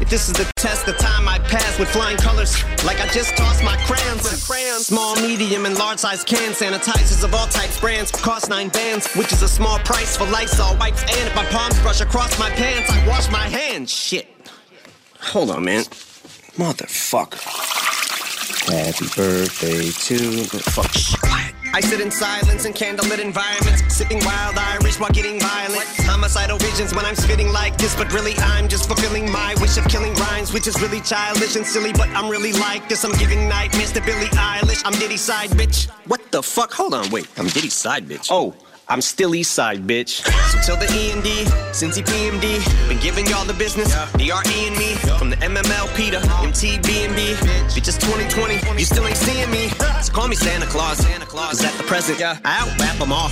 If 0.00 0.10
this 0.10 0.28
is 0.28 0.34
the 0.34 0.44
test, 0.56 0.86
the 0.86 0.92
time 0.92 1.28
I 1.28 1.38
pass 1.38 1.63
with 1.78 1.88
flying 1.88 2.16
colors, 2.16 2.62
like 2.84 3.00
I 3.00 3.06
just 3.08 3.36
tossed 3.36 3.62
my 3.64 3.76
crayons. 3.86 4.22
Small, 4.86 5.16
medium, 5.16 5.66
and 5.66 5.76
large 5.76 5.98
size 5.98 6.22
cans, 6.22 6.58
sanitizers 6.58 7.24
of 7.24 7.34
all 7.34 7.46
types, 7.46 7.80
brands, 7.80 8.10
cost 8.10 8.48
nine 8.48 8.68
bands, 8.68 9.12
which 9.14 9.32
is 9.32 9.42
a 9.42 9.48
small 9.48 9.78
price 9.80 10.16
for 10.16 10.24
Lysol 10.26 10.76
wipes. 10.76 11.02
And 11.02 11.28
if 11.28 11.34
my 11.34 11.44
palms 11.46 11.78
brush 11.80 12.00
across 12.00 12.38
my 12.38 12.50
pants, 12.50 12.90
I 12.90 13.06
wash 13.08 13.30
my 13.30 13.48
hands. 13.48 13.90
Shit. 13.90 14.28
Hold 15.20 15.50
on, 15.50 15.64
man. 15.64 15.84
Motherfucker. 16.56 17.40
Happy 18.70 19.06
birthday 19.16 19.90
to 19.90 20.18
the 20.44 20.58
fuck. 20.70 21.33
I 21.74 21.80
sit 21.80 22.00
in 22.00 22.12
silence 22.12 22.66
in 22.66 22.72
candlelit 22.72 23.18
environments, 23.18 23.92
sipping 23.92 24.24
wild 24.24 24.56
Irish 24.56 25.00
while 25.00 25.10
getting 25.10 25.40
violent. 25.40 25.84
Homicidal 26.06 26.56
visions 26.58 26.94
when 26.94 27.04
I'm 27.04 27.16
spitting 27.16 27.50
like 27.50 27.76
this, 27.78 27.96
but 27.96 28.12
really 28.12 28.34
I'm 28.38 28.68
just 28.68 28.86
fulfilling 28.86 29.28
my 29.28 29.56
wish 29.60 29.76
of 29.76 29.84
killing 29.88 30.14
rhymes, 30.14 30.52
which 30.52 30.68
is 30.68 30.80
really 30.80 31.00
childish 31.00 31.56
and 31.56 31.66
silly, 31.66 31.92
but 31.92 32.08
I'm 32.10 32.30
really 32.30 32.52
like 32.52 32.88
this. 32.88 33.04
I'm 33.04 33.10
giving 33.18 33.48
nightmares 33.48 33.90
to 33.90 34.00
Billie 34.02 34.30
Eilish. 34.38 34.82
I'm 34.84 34.92
Diddy 35.00 35.16
side 35.16 35.50
bitch. 35.50 35.90
What 36.06 36.30
the 36.30 36.44
fuck? 36.44 36.72
Hold 36.74 36.94
on, 36.94 37.10
wait. 37.10 37.26
I'm 37.36 37.48
Diddy 37.48 37.70
side 37.70 38.06
bitch. 38.06 38.28
Oh. 38.30 38.54
I'm 38.88 39.00
still 39.00 39.34
East 39.34 39.52
Side, 39.52 39.86
bitch. 39.86 40.22
So 40.50 40.58
till 40.60 40.76
the 40.76 40.92
E 40.92 41.10
and 41.10 41.22
D, 41.22 41.46
since 41.72 41.96
he 41.96 42.02
PMD, 42.02 42.88
been 42.88 43.00
giving 43.00 43.26
y'all 43.26 43.44
the 43.44 43.54
business. 43.54 43.94
DRE 44.12 44.28
and 44.28 44.76
me, 44.76 44.94
from 45.18 45.30
the 45.30 45.36
MMLP 45.36 46.10
to 46.10 46.18
MTB&B. 46.18 47.34
Bitches 47.72 47.98
2020, 47.98 48.78
you 48.78 48.84
still 48.84 49.06
ain't 49.06 49.16
seeing 49.16 49.50
me. 49.50 49.68
So 50.02 50.12
call 50.12 50.28
me 50.28 50.36
Santa 50.36 50.66
Claus. 50.66 50.98
Santa 50.98 51.24
Claus 51.24 51.60
is 51.60 51.64
at 51.64 51.72
the 51.74 51.84
present. 51.84 52.20
I 52.20 52.36
out 52.44 52.78
rap 52.78 52.98
them 52.98 53.12
all. 53.12 53.30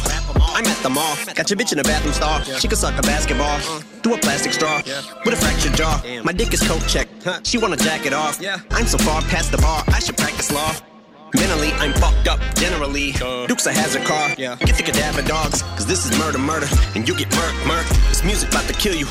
I'm 0.55 0.65
at 0.67 0.83
the 0.83 0.91
mall. 0.91 1.17
Got 1.35 1.51
your 1.51 1.59
bitch 1.59 1.73
in 1.73 1.79
a 1.79 1.83
bathroom 1.83 2.15
stall. 2.15 2.41
She 2.59 2.69
can 2.69 2.77
suck 2.77 2.99
a 2.99 3.03
basketball 3.03 3.57
uh. 3.57 3.81
through 4.03 4.15
a 4.15 4.19
plastic 4.19 4.53
straw 4.53 4.81
with 5.25 5.35
a 5.35 5.37
fractured 5.37 5.75
jaw. 5.75 6.03
My 6.25 6.33
dick 6.33 6.53
is 6.55 6.67
coat 6.67 6.83
check. 6.89 7.09
She 7.45 7.59
wanna 7.59 7.77
jack 7.77 8.07
it 8.07 8.13
off. 8.13 8.41
I'm 8.71 8.87
so 8.87 8.99
far 8.99 9.21
past 9.23 9.53
the 9.53 9.59
bar. 9.59 9.85
I 9.89 9.99
should 9.99 10.17
practice 10.17 10.51
law. 10.51 10.73
Mentally, 11.35 11.73
I'm 11.73 11.93
fucked 11.95 12.29
up, 12.29 12.41
generally. 12.57 13.15
Uh. 13.23 13.47
Duke's 13.47 13.67
a 13.67 13.73
hazard 13.73 14.05
car. 14.05 14.35
Get 14.37 14.77
the 14.77 14.83
cadaver 14.83 15.23
dogs, 15.23 15.63
cause 15.63 15.87
this 15.87 16.05
is 16.05 16.17
murder, 16.19 16.39
murder. 16.39 16.67
And 16.95 17.09
you 17.09 17.17
get 17.17 17.31
murk, 17.35 17.55
murk. 17.67 17.87
This 18.09 18.23
music 18.23 18.51
about 18.51 18.67
to 18.69 18.75
kill 18.75 18.95
you. 18.95 19.07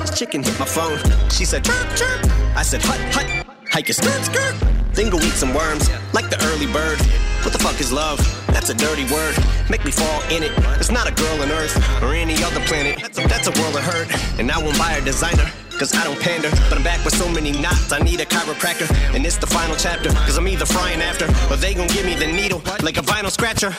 This 0.00 0.18
chicken 0.18 0.42
hit 0.42 0.58
my 0.58 0.66
phone. 0.66 0.98
She 1.30 1.44
said, 1.44 1.64
chirp, 1.64 1.86
chirp. 1.96 2.24
I 2.56 2.62
said, 2.62 2.80
hut, 2.82 3.00
hut. 3.14 3.46
Hike 3.70 3.88
your 3.88 3.94
skirt, 3.94 4.24
skirt. 4.24 4.54
Then 4.92 5.10
go 5.10 5.18
eat 5.18 5.36
some 5.36 5.54
worms, 5.54 5.90
like 6.12 6.30
the 6.30 6.42
early 6.46 6.66
bird. 6.66 6.98
What 7.44 7.52
the 7.52 7.58
fuck 7.58 7.78
is 7.80 7.92
love? 7.92 8.18
That's 8.48 8.70
a 8.70 8.74
dirty 8.74 9.04
word. 9.12 9.36
Make 9.70 9.84
me 9.84 9.90
fall 9.92 10.22
in 10.30 10.42
it. 10.42 10.52
It's 10.80 10.90
not 10.90 11.06
a 11.06 11.12
girl 11.14 11.40
on 11.42 11.50
Earth 11.52 11.76
or 12.02 12.14
any 12.14 12.42
other 12.42 12.60
planet. 12.66 12.98
That's 13.00 13.18
a, 13.18 13.28
that's 13.28 13.46
a 13.46 13.62
world 13.62 13.76
of 13.76 13.82
hurt. 13.84 14.08
And 14.40 14.50
I 14.50 14.58
won't 14.58 14.76
buy 14.76 14.94
a 14.94 15.04
designer. 15.04 15.48
Cause 15.78 15.94
I 15.94 16.02
don't 16.02 16.18
pander, 16.18 16.50
but 16.68 16.74
I'm 16.74 16.82
back 16.82 17.04
with 17.04 17.14
so 17.14 17.28
many 17.28 17.52
knots. 17.52 17.92
I 17.92 18.00
need 18.00 18.20
a 18.20 18.24
chiropractor, 18.26 18.90
and 19.14 19.24
it's 19.24 19.36
the 19.36 19.46
final 19.46 19.76
chapter. 19.76 20.10
Cause 20.26 20.36
I'm 20.36 20.48
either 20.48 20.66
frying 20.66 21.00
after, 21.00 21.26
or 21.52 21.56
they 21.56 21.72
gon' 21.72 21.86
give 21.86 22.04
me 22.04 22.16
the 22.16 22.26
needle 22.26 22.60
like 22.82 22.98
a 22.98 23.02
vinyl 23.02 23.30
scratcher. 23.30 23.72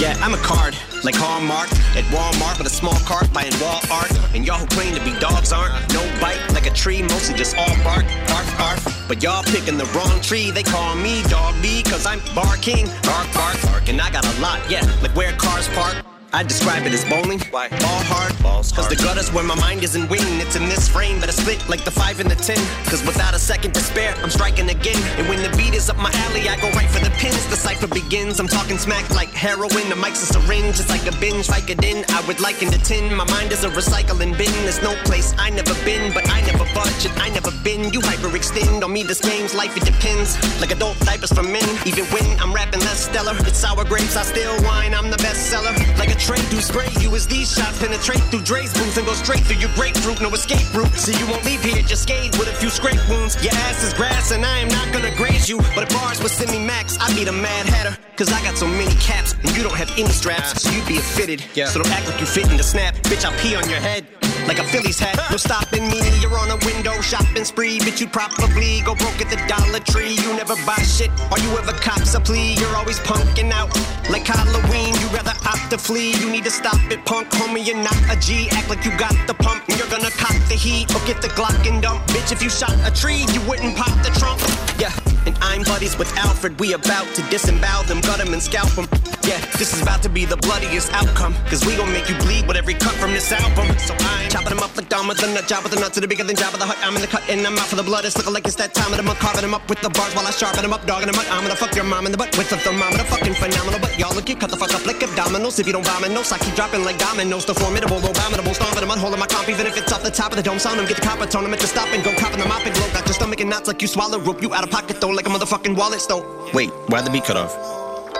Yeah, 0.00 0.18
I'm 0.18 0.34
a 0.34 0.42
card, 0.42 0.74
like 1.04 1.14
Hallmark, 1.14 1.70
at 1.94 2.02
Walmart 2.10 2.58
with 2.58 2.66
a 2.66 2.74
small 2.74 2.98
cart 3.06 3.32
buying 3.32 3.54
wall 3.60 3.80
art. 3.92 4.10
And 4.34 4.44
y'all 4.44 4.58
who 4.58 4.66
claim 4.66 4.92
to 4.96 5.04
be 5.04 5.16
dogs 5.20 5.52
aren't. 5.52 5.72
No 5.94 6.02
bite, 6.20 6.42
like 6.52 6.66
a 6.66 6.74
tree, 6.74 7.02
mostly 7.02 7.36
just 7.36 7.56
all 7.56 7.76
bark, 7.84 8.04
bark, 8.26 8.46
bark. 8.58 8.80
But 9.06 9.22
y'all 9.22 9.44
picking 9.44 9.78
the 9.78 9.86
wrong 9.94 10.20
tree, 10.22 10.50
they 10.50 10.64
call 10.64 10.96
me 10.96 11.22
Dog 11.30 11.54
B, 11.62 11.84
cause 11.84 12.06
I'm 12.06 12.18
barking, 12.34 12.86
bark, 13.06 13.32
bark, 13.32 13.62
bark. 13.62 13.88
And 13.88 14.00
I 14.00 14.10
got 14.10 14.26
a 14.26 14.40
lot, 14.40 14.58
yeah, 14.68 14.82
like 15.00 15.14
where 15.14 15.32
cars 15.34 15.68
park. 15.68 15.94
I 16.32 16.42
describe 16.42 16.84
it 16.86 16.92
as 16.92 17.04
bowling. 17.04 17.40
Why? 17.50 17.68
Ball 17.68 18.02
hard. 18.10 18.34
Balls 18.42 18.72
Cause 18.72 18.88
the 18.88 18.96
gutter's 18.96 19.32
where 19.32 19.44
my 19.44 19.54
mind 19.54 19.82
isn't 19.82 20.10
winning. 20.10 20.40
It's 20.40 20.56
in 20.56 20.68
this 20.68 20.88
frame, 20.88 21.20
but 21.20 21.28
I 21.28 21.32
split 21.32 21.62
like 21.68 21.84
the 21.84 21.90
five 21.90 22.20
and 22.20 22.30
the 22.30 22.34
ten. 22.34 22.58
Cause 22.90 23.04
without 23.06 23.34
a 23.34 23.38
second 23.38 23.72
to 23.74 23.80
spare, 23.80 24.14
I'm 24.22 24.30
striking 24.30 24.68
again. 24.68 25.00
And 25.18 25.28
when 25.28 25.42
the 25.42 25.54
beat 25.56 25.74
is 25.74 25.88
up 25.88 25.96
my 25.96 26.10
alley, 26.26 26.48
I 26.48 26.60
go 26.60 26.68
right 26.72 26.90
for 26.90 27.00
the 27.00 27.10
pins. 27.16 27.46
The 27.46 27.56
cipher 27.56 27.86
begins. 27.86 28.40
I'm 28.40 28.48
talking 28.48 28.76
smack 28.76 29.08
like 29.10 29.30
heroin. 29.30 29.88
The 29.88 29.96
mic's 29.96 30.22
a 30.22 30.26
syringe. 30.26 30.80
It's 30.80 30.90
like 30.90 31.06
a 31.06 31.16
binge. 31.20 31.46
Vicodin. 31.46 32.04
I 32.10 32.26
would 32.26 32.40
liken 32.40 32.70
the 32.70 32.78
tin. 32.78 33.14
My 33.14 33.24
mind 33.30 33.52
is 33.52 33.64
a 33.64 33.70
recycling 33.70 34.36
bin. 34.36 34.52
There's 34.66 34.82
no 34.82 34.94
place 35.04 35.34
I 35.38 35.50
never 35.50 35.74
been, 35.84 36.12
but 36.12 36.28
I 36.28 36.40
never 36.42 36.66
budge 36.74 37.06
and 37.06 37.16
I 37.22 37.30
never 37.30 37.52
been. 37.62 37.92
You 37.92 38.00
hyperextend 38.00 38.82
on 38.82 38.92
me. 38.92 39.04
This 39.04 39.20
game's 39.20 39.54
life, 39.54 39.76
it 39.76 39.84
depends. 39.84 40.36
Like 40.60 40.72
adult 40.72 40.98
diapers 41.00 41.32
for 41.32 41.42
men. 41.44 41.68
Even 41.86 42.04
when 42.06 42.26
I'm 42.40 42.52
rapping 42.52 42.80
less 42.80 43.06
stellar, 43.08 43.36
it's 43.46 43.58
sour 43.58 43.84
grapes. 43.84 44.16
I 44.16 44.24
still 44.24 44.52
wine. 44.64 44.92
I'm 44.92 45.10
the 45.10 45.18
best 45.18 45.48
seller. 45.48 45.72
Like 45.96 46.10
a 46.10 46.15
tray 46.18 46.40
do 46.50 46.60
spray 46.60 46.88
you 47.00 47.14
as 47.14 47.26
these 47.26 47.52
shots 47.54 47.78
penetrate 47.78 48.22
through 48.30 48.42
Dre's 48.42 48.72
booth 48.72 48.96
and 48.96 49.06
go 49.06 49.14
straight 49.14 49.40
through 49.40 49.60
your 49.60 49.70
grapefruit. 49.74 50.20
No 50.20 50.30
escape 50.30 50.72
route, 50.74 50.92
so 50.94 51.12
you 51.12 51.26
won't 51.30 51.44
leave 51.44 51.62
here 51.62 51.82
just 51.82 52.02
scathed 52.02 52.38
with 52.38 52.48
a 52.48 52.54
few 52.54 52.70
scrape 52.70 53.00
wounds. 53.08 53.42
Your 53.42 53.54
ass 53.68 53.84
is 53.84 53.92
grass 53.94 54.30
and 54.30 54.44
I 54.44 54.58
am 54.58 54.68
not 54.68 54.92
gonna 54.92 55.14
graze 55.16 55.48
you. 55.48 55.58
But 55.74 55.84
if 55.84 55.90
bars 55.90 56.22
was 56.22 56.32
semi 56.32 56.58
max, 56.58 56.98
I'd 57.00 57.14
be 57.14 57.24
the 57.24 57.32
mad 57.32 57.66
hatter. 57.66 57.96
Cause 58.16 58.32
I 58.32 58.42
got 58.42 58.56
so 58.56 58.66
many 58.66 58.94
caps 58.96 59.34
and 59.34 59.56
you 59.56 59.62
don't 59.62 59.76
have 59.76 59.90
any 59.98 60.08
straps, 60.08 60.62
so 60.62 60.70
you'd 60.70 60.86
be 60.86 60.96
a 60.96 61.00
fitted. 61.00 61.44
So 61.68 61.82
don't 61.82 61.92
act 61.92 62.08
like 62.08 62.20
you 62.20 62.26
fit 62.26 62.50
in 62.50 62.56
the 62.56 62.64
snap. 62.64 62.94
Bitch, 63.04 63.24
I'll 63.24 63.38
pee 63.40 63.54
on 63.54 63.68
your 63.68 63.80
head. 63.80 64.06
Like 64.46 64.60
a 64.60 64.64
Phillies 64.64 64.98
hat, 64.98 65.18
no 65.30 65.36
stopping 65.36 65.88
me. 65.90 66.00
You're 66.20 66.38
on 66.38 66.50
a 66.50 66.58
window 66.64 67.00
shopping 67.00 67.44
spree, 67.44 67.78
bitch. 67.80 68.00
you'd 68.00 68.12
probably 68.12 68.80
go 68.82 68.94
broke 68.94 69.20
at 69.20 69.28
the 69.28 69.40
Dollar 69.48 69.80
Tree. 69.80 70.14
You 70.14 70.34
never 70.36 70.54
buy 70.64 70.78
shit, 70.86 71.10
or 71.32 71.38
you 71.40 71.50
ever 71.58 71.72
cops 71.72 72.14
a 72.14 72.20
plea. 72.20 72.54
You're 72.54 72.76
always 72.76 73.00
punking 73.00 73.50
out 73.50 73.74
like 74.08 74.26
Halloween. 74.26 74.94
You 75.00 75.08
rather 75.08 75.34
opt 75.46 75.70
to 75.70 75.78
flee. 75.78 76.12
You 76.20 76.30
need 76.30 76.44
to 76.44 76.50
stop 76.50 76.80
it, 76.92 77.04
punk, 77.04 77.28
homie. 77.30 77.66
You're 77.66 77.82
not 77.82 77.98
a 78.08 78.16
G. 78.20 78.48
Act 78.50 78.70
like 78.70 78.84
you 78.84 78.96
got 78.96 79.14
the 79.26 79.34
pump, 79.34 79.64
and 79.68 79.78
you're 79.78 79.90
gonna 79.90 80.10
cop 80.12 80.36
the 80.48 80.54
heat 80.54 80.94
or 80.94 81.04
get 81.06 81.20
the 81.20 81.28
Glock 81.28 81.66
and 81.68 81.82
dump. 81.82 82.06
Bitch, 82.08 82.30
if 82.30 82.40
you 82.40 82.48
shot 82.48 82.76
a 82.86 82.92
tree, 82.94 83.26
you 83.34 83.40
wouldn't 83.48 83.76
pop 83.76 83.94
the 84.04 84.10
trunk. 84.20 84.40
Yeah, 84.78 84.94
and 85.26 85.36
I'm 85.42 85.62
buddies 85.62 85.98
with 85.98 86.10
Alfred. 86.16 86.58
We 86.60 86.72
about 86.72 87.06
to 87.14 87.22
disembowel 87.28 87.84
them, 87.84 88.00
gut 88.00 88.18
them, 88.18 88.32
and 88.32 88.42
scalp 88.42 88.70
them. 88.70 88.86
Yeah, 89.26 89.42
this 89.58 89.74
is 89.74 89.82
about 89.82 90.02
to 90.04 90.08
be 90.08 90.24
the 90.24 90.36
bloodiest 90.36 90.92
outcome. 90.92 91.34
Cause 91.50 91.66
we 91.66 91.74
gon' 91.74 91.90
make 91.90 92.08
you 92.08 92.14
bleed 92.22 92.46
with 92.46 92.56
every 92.56 92.74
cut 92.74 92.94
from 92.94 93.10
this 93.10 93.26
album. 93.32 93.66
So 93.78 93.92
I'm 93.98 94.30
chopping 94.30 94.54
them 94.54 94.62
up 94.62 94.76
like 94.76 94.88
Dom 94.88 95.08
with 95.08 95.18
the 95.18 95.26
nut 95.26 95.48
job 95.50 95.64
with 95.64 95.74
the 95.74 95.80
nuts 95.80 95.98
to 95.98 96.00
the 96.00 96.06
bigger 96.06 96.22
than 96.22 96.36
job 96.36 96.54
of 96.54 96.60
the 96.60 96.66
hut. 96.66 96.78
I'm 96.80 96.94
in 96.94 97.02
the 97.02 97.10
cut 97.10 97.26
and 97.28 97.42
I'm 97.42 97.58
out 97.58 97.66
for 97.66 97.74
the 97.74 97.82
blood. 97.82 98.04
It's 98.04 98.16
looking 98.16 98.32
like 98.32 98.46
it's 98.46 98.54
that 98.62 98.72
time 98.72 98.94
of 98.94 98.98
the 98.98 99.02
month. 99.02 99.18
Carving 99.18 99.42
them 99.42 99.54
up 99.54 99.68
with 99.68 99.82
the 99.82 99.90
bars 99.90 100.14
while 100.14 100.26
I 100.26 100.30
sharpen 100.30 100.62
them 100.62 100.72
up, 100.72 100.86
dogging 100.86 101.10
them 101.10 101.18
up. 101.18 101.26
I'm 101.34 101.42
gonna 101.42 101.58
fuck 101.58 101.74
your 101.74 101.84
mom 101.84 102.06
in 102.06 102.12
the 102.12 102.18
butt 102.18 102.30
with 102.38 102.52
a 102.52 102.58
thermometer. 102.62 103.02
Fucking 103.10 103.34
phenomenal. 103.34 103.80
But 103.82 103.98
y'all 103.98 104.14
look, 104.14 104.28
you 104.28 104.36
cut 104.36 104.50
the 104.50 104.56
fuck 104.56 104.70
up 104.70 104.86
like 104.86 105.02
abdominals. 105.02 105.58
If 105.58 105.66
you 105.66 105.74
don't 105.74 105.84
vomit, 105.84 106.14
no, 106.14 106.22
I 106.22 106.38
keep 106.38 106.54
dropping 106.54 106.84
like 106.86 106.98
dominoes. 107.02 107.44
The 107.44 107.54
formidable, 107.54 107.98
abominable, 107.98 108.54
stomping 108.54 108.86
them, 108.86 108.94
unholding 108.94 109.18
my 109.18 109.26
comp. 109.26 109.50
Even 109.50 109.66
if 109.66 109.74
it's 109.74 109.90
off 109.90 110.06
the 110.06 110.14
top 110.14 110.30
of 110.30 110.36
the 110.38 110.46
dome, 110.46 110.62
sound 110.62 110.78
them. 110.78 110.86
Get 110.86 111.02
the 111.02 111.06
copper 111.06 111.26
tone 111.26 111.42
them 111.42 111.52
at 111.52 111.58
the 111.58 111.66
stop 111.66 111.90
and 111.90 112.04
go 112.06 112.14
copping 112.14 112.38
them 112.38 112.54
up 112.54 112.62
and 112.62 112.70
glow. 112.78 112.86
Got 112.94 113.10
your 113.10 113.18
stomach 113.18 113.40
and 113.42 113.50
knots 113.50 113.66
like 113.66 113.82
you 113.82 113.88
swallow 113.88 114.22
rope. 114.22 114.38
You 114.40 114.54
out 114.54 114.62
of 114.62 114.70
pocket 114.70 115.00
though, 115.00 115.10
like 115.16 115.26
a 115.26 115.30
motherfucking 115.30 115.76
wallet 115.76 116.00
stone. 116.00 116.24
Wait, 116.52 116.70
why'd 116.88 117.06
the 117.06 117.10
beat 117.10 117.24
cut 117.24 117.36
off? 117.36 117.52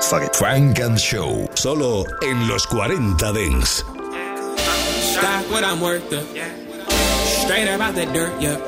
Fuck 0.05 0.23
it. 0.23 0.35
Funk 0.37 0.79
and 0.79 0.99
Show, 0.99 1.49
solo 1.55 2.05
en 2.23 2.49
los 2.49 2.65
40 2.67 3.17
Dance. 3.19 3.85
Stock 5.17 5.51
what 5.51 5.65
I'm 5.65 5.81
worth 5.81 6.13
of. 6.13 6.27
Straight 7.43 7.69
up 7.69 7.81
out 7.81 7.95
the 7.95 8.07
dirt, 8.07 8.41
yeah. 8.41 8.59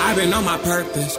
I've 0.00 0.16
been 0.16 0.32
on 0.32 0.44
my 0.44 0.58
purpose. 0.58 1.16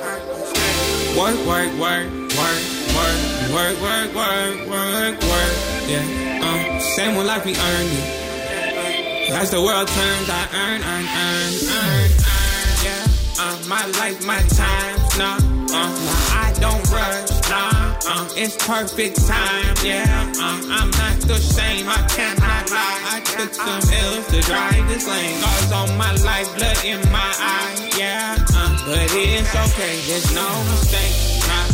Work, 1.17 1.37
work, 1.47 1.71
work, 1.79 2.07
work, 2.11 2.61
work, 2.95 3.17
work, 3.53 3.81
work, 3.81 4.15
work, 4.15 4.67
work, 4.69 5.21
work. 5.21 5.53
Yeah, 5.87 6.41
uh, 6.43 6.79
same 6.79 7.15
one 7.15 7.27
like 7.27 7.45
we 7.45 7.51
earned 7.55 7.89
it. 7.91 9.31
As 9.31 9.51
the 9.51 9.61
world 9.61 9.87
turns, 9.87 10.29
I 10.29 10.47
earn, 10.53 10.81
earn, 10.81 11.05
earn, 11.05 11.53
earn, 11.71 12.11
earn. 12.11 12.11
Yeah, 12.83 13.07
uh, 13.39 13.57
my 13.67 13.85
life, 13.99 14.25
my 14.25 14.41
time, 14.53 14.99
nah, 15.17 15.54
I 15.87 16.53
don't 16.59 16.85
rush, 16.91 17.29
nah, 17.49 17.95
uh, 18.07 18.29
it's 18.35 18.55
perfect 18.65 19.25
time, 19.27 19.75
yeah, 19.83 20.33
uh, 20.39 20.61
I'm 20.69 20.89
not 20.91 21.15
same, 21.39 21.87
I 21.87 22.01
cannot 22.09 22.71
lie. 22.71 22.99
I 23.15 23.21
took 23.21 23.53
some 23.53 23.81
L's 23.81 24.27
to 24.27 24.41
drive 24.41 24.87
this 24.87 25.07
lane, 25.07 25.39
scars 25.39 25.71
on 25.71 25.97
my 25.97 26.11
life, 26.23 26.49
blood 26.55 26.83
in 26.83 26.99
my 27.11 27.31
eye, 27.39 27.89
yeah, 27.97 28.35
uh, 28.55 28.71
but 28.85 29.07
it's 29.13 29.53
okay, 29.55 29.95
there's 30.07 30.33
no 30.33 30.47
mistake, 30.71 31.15
nah. 31.47 31.67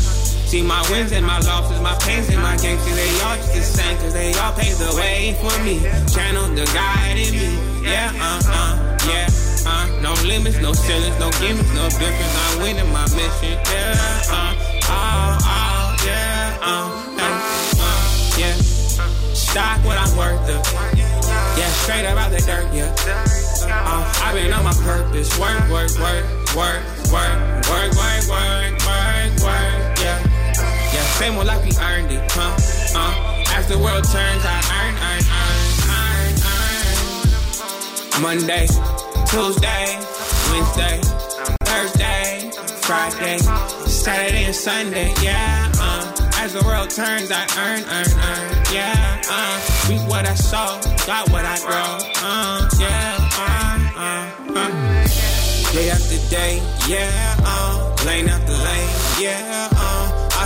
See 0.51 0.61
my 0.61 0.81
wins 0.91 1.11
and 1.13 1.25
my 1.25 1.39
losses, 1.39 1.79
my 1.79 1.95
pains 2.03 2.27
and 2.29 2.41
my 2.41 2.57
gains, 2.57 2.81
see 2.81 2.93
they 2.93 3.09
all 3.23 3.37
just 3.37 3.53
the 3.53 3.61
same, 3.61 3.97
cause 3.97 4.13
they 4.13 4.33
all 4.33 4.53
pave 4.53 4.77
the 4.77 4.93
way 4.99 5.33
for 5.39 5.55
me. 5.63 5.79
Channel 6.11 6.47
the 6.55 6.65
guide 6.73 7.17
in 7.17 7.31
me, 7.33 7.51
yeah, 7.87 8.11
uh, 8.19 8.41
uh, 8.45 8.97
yeah, 9.07 9.27
uh, 9.65 9.87
no 10.01 10.13
limits, 10.27 10.57
no 10.59 10.73
ceilings, 10.73 11.17
no 11.19 11.29
gimmicks, 11.39 11.73
no 11.73 11.87
difference. 11.89 12.35
I'm 12.45 12.61
winning 12.61 12.91
my 12.91 13.03
mission, 13.15 13.57
yeah, 13.69 13.95
uh, 14.31 14.53
oh, 14.89 15.37
oh, 15.41 15.95
yeah, 16.05 16.57
uh, 16.61 16.89
uh, 17.19 18.37
yeah. 18.37 18.53
Stock 19.33 19.83
what 19.85 19.97
I'm 19.97 20.15
worth 20.17 20.49
of, 20.49 20.61
yeah, 21.57 21.69
straight 21.83 22.05
up 22.05 22.17
out 22.17 22.31
the 22.31 22.39
dirt, 22.45 22.73
yeah. 22.73 22.93
Uh, 23.63 24.03
I've 24.23 24.35
been 24.35 24.53
on 24.53 24.63
my 24.63 24.73
purpose, 24.73 25.37
work, 25.39 25.61
work, 25.69 25.91
work, 25.99 26.25
work, 26.55 26.83
work, 27.11 27.41
work, 27.69 27.91
work, 27.93 28.23
work, 28.29 28.73
work, 28.85 29.31
work, 29.43 29.99
yeah. 29.99 30.19
Yeah, 30.93 31.05
same 31.19 31.37
old 31.37 31.47
life, 31.47 31.63
we 31.63 31.71
earned 31.81 32.11
it, 32.11 32.31
huh, 32.31 32.99
uh. 32.99 33.37
As 33.53 33.67
the 33.67 33.77
world 33.77 34.05
turns, 34.05 34.43
I 34.45 34.61
earn, 34.79 34.95
earn, 34.95 35.23
earn, 35.37 35.81
earn, 35.91 36.41
earn. 38.15 38.21
Monday. 38.21 39.00
Tuesday, 39.31 39.97
Wednesday, 40.51 40.99
Thursday, 41.63 42.51
Friday, 42.81 43.37
Saturday 43.87 44.43
and 44.43 44.53
Sunday, 44.53 45.13
yeah. 45.23 45.71
Uh, 45.79 46.29
as 46.35 46.51
the 46.51 46.61
world 46.65 46.89
turns, 46.89 47.31
I 47.31 47.47
earn, 47.57 47.79
earn, 47.79 48.11
earn, 48.11 48.63
yeah. 48.73 49.21
Uh, 49.29 49.87
reap 49.87 50.01
what 50.09 50.27
I 50.27 50.33
sow, 50.35 50.81
got 51.07 51.29
what 51.29 51.45
I 51.45 51.57
grow, 51.59 52.11
uh, 52.21 52.69
yeah. 52.77 53.29
Uh, 53.37 53.89
uh, 53.95 54.59
uh. 54.59 55.01
Day 55.71 55.89
after 55.89 56.29
day, 56.29 56.61
yeah. 56.89 57.37
Uh, 57.45 57.95
lane 58.05 58.27
after 58.27 58.51
lane, 58.51 58.89
yeah. 59.17 59.69
Uh, 59.71 59.80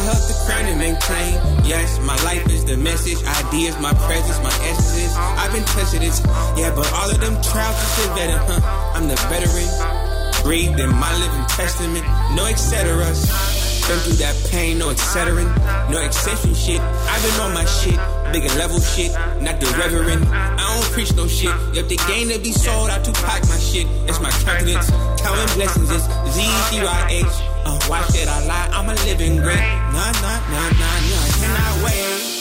help 0.05 0.21
the 0.29 0.37
crown 0.45 0.65
and 0.65 0.79
maintain. 0.79 1.33
Yes, 1.65 1.99
my 1.99 2.15
life 2.23 2.45
is 2.49 2.63
the 2.65 2.77
message. 2.77 3.17
Ideas, 3.45 3.75
my 3.81 3.93
presence, 4.05 4.37
my 4.39 4.55
essences. 4.69 5.13
I've 5.17 5.51
been 5.51 5.65
tested 5.75 6.01
this, 6.01 6.21
yeah, 6.55 6.71
but 6.75 6.85
all 6.93 7.09
of 7.09 7.19
them 7.19 7.35
trials 7.41 7.75
is 7.99 8.07
better, 8.13 8.37
huh? 8.37 8.93
I'm 8.95 9.07
the 9.07 9.17
veteran 9.27 10.05
breathed 10.45 10.79
in 10.79 10.89
my 10.89 11.11
living 11.17 11.45
testament. 11.47 12.05
No 12.35 12.45
etceteras. 12.45 13.74
Been 13.85 13.99
through 13.99 14.17
that 14.17 14.33
pain, 14.49 14.79
no 14.79 14.89
etc. 14.89 15.45
No 15.91 16.01
exception 16.01 16.55
shit. 16.55 16.81
I've 16.81 17.21
been 17.21 17.39
on 17.45 17.53
my 17.53 17.65
shit. 17.65 17.93
Bigger 18.33 18.49
level 18.57 18.79
shit, 18.81 19.13
not 19.45 19.61
the 19.61 19.69
reverend. 19.77 20.25
I 20.25 20.57
don't 20.57 20.91
preach 20.91 21.13
no 21.13 21.27
shit. 21.27 21.53
If 21.77 21.87
the 21.87 21.97
game 22.09 22.29
to 22.29 22.39
be 22.39 22.51
sold, 22.51 22.89
I 22.89 22.97
to 22.97 23.13
pack 23.21 23.45
my 23.47 23.59
shit. 23.61 23.85
It's 24.09 24.19
my 24.19 24.31
confidence. 24.41 24.89
Counting 25.21 25.53
blessings, 25.53 25.91
it's 25.93 26.05
Z-C-Y-H. 26.33 27.35
Uh, 27.65 27.77
watch 27.87 28.07
that 28.17 28.27
I 28.27 28.45
lie, 28.49 28.69
I'm 28.73 28.89
a 28.89 28.95
living 29.05 29.37
great. 29.37 29.61
Nah, 29.93 30.11
nah, 30.17 30.41
nah, 30.49 30.69
nah, 30.81 30.97
nah, 31.05 31.21
I 31.21 31.29
cannot 31.37 31.73
wait. 31.85 32.35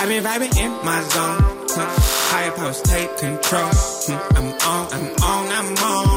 I've 0.00 0.08
been 0.08 0.24
vibing 0.24 0.56
in 0.56 0.72
my 0.80 1.02
zone. 1.12 1.44
Higher 2.32 2.52
powers 2.52 2.80
take 2.80 3.18
control. 3.18 3.68
Hmm. 3.68 4.36
I'm 4.36 4.48
on, 4.64 4.92
I'm 4.96 5.06
on, 5.22 5.44
I'm 5.52 5.76
on 5.76 6.15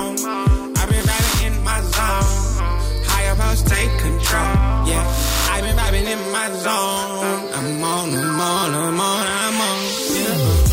in. 6.69 7.53
I'm 7.59 7.83
on, 7.83 8.09
I'm 8.15 8.39
on, 8.39 8.73
I'm 8.75 8.99
on, 8.99 9.27
I'm 9.27 9.61
on. 9.61 9.79
Yeah. 10.15 10.69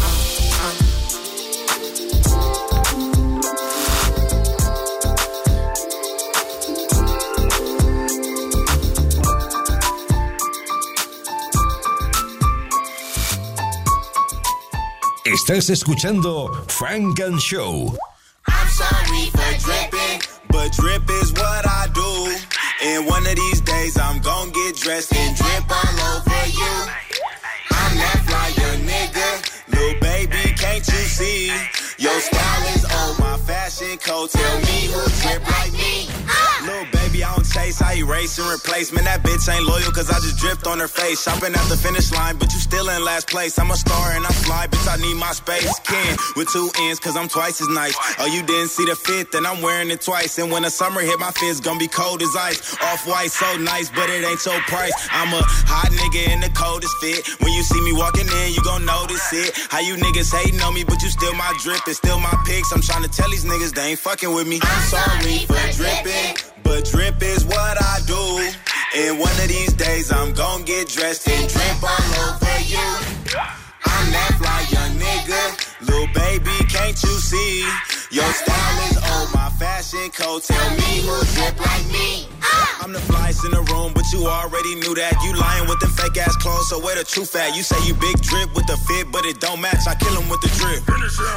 Estás 15.27 15.71
escuchando 15.71 16.51
Funk 16.69 17.21
and 17.21 17.41
Show. 17.41 17.97
I'm 18.47 18.69
sorry 18.69 19.31
for 19.31 19.59
dripping, 19.65 20.21
but 20.49 20.73
drip 20.73 21.11
is 21.23 21.33
what 21.33 21.67
I 21.67 21.86
do. 21.86 21.86
And 22.97 23.07
one 23.07 23.27
of 23.27 23.37
these 23.37 23.61
days 23.61 23.99
I'm 23.99 24.21
gon' 24.21 24.53
get 24.53 24.75
dressed 24.75 25.15
and 25.15 25.37
drip 25.37 25.65
all 25.69 26.17
over 26.17 26.47
you. 26.49 26.75
I'm 27.71 27.93
that 28.01 28.25
flyer 28.25 28.73
nigga, 28.89 29.69
little 29.69 30.01
baby, 30.01 30.55
can't 30.57 30.87
you 30.89 31.05
see? 31.05 31.49
Your 31.99 32.19
style 32.21 32.75
is 32.75 32.87
on 32.87 33.19
my 33.21 33.37
fashion 33.45 33.99
code. 33.99 34.31
Tell 34.31 34.61
me 34.61 34.89
who 34.89 35.05
drip 35.21 35.45
like 35.45 35.73
me. 35.75 36.09
Little 36.65 36.85
baby, 36.85 36.96
chase, 37.53 37.81
I 37.83 37.95
erase 37.95 38.39
and 38.39 38.49
replace. 38.49 38.93
Man, 38.93 39.05
that 39.05 39.23
bitch 39.23 39.49
ain't 39.53 39.65
loyal, 39.65 39.91
cause 39.91 40.11
I 40.11 40.19
just 40.21 40.39
dripped 40.39 40.67
on 40.67 40.79
her 40.79 40.89
face. 40.89 41.23
Shopping 41.23 41.55
at 41.55 41.67
the 41.69 41.77
finish 41.77 42.13
line, 42.13 42.37
but 42.37 42.53
you 42.53 42.61
still 42.61 42.89
in 42.89 43.05
last 43.05 43.29
place. 43.29 43.59
I'm 43.59 43.71
a 43.71 43.77
star 43.77 44.13
and 44.13 44.25
I 44.25 44.33
fly, 44.45 44.67
bitch, 44.67 44.87
I 44.89 44.97
need 44.97 45.15
my 45.15 45.33
space. 45.33 45.79
Ken 45.81 46.17
with 46.37 46.49
two 46.53 46.71
ends, 46.81 47.01
cause 47.01 47.17
I'm 47.17 47.29
twice 47.29 47.61
as 47.61 47.69
nice. 47.69 47.97
Oh, 48.19 48.27
you 48.27 48.43
didn't 48.43 48.69
see 48.69 48.85
the 48.85 48.97
fit, 48.97 49.33
then 49.33 49.47
I'm 49.47 49.63
wearing 49.63 49.91
it 49.91 50.01
twice. 50.01 50.39
And 50.39 50.51
when 50.51 50.63
the 50.63 50.71
summer 50.71 51.01
hit, 51.01 51.19
my 51.19 51.31
fit's 51.33 51.61
gonna 51.61 51.79
be 51.79 51.89
cold 51.89 52.23
as 52.23 52.35
ice. 52.37 52.77
Off 52.83 53.07
white, 53.07 53.31
so 53.31 53.57
nice, 53.59 53.91
but 53.91 54.09
it 54.11 54.25
ain't 54.25 54.45
your 54.45 54.61
price. 54.69 54.95
I'm 55.11 55.33
a 55.33 55.43
hot 55.43 55.91
nigga 55.93 56.33
in 56.33 56.41
the 56.41 56.51
coldest 56.51 56.97
fit. 56.99 57.27
When 57.41 57.53
you 57.53 57.63
see 57.63 57.81
me 57.81 57.93
walking 57.93 58.27
in, 58.27 58.53
you 58.53 58.63
gon' 58.63 58.85
notice 58.85 59.33
it. 59.33 59.57
How 59.71 59.81
you 59.81 59.97
niggas 59.97 60.33
hating 60.35 60.61
on 60.61 60.75
me, 60.75 60.85
but 60.85 61.03
you 61.03 61.09
still 61.09 61.35
my 61.35 61.53
drip, 61.63 61.81
it's 61.87 61.99
still 61.99 62.19
my 62.19 62.35
pics. 62.47 62.73
I'm 62.73 62.83
trying 62.83 63.03
to 63.03 63.09
tell 63.09 63.31
these 63.31 63.45
niggas 63.45 63.75
they 63.75 63.91
ain't 63.91 63.99
fucking 63.99 64.33
with 64.33 64.47
me. 64.47 64.61
I'm 64.63 64.83
sorry 64.89 65.47
for 65.47 65.55
dripping. 65.73 66.56
But 66.67 66.85
drip 66.85 67.23
is 67.23 67.45
what 67.45 67.81
I 67.81 68.01
do. 68.07 68.23
And 68.99 69.21
one 69.21 69.31
of 69.31 69.49
these 69.49 69.73
days 69.75 70.11
I'm 70.11 70.33
gon' 70.35 70.65
get 70.65 70.89
dressed 70.89 71.29
and 71.29 71.49
drip 71.49 71.83
all 71.83 72.13
over 72.27 72.61
you. 72.67 72.89
I'm 73.87 74.07
that 74.11 74.33
fly 74.41 74.67
young 74.75 74.93
nigga. 74.99 75.43
Little 75.87 76.11
baby, 76.13 76.57
can't 76.69 77.01
you 77.05 77.15
see? 77.31 77.61
Your 78.11 78.31
style 78.33 78.91
is 78.91 78.97
on 78.99 79.33
my 79.33 79.49
fashion 79.61 80.11
code. 80.11 80.43
Tell 80.43 80.71
me 80.71 81.07
who 81.07 81.17
drip 81.35 81.57
like 81.61 81.87
me. 81.93 82.36
I'm 82.81 82.93
the 82.93 83.03
flyest 83.03 83.45
in 83.45 83.51
the 83.51 83.63
room, 83.75 83.93
but 83.95 84.07
you 84.13 84.27
already 84.27 84.75
knew 84.77 84.95
that. 84.95 85.19
You 85.27 85.35
lying 85.35 85.67
with 85.69 85.81
the 85.81 85.89
fake 85.89 86.17
ass 86.23 86.37
clothes, 86.37 86.69
so 86.71 86.79
where 86.79 86.95
the 86.95 87.03
truth 87.03 87.35
at? 87.35 87.57
You 87.57 87.63
say 87.63 87.75
you 87.83 87.95
big 87.95 88.21
drip 88.23 88.55
with 88.55 88.67
the 88.67 88.77
fit, 88.87 89.11
but 89.11 89.25
it 89.27 89.41
don't 89.41 89.61
match. 89.61 89.87
I 89.89 89.95
kill 89.97 90.15
him 90.15 90.29
with 90.31 90.41
the 90.41 90.51
drip. 90.55 90.87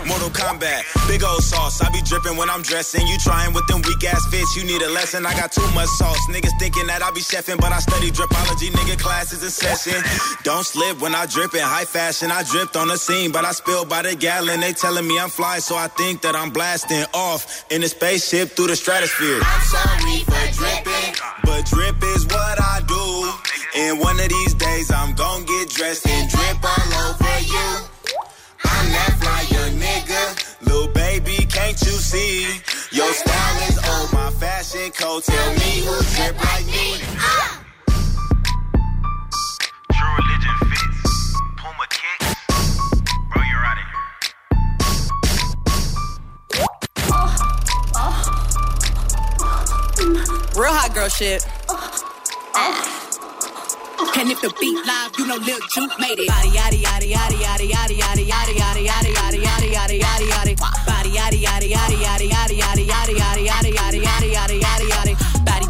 Mortal 0.06 0.30
Kombat, 0.30 0.86
big 1.08 1.24
old 1.24 1.42
sauce. 1.42 1.82
I 1.82 1.90
be 1.90 2.02
dripping 2.06 2.38
when 2.38 2.50
I'm 2.50 2.62
dressing. 2.62 3.08
You 3.08 3.18
trying 3.18 3.54
with 3.54 3.66
them 3.66 3.82
weak 3.82 4.04
ass 4.06 4.22
fits, 4.30 4.56
you 4.56 4.64
need 4.64 4.82
a 4.82 4.90
lesson. 4.90 5.26
I 5.26 5.34
got 5.34 5.52
too 5.52 5.66
much 5.74 5.90
sauce. 5.98 6.22
Niggas 6.30 6.54
thinking 6.60 6.86
that 6.88 7.02
I 7.02 7.10
be 7.12 7.22
chefing, 7.22 7.58
but 7.58 7.72
I 7.72 7.80
study 7.80 8.12
dripology. 8.12 8.70
Nigga 8.70 9.00
classes 9.00 9.42
in 9.42 9.50
session. 9.50 9.98
Don't 10.44 10.66
slip 10.66 11.02
when 11.02 11.16
I 11.16 11.26
drip 11.26 11.56
in 11.56 11.66
high 11.66 11.86
fashion. 11.86 12.32
I 12.32 12.44
dripped 12.44 12.76
on 12.76 12.88
the 12.90 12.98
scene, 12.98 13.32
but 13.32 13.44
I 13.44 13.52
spilled 13.52 13.90
by 13.90 14.04
the 14.04 14.16
gallon. 14.16 14.60
They 14.60 14.74
telling 14.74 15.08
me 15.08 15.18
I'm 15.18 15.30
fly, 15.30 15.60
so 15.60 15.76
I 15.76 15.88
think 15.88 16.22
that 16.22 16.36
I'm 16.36 16.52
blasting 16.52 17.06
off 17.14 17.66
in 17.72 17.82
a 17.82 17.88
spaceship 17.88 18.50
through 18.50 18.68
the 18.68 18.76
stratosphere. 18.76 19.40
I'm 19.42 19.62
sorry 19.66 20.20
for 20.30 20.46
dripping. 20.54 20.99
But 21.50 21.66
drip 21.66 22.04
is 22.04 22.26
what 22.28 22.62
I 22.62 22.82
do. 22.88 23.06
And 23.82 24.00
one 24.00 24.20
of 24.20 24.30
these 24.30 24.54
days 24.54 24.92
I'm 24.92 25.16
gon' 25.16 25.46
get 25.46 25.70
dressed 25.70 26.08
and 26.08 26.30
drip 26.30 26.64
all 26.64 26.94
over 27.10 27.40
you. 27.42 27.70
I'm 28.64 28.86
that 28.94 29.18
fly 29.20 29.42
young 29.58 29.74
nigga. 29.82 30.24
Little 30.62 30.94
baby, 30.94 31.38
can't 31.48 31.82
you 31.82 31.98
see? 32.12 32.46
Your 32.92 33.12
style 33.14 33.68
is 33.68 33.78
on 33.80 34.14
my 34.14 34.30
fashion 34.40 34.92
code. 34.92 35.24
Tell 35.24 35.50
me 35.54 35.72
who 35.86 35.96
drip 36.14 36.38
like 36.46 36.68
me. 36.68 37.09
Girl 51.00 51.08
shit. 51.08 51.42
And 54.20 54.28
if 54.28 54.42
the 54.42 54.52
beat 54.60 54.76
live, 54.84 55.12
you 55.18 55.28
know 55.28 55.38
Lil 55.38 55.60
Juke 55.72 55.96
made 56.00 56.20
it. 56.20 56.28
Body 56.28 56.50
yaddy 56.52 56.84
yaddy 56.84 57.08
yaddy 57.16 57.40
yaddy 57.40 57.72
yaddy 57.72 57.96
yaddy 57.96 58.28
yaddy 58.28 58.56
yaddy 58.60 58.84
yaddy 58.84 59.16
yaddy 59.16 59.40
yaddy 59.48 59.72
yaddy 59.72 59.98
yaddy 60.04 60.28
yaddy. 60.28 60.54
Body 60.60 61.10
yaddy 61.16 61.40
yaddy 61.40 61.72
yaddy 61.72 61.98
yaddy 62.04 62.28
yaddy 62.28 62.56
yaddy 62.60 62.84
yaddy 62.92 63.16
yaddy 63.16 63.16
yaddy 63.16 63.44
yaddy 63.48 63.72
yaddy 63.72 64.02
yaddy 64.04 64.04
yaddy 64.04 64.30
yaddy. 64.36 64.50
Body 64.50 64.59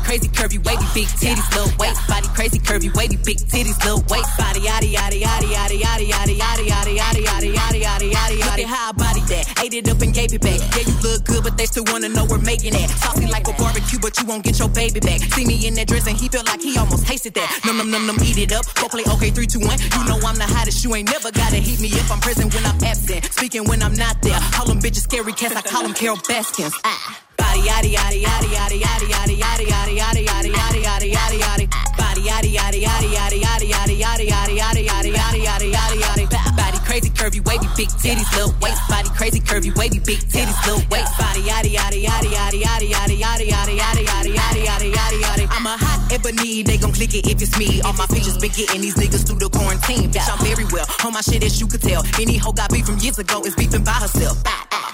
crazy 0.10 0.28
curvy 0.30 0.58
wavy 0.66 0.88
big 0.96 1.08
titties 1.22 1.46
little 1.54 1.70
waist. 1.78 2.02
Body 2.08 2.28
crazy 2.34 2.58
curvy 2.58 2.90
wavy 2.98 3.16
big 3.18 3.38
titties 3.46 3.78
little 3.86 4.02
waist. 4.10 4.26
Body 4.42 4.60
yaddy 4.62 4.90
yaddy 4.90 5.22
yaddy 5.22 5.54
yaddy 5.54 5.78
yaddy 5.86 6.10
yaddy 6.10 6.34
yaddy 6.34 6.66
yaddy 6.66 6.98
yaddy 6.98 7.54
yaddy 7.54 7.78
yaddy 7.78 8.10
yaddy. 8.10 8.40
Look 8.42 8.58
at 8.58 8.66
how 8.66 8.90
I 8.90 8.92
body 8.94 9.22
that. 9.30 9.62
Ate 9.64 9.76
it 9.76 9.88
up 9.88 10.02
and 10.02 10.12
gave 10.12 10.34
it 10.34 10.42
back. 10.42 10.58
Yeah, 10.74 10.90
you 10.90 10.98
look 11.06 11.26
good, 11.26 11.44
but 11.44 11.58
they 11.58 11.68
still 11.68 11.84
wanna 11.94 12.10
know 12.10 12.26
we're 12.26 12.42
making 12.42 12.74
it. 12.74 12.90
Saucy 12.90 13.28
like 13.28 13.48
a 13.48 13.54
barbecue, 13.54 14.00
but 14.00 14.18
you 14.18 14.26
won't 14.26 14.44
get 14.44 14.58
your 14.58 14.70
baby 14.70 15.00
back. 15.00 15.22
See 15.38 15.46
me 15.46 15.68
in 15.68 15.76
that 15.76 15.88
dress 15.88 16.08
and 16.08 16.18
he 16.18 16.28
felt 16.28 16.48
like 16.48 16.62
he 16.64 16.76
almost 16.80 17.06
tasted 17.06 17.36
that. 17.36 17.62
Num 17.64 17.78
num 17.78 17.92
num 17.92 18.08
num, 18.08 18.18
eat 18.26 18.40
it 18.40 18.52
up. 18.52 18.66
Go 18.82 18.90
play 18.90 19.06
okay, 19.14 19.30
three, 19.30 19.46
two, 19.46 19.60
one. 19.60 19.78
You 19.78 20.04
know 20.10 20.18
I'm 20.26 20.42
the 20.42 20.50
hottest. 20.50 20.84
You 20.84 20.96
ain't 20.96 21.08
never 21.08 21.30
gotta 21.32 21.58
heat 21.58 21.80
me 21.80 21.90
if 21.90 22.12
I'm 22.12 22.20
present 22.20 22.52
when 22.56 22.66
I'm 22.66 22.82
absent. 22.84 23.26
Speaking 23.26 23.64
when 23.66 23.84
I'm 23.84 23.94
not 23.94 24.24
there. 24.24 24.40
Call 24.58 24.66
them 24.66 24.82
bitches 24.82 25.06
scary 25.06 25.34
cats. 25.34 25.56
I 25.56 25.62
call 25.62 25.84
them 25.84 25.94
Carol 25.94 26.18
Baskins. 26.26 26.74
Ah. 26.84 27.29
Body 27.40 27.62
yaddy 27.70 27.90
yaddy 27.96 28.20
yaddy 28.26 28.50
yaddy 28.56 28.78
yaddy 28.84 29.08
yaddy 29.14 29.36
yaddy 29.42 29.66
yaddy 29.72 29.96
yaddy 30.00 30.24
yaddy 30.30 30.52
yaddy 30.60 30.82
yaddy 30.84 31.10
yaddy 31.16 31.40
yaddy. 31.46 31.66
Body 31.98 32.22
yaddy 32.30 32.50
yaddy 32.58 32.80
yaddy 32.86 33.10
yaddy 33.16 33.38
yaddy 33.44 33.96
yaddy 34.04 34.26
yaddy 34.30 34.58
yaddy 34.60 34.84
yaddy 34.86 35.12
yaddy 35.18 35.42
yaddy 35.48 35.72
yaddy 35.74 36.00
yaddy. 36.04 36.56
Body 36.58 36.80
crazy 36.86 37.09
curvy 37.20 37.44
wavy 37.44 37.68
big 37.76 37.90
titties 38.00 38.32
little 38.32 38.56
waist. 38.64 38.80
Body 38.88 39.10
crazy 39.12 39.40
curvy 39.42 39.76
wavy 39.76 40.00
big 40.00 40.20
titties 40.32 40.56
little 40.66 40.80
waist. 40.90 41.12
Body 41.20 41.42
yaddy 41.44 41.76
yaddy 41.76 42.00
yaddy 42.08 42.32
yaddy 42.32 42.64
yaddy 42.64 42.88
yaddy 42.88 43.20
yaddy 43.20 43.46
yaddy 43.52 43.76
yaddy 43.76 44.08
yaddy 44.08 44.32
yaddy 44.40 44.64
yaddy 44.64 44.92
yaddy 44.96 45.20
yaddy. 45.20 45.48
I'm 45.52 45.66
a 45.68 45.76
hot 45.76 46.00
ebony, 46.14 46.64
they 46.64 46.78
gon' 46.78 46.94
click 46.94 47.14
it 47.14 47.28
if 47.28 47.42
it's 47.42 47.58
me. 47.60 47.82
All 47.82 47.92
my 47.94 48.06
features 48.08 48.38
been 48.38 48.52
getting 48.56 48.80
these 48.82 48.96
niggas 48.96 49.28
through 49.28 49.40
the 49.40 49.50
quarantine. 49.50 50.10
Bitch, 50.12 50.30
I'm 50.32 50.40
very 50.46 50.64
well 50.72 50.86
on 51.04 51.12
my 51.12 51.20
shit 51.22 51.44
as 51.44 51.60
you 51.60 51.68
could 51.68 51.82
tell. 51.82 52.04
Any 52.20 52.38
hoe 52.38 52.54
got 52.54 52.72
beef 52.72 52.86
from 52.86 52.98
years 53.00 53.20
ago 53.20 53.42
is 53.44 53.54
beefing 53.56 53.84
by 53.84 54.00
herself. 54.00 54.42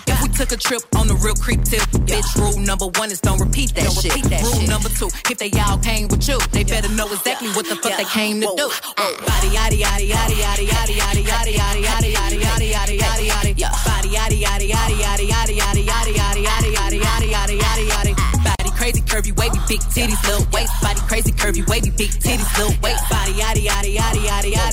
Guess 0.06 0.22
We 0.24 0.30
took 0.30 0.52
a 0.52 0.58
trip 0.58 0.82
on 0.98 1.08
the 1.08 1.16
real 1.16 1.36
creep 1.36 1.62
tip. 1.64 1.82
Bitch, 2.10 2.26
rule 2.42 2.58
number 2.60 2.88
one 2.98 3.12
is 3.12 3.22
don't 3.22 3.40
repeat 3.40 3.74
that 3.76 3.86
Don't 3.86 4.02
shit. 4.02 4.14
repeat 4.16 4.30
that 4.34 4.42
rule 4.42 4.60
shit. 4.60 4.70
number 4.70 4.90
two, 4.90 5.10
if 5.30 5.38
they 5.38 5.52
all 5.62 5.78
came 5.78 6.08
with 6.08 6.28
you, 6.28 6.38
they 6.52 6.64
better 6.64 6.90
know 6.90 7.06
exactly 7.12 7.50
what 7.54 7.66
the 7.70 7.76
fuck 7.76 7.98
they 7.98 8.06
came 8.06 8.42
to 8.42 8.50
do. 8.58 8.66
Body 8.98 9.50
yaddy 9.54 9.78
yaddy 9.86 10.10
yaddy 10.10 10.38
yaddy 10.42 10.66
yaddy 10.74 10.98
yaddy 10.98 11.54
yaddy 11.54 11.84
yaddy 11.86 12.14
yaddy 12.16 12.38
yaddy 12.40 12.68
yaddy 12.72 12.96
yaddy 12.98 13.28
yaddy 13.28 13.54
yaddy. 13.56 13.86
Body 13.86 14.10
yaddy 14.16 14.38
yaddy 14.42 14.68
yaddy 14.72 14.96
yaddy 15.04 15.26
yaddy 15.30 15.56
yaddy 15.60 15.84
yaddy 15.86 16.14
yaddy 16.16 16.42
yaddy 16.46 16.72
yaddy 16.76 17.00
yaddy 17.04 17.30
yaddy 17.36 17.58
yaddy 17.60 17.86
yaddy. 17.92 18.14
Body 18.44 18.72
crazy, 18.78 19.02
curvy, 19.02 19.32
wavy, 19.38 19.60
big 19.68 19.82
titties, 19.94 20.22
little 20.28 20.46
waist. 20.54 20.72
Body 20.82 21.00
crazy, 21.08 21.32
curvy, 21.32 21.68
wavy, 21.68 21.92
big 21.92 22.12
titties, 22.12 22.50
little 22.58 22.76
waist. 22.82 23.04
Body 23.10 23.34
yaddy 23.34 23.66
yaddy 23.68 23.96
yaddy 23.96 24.22
yaddy 24.30 24.52
yaddy 24.54 24.65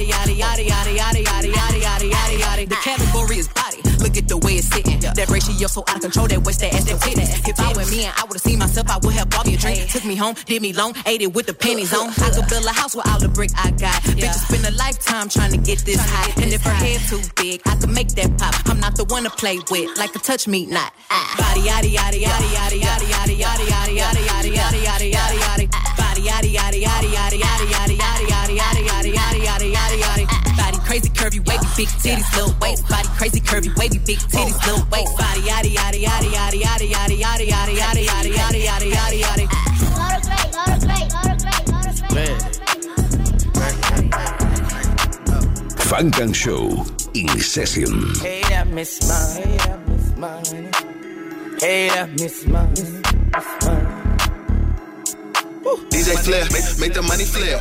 body. 4.22 4.40
The 4.40 4.46
way 4.46 4.54
it's 4.54 4.68
sitting. 4.68 5.00
That 5.00 5.28
ratio 5.28 5.66
so 5.66 5.84
out 5.88 5.96
of 5.96 6.02
control. 6.02 6.26
That 6.28 6.42
waist, 6.42 6.60
that 6.60 6.74
ass, 6.74 6.84
that 6.84 7.00
titties. 7.00 7.48
If 7.48 7.60
I 7.60 7.72
were 7.72 7.88
me 7.90 8.04
and 8.04 8.14
I 8.16 8.24
would've 8.24 8.42
seen 8.42 8.58
myself, 8.58 8.88
I 8.90 8.98
would 9.02 9.14
have 9.14 9.30
bought 9.30 9.46
me 9.46 9.54
a 9.54 9.58
drink. 9.58 9.90
Took 9.90 10.04
me 10.04 10.16
home, 10.16 10.34
did 10.46 10.62
me 10.62 10.72
long, 10.72 10.94
ate 11.06 11.22
it 11.22 11.32
with 11.32 11.46
the 11.46 11.54
pennies 11.54 11.92
on. 11.94 12.10
I 12.10 12.30
could 12.30 12.48
build 12.48 12.64
a 12.64 12.72
house 12.72 12.94
with 12.94 13.06
all 13.08 13.18
the 13.18 13.28
brick 13.28 13.50
I 13.56 13.70
got. 13.72 14.02
Bitches 14.02 14.46
spend 14.46 14.66
a 14.66 14.76
lifetime 14.76 15.28
trying 15.28 15.52
to 15.52 15.58
get 15.58 15.80
this 15.80 16.00
high. 16.00 16.42
And 16.42 16.52
if 16.52 16.62
her 16.62 16.70
head 16.70 17.00
too 17.08 17.20
big, 17.36 17.62
I 17.66 17.76
could 17.76 17.90
make 17.90 18.08
that 18.16 18.36
pop. 18.38 18.54
I'm 18.66 18.80
not 18.80 18.96
the 18.96 19.04
one 19.04 19.24
to 19.24 19.30
play 19.30 19.58
with, 19.70 19.98
like 19.98 20.14
a 20.14 20.18
touch 20.18 20.46
me 20.48 20.66
not. 20.66 20.92
Body 21.38 21.62
yaddy 21.68 21.94
yaddy 21.94 22.22
yaddy 22.22 22.50
yaddy 22.52 22.80
yaddy 22.80 23.08
yaddy 23.10 23.36
yaddy 23.38 23.66
yaddy 23.66 23.96
yaddy 23.98 24.26
yaddy 24.26 24.52
yaddy 24.54 24.82
yaddy 24.82 25.12
yaddy 25.12 25.38
yaddy. 25.38 25.66
Body 25.96 26.22
yaddy 26.22 26.54
yaddy 26.54 26.82
yaddy 26.82 27.08
yaddy 27.10 27.10
yaddy 27.10 27.10
yaddy 27.12 27.31
crazy 30.92 31.08
curvy 31.08 31.40
wavy 31.48 31.64
big 31.74 31.88
titties 31.88 32.28
little 32.36 32.54
waist. 32.60 32.86
Body 32.86 33.08
crazy 33.16 33.40
curvy 33.40 33.74
wavy 33.78 33.98
big 34.04 34.18
titties 34.18 34.60
little 34.66 34.84
waist. 34.92 35.16
Body 35.16 35.40
yaddy 35.40 35.74
yaddy 35.74 36.04
yaddy 36.04 36.28
yaddy 36.28 36.60
yaddy 36.60 36.90
yaddy 36.92 37.16
yaddy 37.16 37.46
yaddy 37.48 37.72
yaddy 37.80 38.04
yaddy 38.04 38.32
yaddy 38.36 38.60
yaddy 38.68 38.92
yaddy 38.92 39.20
yaddy. 39.24 39.46
Funk 45.78 46.18
and 46.18 46.36
Show 46.36 46.84
in 47.14 47.40
session. 47.40 48.14
Hey, 48.20 48.42
that 48.50 48.68
Miss 48.68 49.00
Mine. 49.08 49.46
Hey, 49.46 49.56
that 49.56 49.88
Miss 49.88 50.16
Mine. 50.18 50.72
Hey, 51.58 51.88
that 51.88 52.10
Miss 52.20 52.46
Mine. 52.46 52.70
Miss 52.74 52.90
Mine. 53.64 53.91
DJ 55.62 56.18
Flair, 56.24 56.44
make, 56.50 56.78
make 56.80 56.94
the 56.94 57.02
money 57.02 57.24
flare. 57.24 57.58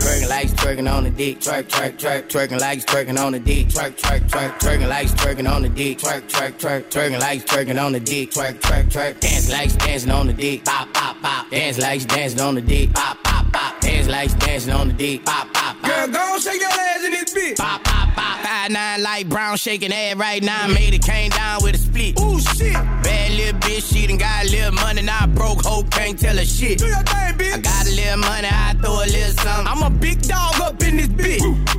Twerking 0.00 0.28
like 0.28 0.42
he's 0.42 0.54
twerking 0.54 0.90
on 0.90 1.04
the 1.04 1.10
dick, 1.10 1.40
twerk, 1.40 1.64
twerk, 1.64 1.96
twerk, 1.98 2.28
twerking 2.28 2.60
like 2.60 2.74
he's 2.74 2.84
twerking 2.84 3.18
on 3.18 3.32
the 3.32 3.38
dick, 3.38 3.68
twerk, 3.68 3.92
twerk, 3.96 4.20
twerk, 4.28 4.58
twerking 4.60 4.88
like 4.88 5.02
he's 5.02 5.14
twerking 5.14 5.50
on 5.50 5.62
the 5.62 5.68
dick, 5.68 5.98
twerk, 5.98 6.22
twerk, 6.22 6.52
twerk, 6.52 6.84
twerking 6.90 7.20
like 7.20 7.32
he's 7.32 7.44
twerking 7.44 7.82
on 7.82 7.92
the 7.92 8.00
dick, 8.00 8.30
twerk, 8.30 8.60
twerk, 8.60 8.84
twerk, 8.90 9.20
dance 9.20 9.50
like 9.50 9.64
he's 9.64 9.76
dancing 9.76 10.10
on 10.10 10.26
the 10.26 10.32
dick, 10.32 10.64
pop, 10.64 10.92
pop, 10.94 11.20
pop, 11.20 11.50
dance 11.50 11.78
like 11.78 11.94
he's 11.94 12.06
dancing 12.06 12.40
on 12.40 12.54
the 12.54 12.62
dick, 12.62 12.92
pop, 12.94 13.22
pop, 13.24 13.52
pop, 13.52 13.80
dance 13.80 14.08
like 14.08 14.22
he's 14.22 14.34
dancing 14.34 14.72
on 14.72 14.88
the 14.88 14.94
dick, 14.94 15.24
pop, 15.24 15.52
pop, 15.52 15.76
pop. 15.80 15.90
Girl, 15.90 16.08
go 16.08 16.18
on, 16.18 16.40
shake 16.40 16.60
your 16.60 16.70
ass 16.70 17.04
in 17.04 17.10
this 17.12 17.34
bitch. 17.34 17.56
Pop, 17.56 17.84
pop, 17.84 17.99
pop. 18.10 18.40
Five 18.40 18.70
nine 18.70 19.02
like 19.02 19.28
brown 19.28 19.56
shaking 19.56 19.90
head 19.90 20.18
right 20.18 20.42
now. 20.42 20.66
Made 20.68 20.94
it 20.94 21.02
came 21.02 21.30
down 21.30 21.62
with 21.62 21.74
a 21.74 21.78
split. 21.78 22.20
Ooh 22.20 22.38
shit. 22.40 22.74
Bad 22.74 23.32
little 23.32 23.58
bitch, 23.60 23.92
she 23.92 24.06
done 24.06 24.18
got 24.18 24.44
a 24.44 24.50
little 24.50 24.72
money. 24.72 25.02
Now 25.02 25.18
I 25.22 25.26
broke 25.26 25.64
hope, 25.64 25.90
can't 25.90 26.18
tell 26.18 26.36
her 26.36 26.44
shit. 26.44 26.78
Do 26.78 26.86
your 26.86 26.96
thing, 26.96 27.34
bitch. 27.38 27.54
I 27.54 27.58
got 27.58 27.86
a 27.86 27.90
little 27.90 28.18
money, 28.18 28.48
I 28.50 28.74
throw 28.80 28.94
a 28.94 29.06
little 29.06 29.34
something. 29.42 29.66
I'm 29.66 29.82
a 29.82 29.90
big 29.90 30.22
dog 30.22 30.60
up 30.60 30.82
in 30.82 30.96
this 30.96 31.08
bitch. 31.08 31.70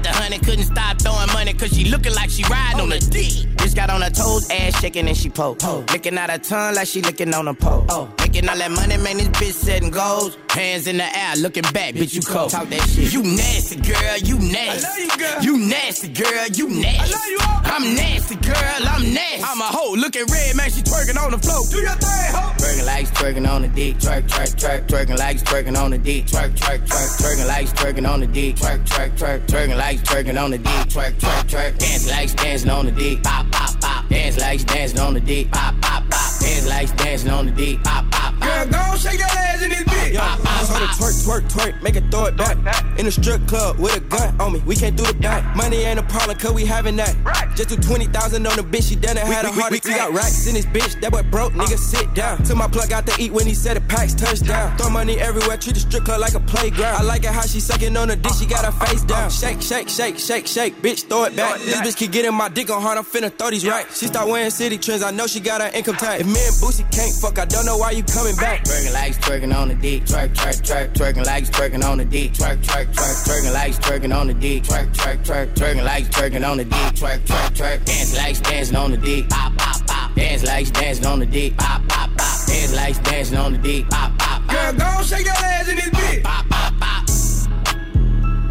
Hundred 0.00 0.12
after 0.12 0.22
hundred, 0.22 0.46
couldn't 0.46 0.64
stop 0.64 0.98
throwing 0.98 1.32
money 1.32 1.52
cause 1.52 1.76
she 1.76 1.84
looking 1.84 2.14
like 2.14 2.30
she 2.30 2.42
riding 2.44 2.80
on 2.80 2.92
a 2.92 2.98
dick. 2.98 3.32
Bitch 3.56 3.74
got 3.74 3.90
on 3.90 4.00
her 4.00 4.10
toes, 4.10 4.48
ass 4.50 4.80
shaking 4.80 5.06
and 5.06 5.16
she 5.16 5.28
po. 5.28 5.56
Licking 5.92 6.16
out 6.16 6.30
her 6.30 6.38
tongue 6.38 6.74
like 6.74 6.88
she 6.88 7.02
licking 7.02 7.34
on 7.34 7.48
a 7.48 7.54
pole. 7.54 7.84
Oh. 7.90 8.14
Making 8.20 8.48
all 8.48 8.56
that 8.56 8.70
money, 8.70 8.96
man, 8.96 9.18
this 9.18 9.28
bitch 9.28 9.52
setting 9.52 9.90
goals. 9.90 10.38
Hands 10.50 10.86
in 10.86 10.96
the 10.96 11.04
air, 11.04 11.36
looking 11.36 11.64
back, 11.74 11.94
bitch, 11.94 12.14
you 12.14 12.22
cold. 12.22 12.50
Talk 12.50 12.68
that 12.70 12.88
shit. 12.88 13.12
You 13.12 13.22
nasty, 13.22 13.76
girl, 13.76 14.16
you 14.18 14.38
nasty. 14.38 14.86
I 14.86 14.88
love 14.88 14.98
you, 14.98 15.18
girl. 15.18 15.42
You 15.42 15.68
nasty, 15.68 16.08
girl, 16.08 16.46
you 16.48 16.68
nasty. 16.68 16.98
I 16.98 17.06
love 17.06 17.26
you 17.28 17.38
all. 17.46 17.59
I'm 17.70 17.94
nasty, 17.94 18.34
girl, 18.34 18.82
I'm 18.82 19.14
nasty. 19.14 19.44
I'm 19.44 19.60
a 19.60 19.64
hoe, 19.64 19.94
looking 19.94 20.26
red, 20.26 20.56
man, 20.56 20.70
she 20.70 20.82
twerking 20.82 21.16
on 21.16 21.30
the 21.30 21.38
floor. 21.38 21.62
Do 21.70 21.78
your 21.78 21.94
thing, 21.94 22.34
ho. 22.34 22.52
Twerking 22.58 22.86
like 22.86 23.00
he's 23.00 23.10
twerking 23.12 23.48
on 23.48 23.62
the 23.62 23.68
dick, 23.68 23.96
twerk, 23.98 24.22
twerk, 24.26 24.54
twerk, 24.56 24.86
twerking 24.88 25.18
like 25.18 25.32
he's 25.34 25.42
twerking 25.44 25.78
on 25.78 25.90
the 25.92 25.98
dick, 25.98 26.26
twerk, 26.26 26.50
twerk, 26.58 26.80
twerk, 26.86 27.16
twerking 27.16 27.46
like 27.46 27.62
he's 27.62 27.72
twerking 27.72 28.10
on 28.10 28.20
the 28.20 28.26
dick, 28.26 28.56
twerk, 28.56 28.84
twerk, 28.86 29.16
twerk, 29.16 29.46
twerking 29.46 29.76
like 29.76 29.98
he's 29.98 30.02
twerking 30.02 30.42
on 30.42 30.50
the 30.50 30.58
dick, 30.58 30.86
twerk, 30.88 31.14
twerk, 31.14 31.44
twerk, 31.48 31.78
dancing 31.78 32.10
like 32.10 32.22
he's 32.22 32.34
dancing 32.34 32.70
on 32.70 32.86
the 32.86 32.92
dick, 32.92 33.22
pop, 33.22 33.50
pop, 33.52 33.80
pop, 33.80 34.08
dance 34.08 34.38
like 34.38 34.52
he's 34.52 34.64
dancing 34.64 34.98
on 34.98 35.14
the 35.14 35.20
dick, 35.20 35.50
pop, 35.52 35.74
pop, 35.80 36.02
pop, 36.10 36.40
dance 36.40 36.66
like 36.66 36.80
he's 36.80 36.92
dancing 36.92 37.30
on 37.30 37.46
the 37.46 37.52
dick, 37.52 37.82
pop, 37.84 38.10
pop, 38.10 38.29
Girl, 38.50 38.64
pop. 38.64 38.70
go 38.70 38.92
on, 38.92 38.98
shake 38.98 39.18
your 39.18 39.28
ass 39.28 39.62
in 39.62 39.70
this 39.70 39.82
bitch. 39.84 40.16
Pop, 40.16 40.40
pop, 40.42 40.64
So 40.66 40.74
the 40.74 40.86
twerk, 40.86 41.14
twerk, 41.24 41.42
twerk, 41.50 41.82
make 41.82 41.96
it 41.96 42.10
throw 42.10 42.26
it 42.26 42.36
back. 42.36 42.56
In 42.98 43.06
the 43.06 43.12
strip 43.12 43.46
club 43.46 43.78
with 43.78 43.96
a 43.96 44.00
gun 44.00 44.40
on 44.40 44.52
me, 44.52 44.62
we 44.66 44.76
can't 44.76 44.96
do 44.96 45.04
the 45.04 45.14
back. 45.14 45.56
Money 45.56 45.78
ain't 45.78 45.98
a 45.98 46.02
problem, 46.02 46.36
cause 46.38 46.52
we 46.52 46.64
having 46.64 46.96
that. 46.96 47.14
Just 47.56 47.68
do 47.68 47.76
20,000 47.76 48.46
on 48.46 48.56
the 48.56 48.62
bitch, 48.62 48.88
she 48.88 48.96
done 48.96 49.16
it, 49.16 49.24
had 49.24 49.44
a 49.44 49.52
heart 49.52 49.72
attack. 49.72 49.84
We 49.84 49.94
got 49.94 50.12
racks 50.12 50.46
in 50.46 50.54
this 50.54 50.66
bitch, 50.66 51.00
that 51.00 51.12
boy 51.12 51.22
broke, 51.24 51.52
nigga 51.52 51.78
sit 51.78 52.12
down. 52.14 52.42
Took 52.44 52.56
my 52.56 52.68
plug 52.68 52.92
out 52.92 53.06
to 53.06 53.22
eat 53.22 53.32
when 53.32 53.46
he 53.46 53.54
said 53.54 53.76
the 53.76 53.80
packs 53.82 54.14
touchdown. 54.14 54.76
Throw 54.76 54.90
money 54.90 55.18
everywhere, 55.18 55.56
treat 55.56 55.74
the 55.74 55.80
strip 55.80 56.04
club 56.04 56.20
like 56.20 56.34
a 56.34 56.40
playground. 56.40 56.96
I 56.96 57.02
like 57.02 57.24
it 57.24 57.30
how 57.30 57.42
she 57.42 57.60
sucking 57.60 57.96
on 57.96 58.08
the 58.08 58.16
dick, 58.16 58.32
she 58.34 58.46
got 58.46 58.64
her 58.64 58.86
face 58.86 59.02
down. 59.02 59.30
Shake, 59.30 59.62
shake, 59.62 59.88
shake, 59.88 60.18
shake, 60.18 60.46
shake, 60.46 60.74
bitch, 60.82 61.08
throw 61.08 61.24
it 61.24 61.36
back. 61.36 61.60
This 61.60 61.80
bitch 61.80 61.96
keep 61.96 62.12
getting 62.12 62.34
my 62.34 62.48
dick 62.48 62.70
on 62.70 62.82
hard, 62.82 62.98
I'm 62.98 63.04
finna 63.04 63.32
throw 63.36 63.50
these 63.50 63.66
racks. 63.66 64.00
She 64.00 64.06
start 64.06 64.28
wearing 64.28 64.50
city 64.50 64.78
trends, 64.78 65.02
I 65.02 65.10
know 65.10 65.26
she 65.26 65.40
got 65.40 65.60
her 65.60 65.70
income 65.76 65.96
tax. 65.96 66.20
If 66.20 66.26
me 66.26 66.40
and 66.40 66.56
Boosie 66.56 66.90
can't 66.92 67.14
fuck, 67.14 67.38
I 67.38 67.44
don't 67.44 67.66
know 67.66 67.76
why 67.76 67.92
you 67.92 68.02
coming 68.02 68.36
back. 68.40 68.64
Twerking 68.64 68.92
like 68.94 69.12
twerking 69.20 69.54
on 69.54 69.68
the 69.68 69.74
dick. 69.74 70.04
Twerk, 70.04 70.34
twerk, 70.34 70.62
twerk. 70.62 70.94
Twerking 70.94 71.26
like 71.26 71.44
twerking 71.44 71.84
on 71.84 71.98
the 71.98 72.04
dick. 72.04 72.32
Twerk, 72.32 72.58
twerk, 72.64 72.86
twerk. 72.94 73.24
Twerking 73.24 73.52
like 73.52 73.72
twerking 73.74 74.16
on 74.16 74.26
the 74.26 74.34
dick. 74.34 74.62
Twerk, 74.64 74.92
twerk, 74.94 75.24
twerk. 75.24 75.54
Twerking 75.54 75.84
like 75.84 76.04
twerking 76.10 76.48
on 76.48 76.56
the 76.56 76.64
dick. 76.64 76.94
Twerk, 76.94 77.20
twerk, 77.20 77.50
twerk. 77.50 77.84
Dance 77.84 78.16
like 78.16 78.42
dancing 78.42 78.76
on 78.76 78.90
the 78.90 78.96
dick. 78.96 79.28
Pop, 79.28 79.56
pop, 79.56 79.86
pop. 79.86 80.14
Dance 80.14 80.44
like 80.44 80.72
dancing 80.72 81.06
on 81.06 81.20
the 81.20 81.26
dick. 81.26 81.56
Pop, 81.58 81.86
pop, 81.88 82.10
pop. 82.16 82.46
Dance 82.46 82.74
like 82.74 83.04
dancing 83.04 83.38
on 83.38 83.52
the 83.52 83.58
dick. 83.58 83.88
Pop, 83.90 84.18
pop, 84.18 84.42
pop. 84.48 84.76
Girl, 84.76 84.96
go 84.96 85.02
shake 85.02 85.26
your 85.26 85.34
ass 85.34 85.68
in 85.68 85.76
this 85.76 85.90
bitch. 85.90 86.22
Pop, 86.22 86.48
pop, 86.48 86.72
pop. 86.80 87.06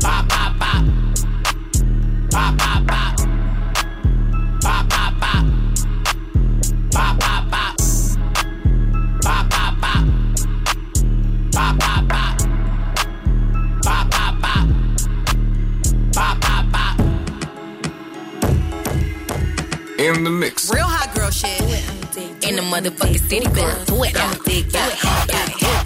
Pop, 0.01 0.29
pop, 0.29 0.59
pop. 0.59 0.85
Pop, 2.31 2.57
pop. 2.57 2.68
In 19.99 20.23
the 20.23 20.29
mix. 20.29 20.71
Real 20.73 20.87
hot 20.87 21.13
girl 21.13 21.29
shit. 21.29 21.59
In 22.47 22.55
the 22.55 22.61
motherfucking 22.61 23.19
city, 23.27 23.45
better 23.47 23.83
do 23.83 24.01
it. 24.05 24.15
On 24.15 24.31
the 24.31 24.39
dick, 24.45 24.71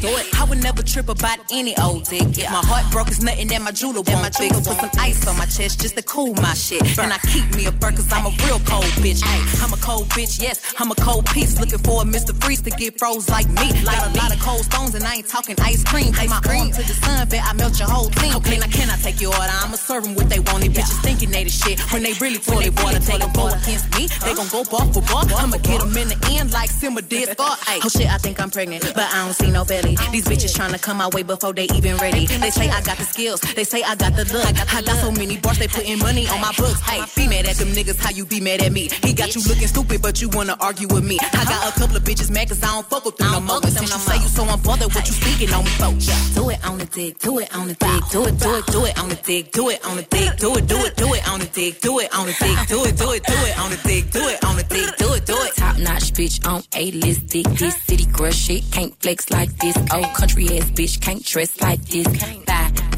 do 0.04 0.12
it. 0.20 0.28
I 0.36 0.44
would 0.44 0.62
never 0.62 0.84
trip 0.84 1.08
about 1.08 1.40
any 1.50 1.74
old 1.78 2.04
dick. 2.04 2.28
If 2.36 2.52
my 2.52 2.60
heart 2.60 2.84
broke, 2.92 3.08
it's 3.08 3.24
nothing 3.24 3.48
that 3.48 3.62
my 3.62 3.72
jeweler 3.72 4.04
won't 4.04 4.36
fix. 4.36 4.52
Put 4.68 4.76
some 4.76 4.92
ice 5.00 5.26
on 5.26 5.38
my 5.38 5.46
chest 5.46 5.80
just 5.80 5.96
to 5.96 6.04
cool 6.04 6.36
my 6.44 6.54
shit. 6.54 6.84
And 7.00 7.14
I 7.14 7.20
keep 7.32 7.48
me 7.56 7.66
a 7.68 7.72
burn 7.72 7.96
cause 7.96 8.12
I'm 8.12 8.28
a 8.28 8.34
real 8.44 8.60
cold 8.68 8.92
bitch. 9.00 9.24
I'm 9.64 9.72
a 9.72 9.80
cold 9.80 10.10
bitch, 10.12 10.42
yes, 10.42 10.60
I'm 10.78 10.92
a 10.92 10.96
cold 10.96 11.26
piece. 11.28 11.58
Looking 11.58 11.80
for 11.80 12.02
a 12.02 12.06
Mr. 12.06 12.36
Freeze 12.44 12.62
to 12.64 12.72
get 12.72 13.00
froze 13.00 13.30
like 13.30 13.48
me. 13.48 13.72
Got 13.88 14.12
a 14.12 14.20
lot 14.20 14.36
of 14.36 14.40
cold 14.42 14.66
stones 14.66 14.94
and 14.96 15.06
I 15.06 15.24
ain't 15.24 15.30
talking 15.30 15.56
ice 15.62 15.84
cream. 15.86 16.12
Take 16.12 16.30
my 16.30 16.42
arm 16.52 16.72
to 16.72 16.84
the 16.84 16.96
sun, 17.00 17.28
bet 17.30 17.42
I 17.46 17.54
melt 17.54 17.80
your 17.80 17.88
whole 17.88 18.10
team. 18.10 18.36
Okay, 18.36 18.60
now 18.60 18.68
can 18.68 18.90
I 18.90 18.98
take 18.98 19.22
your 19.22 19.32
order? 19.32 19.56
I'ma 19.64 19.78
serve 19.80 20.04
them 20.04 20.16
what 20.16 20.28
they 20.30 20.40
want. 20.40 20.64
These 20.64 20.76
bitches 20.76 21.00
thinking 21.02 21.32
they 21.32 21.46
the 21.46 21.50
shit. 21.50 21.80
When 21.94 22.04
they 22.04 22.14
really 22.20 22.40
toilet 22.40 22.76
water, 22.84 23.00
take 23.00 23.24
a 23.24 23.32
go 23.32 23.48
against 23.48 23.88
me. 23.96 24.12
They 24.26 24.36
gon' 24.36 24.52
go 24.52 24.66
bar 24.68 24.84
for 24.92 25.04
bar. 25.08 25.24
I'ma 25.40 25.58
get 25.64 25.80
them 25.80 25.96
in 25.96 26.10
the 26.12 26.20
end 26.36 26.52
like 26.52 26.70
Simmer 26.70 27.02
did 27.02 27.36
oh 27.40 27.90
shit, 27.90 28.12
I 28.12 28.18
think 28.18 28.42
I'm 28.42 28.52
pregnant, 28.52 28.84
but 28.94 29.08
I 29.08 29.24
don't 29.24 29.34
see 29.34 29.50
no 29.50 29.64
belly. 29.64 29.93
These 30.12 30.26
bitches 30.26 30.56
tryna 30.56 30.82
come 30.82 30.98
my 30.98 31.10
way 31.10 31.24
before 31.24 31.54
they 31.54 31.66
even 31.76 31.98
ready. 31.98 32.26
They 32.26 32.50
say 32.50 32.70
I 32.70 32.82
got 32.82 32.98
the 32.98 33.06
skills, 33.06 33.42
they 33.42 33.64
say 33.64 33.84
I 33.84 33.96
got 33.96 34.16
the 34.16 34.26
look. 34.34 34.46
I 34.46 34.82
got 34.82 34.98
so 34.98 35.12
many 35.12 35.38
bars, 35.38 35.60
they 35.60 35.68
putting 35.68 36.00
money 36.00 36.28
on 36.28 36.42
my 36.42 36.52
books. 36.58 36.80
Hey, 36.82 37.02
be 37.16 37.28
mad 37.28 37.46
at 37.46 37.56
them 37.58 37.70
niggas, 37.70 38.00
how 38.00 38.12
you 38.12 38.26
be 38.26 38.40
mad 38.40 38.62
at 38.62 38.72
me? 38.72 38.90
He 39.04 39.14
got 39.14 39.36
you 39.36 39.42
looking 39.48 39.68
stupid, 39.68 40.02
but 40.02 40.22
you 40.22 40.30
wanna 40.30 40.56
argue 40.60 40.88
with 40.88 41.04
me. 41.04 41.18
I 41.22 41.44
got 41.46 41.76
a 41.76 41.80
couple 41.80 41.98
of 41.98 42.04
bitches 42.04 42.30
mad 42.32 42.50
cause 42.50 42.64
I 42.64 42.68
don't 42.68 42.86
fuck 42.88 43.06
with 43.06 43.18
them 43.18 43.32
no 43.32 43.40
more. 43.40 43.62
But 43.62 43.72
since 43.72 43.92
you 43.94 44.00
say 44.00 44.16
you 44.18 44.28
so 44.28 44.44
unbothered, 44.46 44.94
what 44.94 45.08
you 45.08 45.14
speaking 45.14 45.54
on 45.54 45.64
me 45.64 45.72
for? 45.72 45.92
Do 46.36 46.50
it 46.50 46.66
on 46.66 46.78
the 46.78 46.86
dick, 46.86 47.20
do 47.20 47.40
it 47.40 47.56
on 47.56 47.68
the 47.68 47.76
dick, 47.76 48.04
do 48.12 48.26
it, 48.26 48.40
do 48.40 48.56
it, 48.56 48.66
do 48.68 48.86
it 48.86 49.00
on 49.00 49.10
the 49.10 49.16
dick, 49.16 49.52
do 49.52 49.70
it 49.70 49.86
on 49.86 49.98
the 49.98 50.04
dick, 50.04 50.38
do 50.38 50.56
it, 50.56 50.68
do 50.68 50.78
it, 50.86 50.96
do 50.96 51.14
it 51.14 51.28
on 51.28 51.40
the 51.40 51.46
dick, 51.46 51.82
do 51.82 52.00
it 52.00 52.16
on 52.16 52.26
the 52.28 52.34
dick, 52.34 52.68
do 52.68 52.84
it, 52.86 52.98
do 52.98 53.12
it, 53.12 53.24
do 53.24 53.34
it 53.34 53.60
on 53.60 53.70
the 53.72 53.78
dick, 53.84 54.12
do 54.12 54.28
it 54.28 54.44
on 54.44 54.56
the 54.58 54.64
dick, 54.64 54.98
do 54.98 55.14
it, 55.14 55.26
do 55.26 55.38
it. 55.42 55.56
Top 55.56 55.78
notch 55.78 56.14
bitch 56.14 56.46
on 56.48 56.64
A 56.76 56.92
list 56.92 57.28
dick. 57.28 57.46
This 57.58 57.76
city 57.84 58.06
girl 58.06 58.32
shit 58.32 58.64
can't 58.72 58.94
flex 59.02 59.30
like 59.30 59.50
this. 59.60 59.76
Old 59.92 60.14
country 60.14 60.46
ass 60.58 60.72
bitch 60.72 61.02
can't 61.02 61.24
dress 61.26 61.60
like 61.62 61.82
this. 61.86 62.43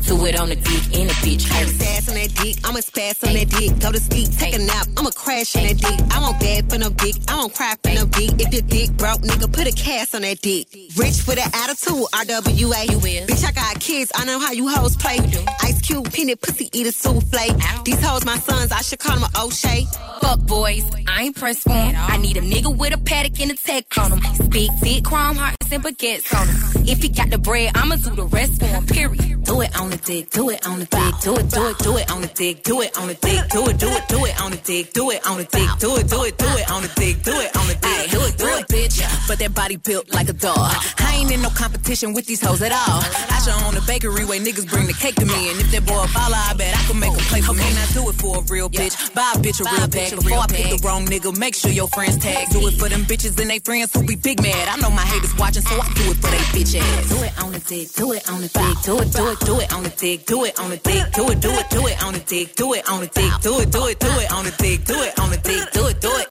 Do 0.07 0.23
it 0.25 0.39
on 0.39 0.49
the 0.49 0.55
dick 0.55 0.85
and 0.99 1.09
the 1.09 1.17
bitch 1.25 1.47
hurt. 1.49 1.67
Sass 1.67 2.09
on 2.09 2.15
that 2.15 2.33
dick, 2.35 2.57
I'ma 2.63 2.79
spaz 2.79 3.25
on 3.27 3.33
that 3.33 3.49
dick. 3.49 3.79
Go 3.79 3.91
to 3.91 3.99
sleep, 3.99 4.29
take 4.37 4.53
a 4.53 4.59
nap, 4.59 4.87
I'ma 4.97 5.09
crash 5.09 5.55
on 5.55 5.63
that 5.63 5.77
dick. 5.77 5.99
I 6.11 6.19
won't 6.21 6.39
bad 6.39 6.69
for 6.69 6.77
no 6.77 6.89
dick, 6.89 7.15
I 7.27 7.37
won't 7.37 7.55
cry 7.55 7.73
for 7.81 7.89
no 7.89 8.05
dick. 8.05 8.31
If 8.37 8.51
the 8.51 8.61
dick 8.61 8.91
broke, 8.97 9.21
nigga, 9.21 9.51
put 9.51 9.65
a 9.65 9.71
cast 9.71 10.13
on 10.13 10.21
that 10.21 10.41
dick. 10.41 10.67
Rich 10.95 11.25
with 11.25 11.39
an 11.39 11.49
attitude, 11.53 12.05
RWA. 12.13 12.85
You 12.91 12.99
will. 12.99 13.25
Bitch, 13.25 13.43
I 13.43 13.51
got 13.51 13.79
kids, 13.79 14.11
I 14.13 14.25
know 14.25 14.39
how 14.39 14.51
you 14.51 14.67
hoes 14.67 14.95
play. 14.95 15.15
You. 15.15 15.41
Ice 15.63 15.81
cube, 15.81 16.11
peanut 16.13 16.39
pussy, 16.39 16.69
eat 16.71 16.85
a 16.85 16.91
souffle. 16.91 17.39
Ow. 17.39 17.81
These 17.83 18.03
hoes 18.03 18.25
my 18.25 18.37
sons, 18.37 18.71
I 18.71 18.81
should 18.81 18.99
call 18.99 19.17
them 19.17 19.27
a 19.33 19.41
O'Shea. 19.41 19.87
Fuck 20.21 20.39
boys, 20.41 20.85
I 21.07 21.23
ain't 21.23 21.35
pressed 21.35 21.63
for 21.63 21.69
them. 21.69 21.95
I 21.97 22.17
need 22.17 22.37
a 22.37 22.41
nigga 22.41 22.75
with 22.75 22.93
a 22.93 22.99
paddock 22.99 23.39
and 23.41 23.51
a 23.51 23.55
tech 23.55 23.85
on 23.97 24.11
him. 24.11 24.21
Speak, 24.45 24.71
thick, 24.81 25.03
chrome 25.03 25.35
hearts 25.35 25.71
and 25.71 25.83
baguettes 25.83 26.33
on 26.39 26.47
him. 26.47 26.87
If 26.87 27.01
he 27.01 27.09
got 27.09 27.31
the 27.31 27.39
bread, 27.39 27.71
I'ma 27.75 27.95
do 27.95 28.11
the 28.15 28.25
rest 28.25 28.59
for 28.59 28.67
him, 28.67 28.85
period. 28.85 29.43
Do 29.45 29.61
it 29.61 29.79
on 29.79 29.94
the 29.97 30.05
dick, 30.05 30.29
do 30.29 30.49
it 30.49 30.67
on 30.67 30.79
the 30.79 30.85
dick, 30.85 31.13
do 31.21 31.35
it, 31.35 31.49
do 31.49 31.67
it, 31.67 31.77
do 31.79 31.97
it 31.97 32.11
on 32.11 32.21
the 32.21 32.27
dick, 32.27 32.63
do 32.63 32.81
it 32.81 32.97
on 32.97 33.07
the 33.07 33.13
dick, 33.15 33.49
do 33.49 33.67
it, 33.67 33.77
do 33.77 33.87
it, 33.87 34.07
do 34.07 34.25
it 34.25 34.41
on 34.41 34.51
the 34.51 34.57
dick, 34.57 34.93
do 34.93 35.11
it 35.11 35.27
on 35.27 35.37
the 35.37 35.43
dick, 35.45 35.69
do 35.79 35.95
it, 35.95 36.09
do 36.09 36.23
it, 36.23 36.37
do 36.37 36.47
it 36.47 36.71
on 36.71 36.81
the 36.81 36.91
dick, 36.95 37.23
do 37.23 37.31
it 37.39 37.55
on 37.55 37.67
the 37.67 37.75
dick, 37.75 38.11
do 38.11 38.19
it, 38.21 38.37
do 38.37 38.47
it, 38.47 38.67
bitch. 38.67 39.27
But 39.27 39.39
that 39.39 39.53
body 39.53 39.77
built 39.77 40.13
like 40.13 40.29
a 40.29 40.33
dog. 40.33 40.73
I 40.99 41.15
ain't 41.15 41.31
in 41.31 41.41
no 41.41 41.49
competition 41.49 42.13
with 42.13 42.25
these 42.25 42.41
hoes 42.41 42.61
at 42.61 42.71
all. 42.71 43.01
I 43.31 43.39
should 43.43 43.55
own 43.63 43.77
a 43.77 43.81
bakery 43.87 44.25
where 44.25 44.39
niggas 44.39 44.67
bring 44.69 44.87
the 44.87 44.93
cake 44.93 45.15
to 45.15 45.25
me, 45.25 45.49
and 45.51 45.59
if 45.59 45.71
that 45.71 45.85
boy 45.85 46.05
follow, 46.11 46.35
I 46.35 46.53
bet 46.57 46.75
I 46.75 46.83
can 46.87 46.99
make 46.99 47.13
him 47.13 47.25
play 47.31 47.41
for 47.41 47.53
me. 47.53 47.63
I 47.63 47.85
do 47.93 48.09
it 48.09 48.15
for 48.15 48.39
a 48.39 48.41
real 48.51 48.69
bitch, 48.69 49.13
buy 49.13 49.31
a 49.35 49.39
bitch 49.39 49.61
a 49.61 49.65
real 49.69 49.87
bag 49.87 50.11
before 50.15 50.39
I 50.39 50.47
pick 50.47 50.69
the 50.75 50.79
wrong 50.83 51.05
nigga. 51.05 51.35
Make 51.37 51.55
sure 51.55 51.71
your 51.71 51.87
friends 51.87 52.17
tag. 52.17 52.49
Do 52.51 52.67
it 52.67 52.75
for 52.75 52.89
them 52.89 53.03
bitches 53.05 53.39
and 53.39 53.49
they 53.49 53.59
friends 53.59 53.93
who 53.93 54.03
be 54.03 54.15
big 54.15 54.41
mad. 54.41 54.67
I 54.67 54.75
know 54.81 54.89
my 54.89 55.05
haters 55.05 55.35
watching, 55.37 55.63
so 55.63 55.75
I 55.79 55.87
do 55.95 56.11
it 56.11 56.17
for 56.19 56.29
they 56.31 56.43
bitch 56.51 56.75
ass. 56.75 57.09
Do 57.09 57.23
it 57.23 57.33
on 57.43 57.51
the 57.53 57.59
dick, 57.59 57.91
do 57.93 58.11
it 58.11 58.29
on 58.29 58.41
the 58.41 58.49
dick, 58.49 58.75
do 58.83 58.99
it, 58.99 59.11
do 59.13 59.23
it, 59.31 59.39
do 59.39 59.59
it 59.59 59.73
on 59.73 59.83
the 59.85 59.95
dick, 59.97 60.25
do 60.25 60.43
it 60.45 60.59
on 60.59 60.69
the 60.69 60.77
dick, 60.77 61.11
do 61.13 61.29
it, 61.29 61.39
do 61.39 61.49
it, 61.51 61.69
do 61.69 61.87
it 61.87 62.03
on 62.03 62.13
the 62.13 62.19
dick, 62.19 62.55
do 62.55 62.73
it 62.73 62.89
on 62.89 63.01
the 63.01 63.07
dick, 63.07 63.31
do 63.41 63.59
it, 63.59 63.71
do 63.71 63.85
it, 63.87 63.99
do 63.99 64.07
it 64.07 64.31
on 64.31 64.45
the 64.45 64.51
dick, 64.57 64.83
do 64.85 64.95
it 65.01 65.19
on 65.19 65.29
the 65.29 65.37
dick, 65.37 65.71
do 65.71 65.87
it, 65.87 66.01
do 66.01 66.09
it. 66.17 66.27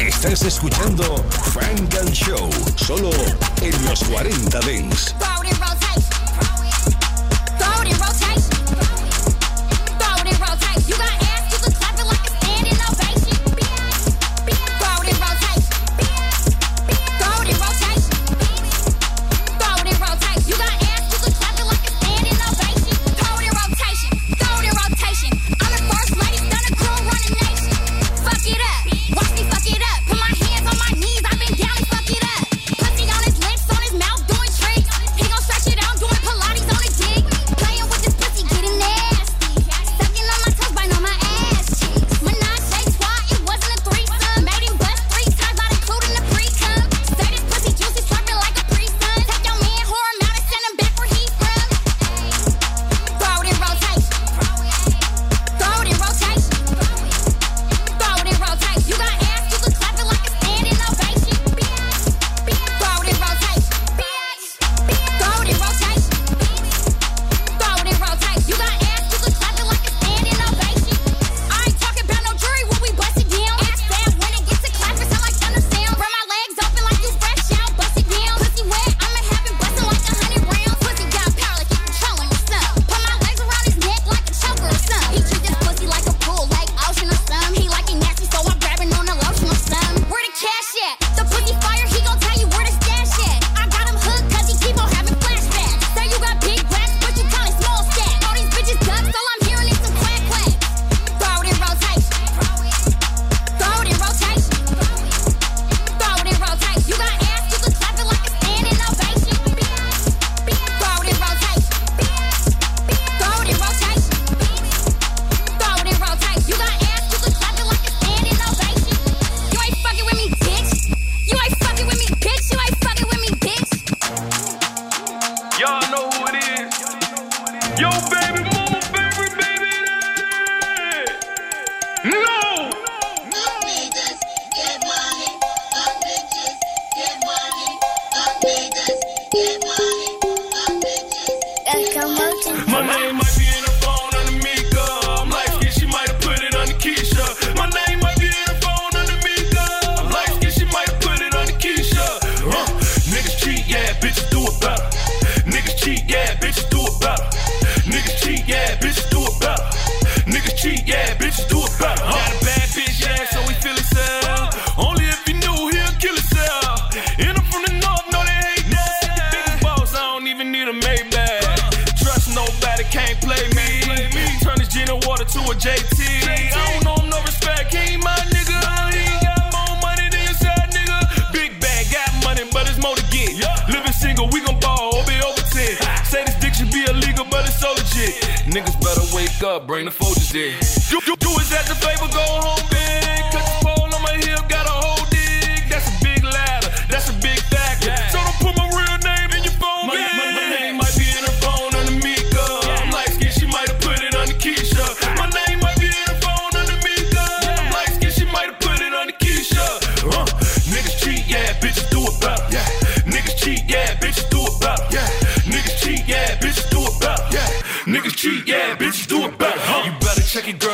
Estás 0.00 0.42
escuchando 0.42 1.04
Frank 1.52 1.94
and 2.00 2.12
Show, 2.12 2.50
solo 2.76 3.10
en 3.62 3.84
los 3.84 4.02
40 4.04 4.60
Dings. 4.60 5.14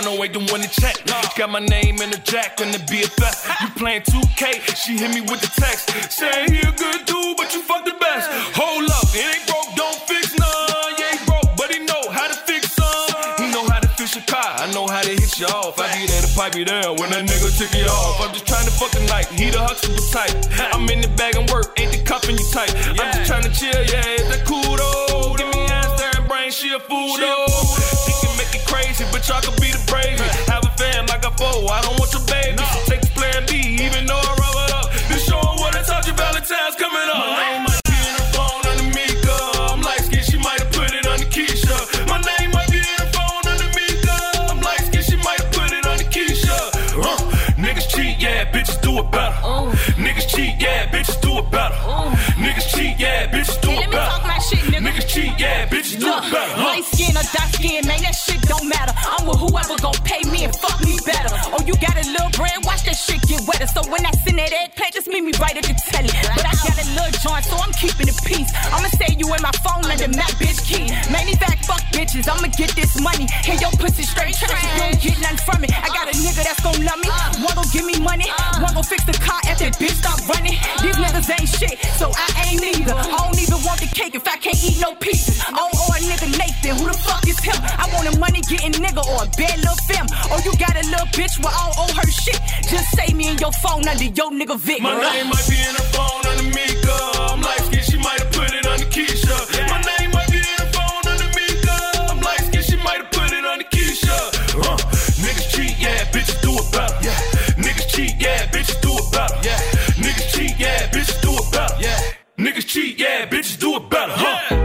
Inferno 0.01 0.23
ain't 0.25 0.33
the 0.33 0.41
one 0.53 0.63
to 0.63 0.69
check. 0.81 0.97
Got 1.37 1.51
my 1.51 1.61
name 1.61 2.01
in 2.01 2.11
the 2.11 2.21
jack 2.25 2.61
and 2.61 2.73
the 2.73 2.81
BFF. 2.89 3.37
You 3.61 3.69
playing 3.77 4.03
2K, 4.03 4.75
she 4.77 4.97
hit 4.97 5.13
me 5.13 5.21
with 5.21 5.41
the 5.41 5.53
text. 5.61 5.93
Saying 6.13 6.53
he 6.53 6.61
a 6.61 6.73
good 6.73 7.05
dude, 7.05 7.37
but 7.37 7.53
you 7.53 7.61
fuck 7.63 7.85
the 7.85 7.93
best. 8.01 8.29
Hold 8.57 8.89
up, 8.89 9.05
it 9.13 9.21
ain't 9.21 9.45
broke, 9.45 9.69
don't 9.77 10.01
fix 10.09 10.33
none. 10.39 10.97
Yeah, 10.97 11.13
he 11.13 11.21
broke, 11.29 11.53
but 11.57 11.69
he 11.73 11.85
know 11.85 12.01
how 12.09 12.29
to 12.29 12.37
fix 12.49 12.73
some. 12.73 13.13
He 13.45 13.53
know 13.53 13.65
how 13.69 13.81
to 13.81 13.89
fix 13.89 14.17
a 14.17 14.25
car, 14.25 14.65
I 14.65 14.73
know 14.73 14.87
how 14.87 15.03
to 15.03 15.13
hit 15.13 15.39
you 15.39 15.47
off. 15.53 15.79
I 15.79 15.93
be 15.93 16.07
there 16.07 16.23
to 16.23 16.33
pipe 16.33 16.57
you 16.57 16.65
down 16.65 16.97
when 16.97 17.11
that 17.13 17.29
nigga 17.29 17.53
took 17.53 17.73
you 17.77 17.85
off. 17.85 18.25
I'm 18.25 18.33
just 18.33 18.47
trying 18.47 18.65
to 18.65 18.73
fuck 18.73 18.97
a 18.97 19.05
night, 19.05 19.29
he 19.37 19.51
the 19.51 19.61
Huxtable 19.61 20.01
type. 20.09 20.33
I'm 20.73 20.89
in 20.89 21.01
the 21.05 21.13
bag 21.13 21.37
and 21.37 21.49
work, 21.51 21.77
ain't 21.77 21.93
the 21.93 22.01
cuffing 22.05 22.39
you 22.41 22.47
tight. 22.53 22.73
I'm 22.97 23.13
just 23.13 23.29
trying 23.29 23.45
to 23.45 23.53
chill, 23.53 23.77
yeah, 23.93 24.17
it's 24.17 24.29
that 24.33 24.49
kudo? 24.49 25.37
Give 25.37 25.49
me 25.53 25.61
ass, 25.69 25.93
there 26.01 26.21
brain, 26.31 26.51
she 26.51 26.73
a 26.73 26.81
fool 26.81 27.19
though. 27.19 27.47
He 28.07 28.13
can 28.23 28.33
make 28.39 28.55
it 28.55 28.65
crazy, 28.65 29.05
but 29.11 29.27
y'all 29.29 29.43
can 29.43 29.55
the. 29.91 30.25
Have 30.51 30.65
a 30.65 30.71
fam 30.79 31.07
like 31.07 31.25
a 31.25 31.31
foe, 31.33 31.67
I 31.67 31.81
don't 31.83 32.00
bitches 55.71 55.99
do 56.03 56.11
it 56.11 56.27
better. 56.35 56.55
huh? 56.59 56.75
Light 56.75 56.85
skin 56.85 57.15
or 57.17 57.25
dark 57.33 57.51
skin, 57.55 57.87
man, 57.87 58.03
that 58.03 58.15
shit 58.19 58.43
don't 58.51 58.67
matter. 58.69 58.93
I'm 58.99 59.25
with 59.27 59.39
whoever 59.39 59.79
gon' 59.79 59.97
pay 60.05 60.21
me 60.29 60.45
and 60.45 60.55
fuck 60.55 60.77
me 60.83 60.99
better. 61.07 61.31
Oh, 61.55 61.63
you 61.65 61.75
got 61.79 61.95
a 61.97 62.05
little 62.11 62.31
bread, 62.35 62.59
watch 62.67 62.83
that 62.85 62.99
shit 62.99 63.23
get 63.31 63.41
wetter. 63.47 63.67
So 63.71 63.87
when 63.89 64.03
I 64.05 64.11
send 64.27 64.39
that 64.43 64.53
eggplant, 64.53 64.93
just 64.95 65.07
meet 65.09 65.23
me 65.23 65.33
right 65.39 65.55
at 65.57 65.65
the 65.65 65.75
telly. 65.95 66.11
But 66.35 66.45
I 66.45 66.55
got 66.67 66.75
a 66.75 66.87
little 66.99 67.15
joint, 67.23 67.45
so 67.47 67.57
I'm 67.57 67.73
keeping 67.79 68.11
it 68.11 68.19
peace. 68.27 68.51
I'ma 68.75 68.91
say 68.99 69.15
you 69.15 69.27
in 69.31 69.41
my 69.41 69.55
phone 69.63 69.87
let 69.87 70.03
under 70.03 70.11
my 70.19 70.29
bitch 70.43 70.61
key. 70.67 70.91
Many 71.15 71.39
back 71.39 71.63
fuck 71.65 71.83
bitches, 71.95 72.27
I'ma 72.27 72.51
get 72.59 72.75
this 72.75 72.99
money. 73.01 73.31
And 73.47 73.57
your 73.63 73.71
pussy 73.79 74.03
straight 74.03 74.35
trash, 74.35 74.67
you 74.75 74.83
don't 74.83 75.01
get 75.01 75.17
nothing 75.23 75.43
from 75.47 75.61
it. 75.65 75.71
I 75.71 75.89
got 75.95 76.11
a 76.11 76.15
nigga 76.19 76.43
that's 76.43 76.61
gon' 76.61 76.83
love 76.83 76.99
me, 76.99 77.09
one 77.47 77.55
gon' 77.55 77.71
give 77.71 77.87
me 77.87 77.97
money, 78.03 78.27
one 78.59 78.75
gon' 78.75 78.85
fix 78.85 79.07
the 79.07 79.15
car 79.23 79.39
if 79.47 79.63
that 79.63 79.79
bitch 79.79 79.97
stop 80.03 80.19
running. 80.27 80.59
These 80.83 80.99
niggas 80.99 81.29
ain't 81.31 81.49
shit, 81.49 81.79
so 81.97 82.11
I 82.11 82.27
ain't 82.51 82.61
neither. 82.61 82.95
I 82.97 83.07
don't 83.31 83.39
even 83.39 83.61
want 83.63 83.79
the 83.81 83.91
cake 83.95 84.15
if 84.19 84.27
I 84.27 84.37
can't 84.37 84.59
eat 84.65 84.81
no 84.81 84.95
pieces. 84.99 85.30
I 88.01 88.07
a 88.07 88.19
money 88.19 88.41
getting 88.49 88.73
nigga 88.73 89.05
or 89.05 89.25
a 89.25 89.29
bad 89.37 89.59
little 89.61 89.77
femme. 89.85 90.09
Or 90.33 90.41
you 90.41 90.57
got 90.57 90.73
a 90.73 90.85
little 90.89 91.07
bitch 91.13 91.37
where 91.45 91.53
I 91.53 91.69
don't 91.69 91.79
owe 91.85 91.95
her 92.01 92.09
shit. 92.09 92.41
Just 92.65 92.97
say 92.97 93.13
me 93.13 93.29
in 93.29 93.37
your 93.39 93.53
phone 93.61 93.87
under 93.87 94.05
your 94.05 94.31
nigga 94.33 94.59
Vic. 94.59 94.81
My 94.81 94.97
name 94.97 95.29
might 95.29 95.45
be 95.45 95.61
in 95.61 95.75
the 95.77 95.85
phone 95.93 96.25
under 96.25 96.49
Mika. 96.49 96.97
I'm 97.29 97.43
light 97.43 97.61
skinned, 97.69 97.85
she 97.85 97.99
might 97.99 98.21
have 98.21 98.33
put 98.33 98.53
it 98.55 98.65
under 98.65 98.87
Keisha. 98.87 99.37
My 99.69 99.81
name 99.85 100.13
might 100.13 100.31
be 100.33 100.41
in 100.41 100.57
the 100.57 100.69
phone 100.73 101.05
under 101.13 101.29
Mika. 101.37 101.77
I'm 102.09 102.21
light 102.21 102.41
skinned, 102.49 102.65
she 102.65 102.77
might 102.77 103.05
have 103.05 103.11
put 103.13 103.33
it 103.33 103.45
under 103.45 103.69
Keisha. 103.69 104.17
Uh, 104.57 104.77
niggas 105.21 105.51
cheat, 105.53 105.77
yeah, 105.79 106.05
bitches 106.09 106.41
do 106.41 106.57
it 106.57 106.73
better. 106.73 106.97
Yeah. 107.05 107.21
Niggas 107.61 107.89
cheat, 107.93 108.15
yeah, 108.17 108.47
bitches 108.49 108.81
do 108.81 108.97
it 108.97 109.13
better. 109.13 109.37
Yeah. 109.45 109.61
Niggas 110.01 110.33
cheat, 110.33 110.57
yeah, 110.59 110.89
bitches 110.89 111.21
do 111.21 111.37
it 111.37 111.53
better. 111.53 111.77
Yeah. 111.79 112.01
Niggas 112.39 112.67
cheat, 112.67 112.99
yeah, 112.99 113.27
bitches 113.29 113.61
do 113.61 113.77
it 113.77 113.91
better. 113.91 114.13
Huh? 114.17 114.60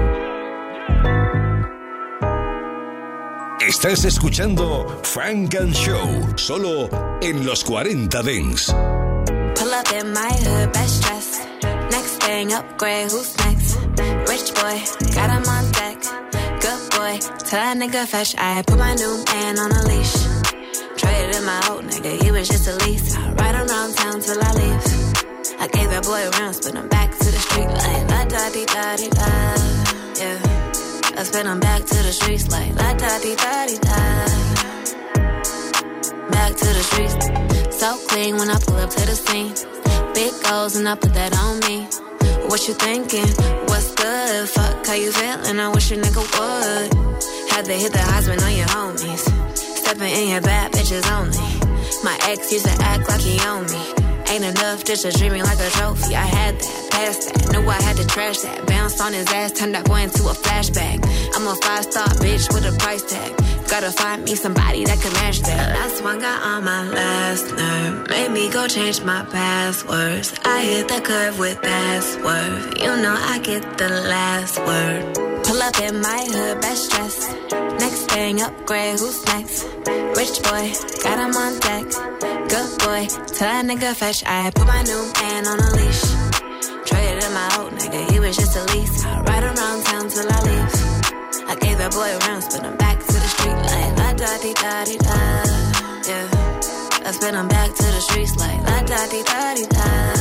Estás 3.75 4.05
escuchando 4.05 5.01
Funk 5.03 5.55
and 5.55 5.75
Show, 5.75 6.33
solo 6.37 6.89
en 7.21 7.45
los 7.45 7.61
40 7.65 8.23
Dance. 8.23 8.71
Pull 8.71 9.73
up 9.73 9.91
in 9.91 10.13
my 10.13 10.31
hood, 10.31 10.71
best 10.71 11.03
dress. 11.03 11.45
Next 11.91 12.23
thing, 12.23 12.51
who's 13.09 13.35
next? 13.45 13.75
Rich 14.29 14.53
boy, 14.55 14.81
got 15.13 15.29
him 15.29 15.43
on 15.49 15.69
deck. 15.73 16.01
Good 16.61 16.89
boy, 16.91 17.19
tell 17.43 17.59
that 17.59 17.75
nigga 17.77 18.07
fetch. 18.07 18.33
I 18.37 18.63
put 18.65 18.79
my 18.79 18.95
new 18.95 19.23
man 19.25 19.59
on 19.59 19.69
a 19.73 19.83
leash. 19.83 20.23
Traded 20.95 21.43
nigga, 21.43 22.23
he 22.23 22.31
was 22.31 22.47
just 22.47 22.69
a 22.69 22.75
lease. 22.85 23.13
I 23.13 23.33
ride 23.33 23.55
around 23.55 23.93
town 23.97 24.21
till 24.21 24.41
I 24.41 24.53
leave. 24.53 25.59
I 25.59 25.67
gave 25.67 25.89
that 25.89 26.03
boy 26.05 26.23
back 26.87 27.11
to 27.11 27.25
the 27.25 27.39
street 27.39 27.67
like 27.67 28.07
da 28.07 28.23
da 28.23 28.95
da. 29.07 30.15
Yeah. 30.17 30.44
I 31.17 31.23
spin 31.23 31.47
him 31.47 31.59
back 31.59 31.81
to 31.81 31.95
the 32.03 32.11
streets 32.11 32.49
like 32.51 32.75
la 32.75 32.93
da 32.93 33.19
di 33.19 33.35
da 33.35 33.65
di 33.65 33.77
da. 33.77 33.97
Back 36.29 36.51
to 36.55 36.67
the 36.77 36.83
streets. 36.89 37.79
So 37.79 37.97
clean 38.07 38.35
when 38.37 38.49
I 38.49 38.59
pull 38.59 38.75
up 38.75 38.89
to 38.89 39.05
the 39.05 39.15
scene. 39.15 39.53
Big 40.13 40.33
goals 40.43 40.75
and 40.75 40.87
I 40.89 40.95
put 40.95 41.13
that 41.13 41.33
on 41.37 41.59
me. 41.61 41.87
What 42.49 42.67
you 42.67 42.73
thinking? 42.73 43.27
What's 43.67 43.95
good? 43.95 44.49
Fuck 44.49 44.85
how 44.87 44.93
you 44.93 45.11
feeling? 45.11 45.59
I 45.59 45.69
wish 45.69 45.91
a 45.91 45.95
nigga 45.95 46.23
would. 46.35 47.51
Had 47.51 47.65
to 47.65 47.73
hit 47.73 47.93
the 47.93 47.99
husband 47.99 48.41
on 48.41 48.53
your 48.53 48.67
homies. 48.67 49.23
Stepping 49.55 50.13
in 50.13 50.29
your 50.29 50.41
bad 50.41 50.73
bitches 50.73 51.05
only. 51.17 51.37
My 52.03 52.17
ex 52.23 52.51
used 52.51 52.65
to 52.65 52.75
act 52.83 53.07
like 53.07 53.21
he 53.21 53.39
owned 53.47 53.71
me. 53.71 54.14
Ain't 54.29 54.43
enough, 54.43 54.83
just 54.83 55.05
a 55.05 55.11
dreaming 55.11 55.43
like 55.43 55.59
a 55.59 55.69
trophy. 55.69 56.15
I 56.15 56.25
had 56.25 56.59
that, 56.59 56.87
passed 56.91 57.33
that, 57.33 57.51
knew 57.51 57.67
I 57.69 57.81
had 57.81 57.97
to 57.97 58.07
trash 58.07 58.39
that. 58.39 58.65
Bounced 58.65 58.99
on 59.01 59.13
his 59.13 59.27
ass, 59.27 59.51
turned 59.51 59.75
that 59.75 59.85
boy 59.85 60.01
into 60.01 60.23
a 60.23 60.33
flashback. 60.33 60.97
I'm 61.35 61.47
a 61.47 61.55
five 61.55 61.83
star 61.83 62.07
bitch 62.23 62.53
with 62.53 62.65
a 62.65 62.75
price 62.77 63.03
tag. 63.03 63.31
Gotta 63.69 63.91
find 63.91 64.23
me 64.23 64.35
somebody 64.35 64.85
that 64.85 64.99
can 65.01 65.13
match 65.13 65.41
that. 65.41 65.69
Last 65.75 66.03
one 66.03 66.19
got 66.19 66.41
on 66.41 66.63
my 66.63 66.83
last 66.89 67.45
nerve. 67.55 68.09
Made 68.09 68.31
me 68.31 68.49
go 68.49 68.67
change 68.67 69.01
my 69.03 69.23
passwords. 69.25 70.33
I 70.43 70.61
hit 70.61 70.87
the 70.87 71.01
curve 71.01 71.39
with 71.39 71.61
password. 71.61 72.77
You 72.77 72.95
know 73.03 73.15
I 73.17 73.39
get 73.39 73.77
the 73.77 73.89
last 73.89 74.57
word. 74.59 75.15
Pull 75.45 75.61
up 75.61 75.79
in 75.79 76.01
my 76.01 76.25
hood, 76.31 76.61
best 76.61 76.91
dress. 76.91 77.29
Thing, 78.15 78.41
upgrade, 78.41 78.97
who's 78.97 79.25
next? 79.25 79.65
Rich 80.15 80.41
boy, 80.47 80.71
got 81.03 81.19
him 81.19 81.35
on 81.35 81.59
deck. 81.59 81.83
Good 82.47 82.69
boy, 82.79 83.01
tell 83.35 83.51
that 83.51 83.65
nigga 83.67 83.93
fetch. 83.93 84.23
I 84.25 84.51
put 84.55 84.65
my 84.65 84.81
new 84.83 85.03
man 85.19 85.45
on 85.51 85.59
a 85.59 85.69
leash. 85.75 86.03
Traded 86.87 87.29
my 87.35 87.47
old 87.59 87.73
nigga, 87.73 88.09
he 88.09 88.21
was 88.21 88.37
just 88.37 88.55
a 88.55 88.63
lease. 88.71 89.03
I 89.03 89.19
ride 89.19 89.43
around 89.43 89.83
town 89.83 90.07
till 90.07 90.31
I 90.31 90.39
leave. 90.47 90.73
I 91.51 91.55
gave 91.59 91.77
that 91.77 91.91
boy 91.91 92.07
a 92.07 92.17
round, 92.19 92.43
spin 92.43 92.63
him 92.63 92.77
back 92.77 92.99
to 92.99 93.13
the 93.19 93.29
street 93.35 93.59
like 93.67 93.97
la 93.99 94.13
da 94.13 94.31
di 94.39 94.53
da 94.63 94.85
di 94.85 94.97
da. 94.97 95.19
Yeah, 96.07 97.07
I 97.07 97.11
spin 97.11 97.35
him 97.35 97.49
back 97.49 97.75
to 97.75 97.83
the 97.83 97.99
streets 97.99 98.37
like 98.37 98.61
la 98.63 98.79
da 98.79 99.07
di 99.11 99.23
da 99.23 99.55
di 99.55 99.65
da. 99.67 100.14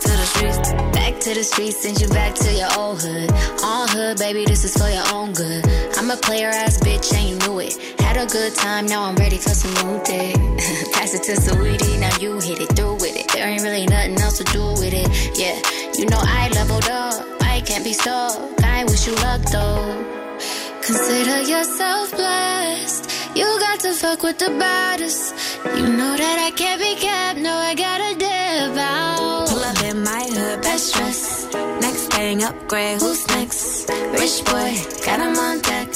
To 0.00 0.08
the 0.08 0.24
streets. 0.24 0.72
Back 0.96 1.20
to 1.20 1.34
the 1.34 1.44
streets, 1.44 1.82
send 1.82 2.00
you 2.00 2.08
back 2.08 2.34
to 2.34 2.52
your 2.54 2.68
old 2.78 3.02
hood. 3.02 3.30
On 3.62 3.86
hood, 3.88 4.18
baby, 4.18 4.46
this 4.46 4.64
is 4.64 4.74
for 4.74 4.88
your 4.88 5.04
own 5.12 5.34
good. 5.34 5.62
I'm 5.98 6.10
a 6.10 6.16
player 6.16 6.48
ass 6.48 6.78
bitch, 6.78 7.12
and 7.12 7.28
you 7.28 7.36
knew 7.44 7.60
it. 7.60 7.76
Had 8.00 8.16
a 8.16 8.26
good 8.26 8.54
time, 8.54 8.86
now 8.86 9.04
I'm 9.04 9.14
ready 9.16 9.36
for 9.36 9.50
some 9.50 9.74
new 9.84 10.02
dick. 10.02 10.34
Pass 10.94 11.12
it 11.12 11.22
to 11.24 11.36
Sweetie, 11.36 11.98
now 11.98 12.16
you 12.16 12.40
hit 12.40 12.60
it 12.60 12.74
through 12.74 12.94
with 12.94 13.14
it. 13.14 13.28
There 13.28 13.46
ain't 13.46 13.62
really 13.62 13.86
nothing 13.86 14.18
else 14.20 14.38
to 14.38 14.44
do 14.44 14.64
with 14.80 14.94
it. 14.94 15.08
Yeah, 15.38 15.60
you 15.98 16.06
know 16.06 16.18
I 16.18 16.48
leveled 16.54 16.88
up, 16.88 17.26
I 17.42 17.60
can't 17.60 17.84
be 17.84 17.92
stuck. 17.92 18.40
I 18.64 18.84
wish 18.84 19.06
you 19.06 19.14
luck 19.16 19.42
though. 19.52 20.10
Consider 20.80 21.42
yourself 21.42 22.10
blessed. 22.12 23.19
You 23.34 23.46
got 23.60 23.80
to 23.80 23.92
fuck 23.92 24.22
with 24.22 24.38
the 24.38 24.50
baddest. 24.58 25.34
You 25.76 25.86
know 25.86 26.16
that 26.16 26.38
I 26.38 26.50
can't 26.50 26.80
be 26.80 26.94
kept. 26.96 27.38
No, 27.38 27.54
I 27.54 27.74
gotta 27.74 28.18
dip 28.18 28.76
out. 28.76 29.48
Pull 29.48 29.62
up 29.62 29.82
in 29.84 30.02
my 30.02 30.24
hood, 30.34 30.62
best 30.62 30.94
dress. 30.94 31.46
Next 31.80 32.12
thing, 32.12 32.42
upgrade. 32.42 33.00
Who's 33.00 33.26
next? 33.28 33.88
Rich 33.88 34.44
boy, 34.44 34.74
got 35.06 35.20
him 35.20 35.36
on 35.38 35.60
deck. 35.60 35.88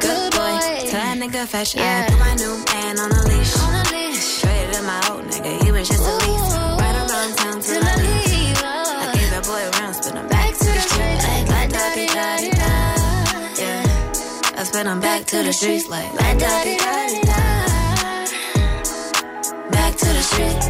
Good 0.00 0.32
boy, 0.32 0.56
tell 0.88 1.02
that 1.04 1.18
nigga 1.20 1.46
fetch. 1.46 1.76
I 1.76 2.06
put 2.08 2.18
my 2.18 2.34
new 2.34 2.56
man 2.72 2.98
on 2.98 3.10
a 3.12 3.22
leash. 3.28 3.56
On 3.60 3.74
a 3.74 3.84
leash. 3.92 4.40
Traded 4.40 4.76
in 4.76 4.84
my 4.84 5.00
old 5.10 5.24
nigga, 5.24 5.62
he 5.62 5.72
was 5.72 5.88
just 5.88 6.00
a 6.00 6.16
lease. 6.26 6.69
Yeah. 14.72 14.88
I'm 14.88 15.00
back 15.00 15.24
to 15.26 15.42
the 15.42 15.52
streets 15.52 15.88
like 15.88 16.12
la 16.14 16.34
da 16.34 16.62
di 16.64 16.76
da 16.76 17.06
di 17.08 17.20
da. 17.22 17.36
Back 19.70 19.96
to 19.96 20.06
the 20.06 20.22
streets. 20.22 20.66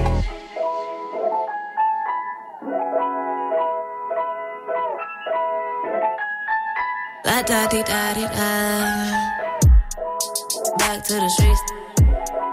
La 7.24 7.42
da 7.42 7.66
di 7.68 7.82
da 7.82 8.14
di 8.14 8.22
da. 8.22 8.50
Back 10.78 11.04
to 11.04 11.14
the 11.14 11.28
streets. 11.36 11.62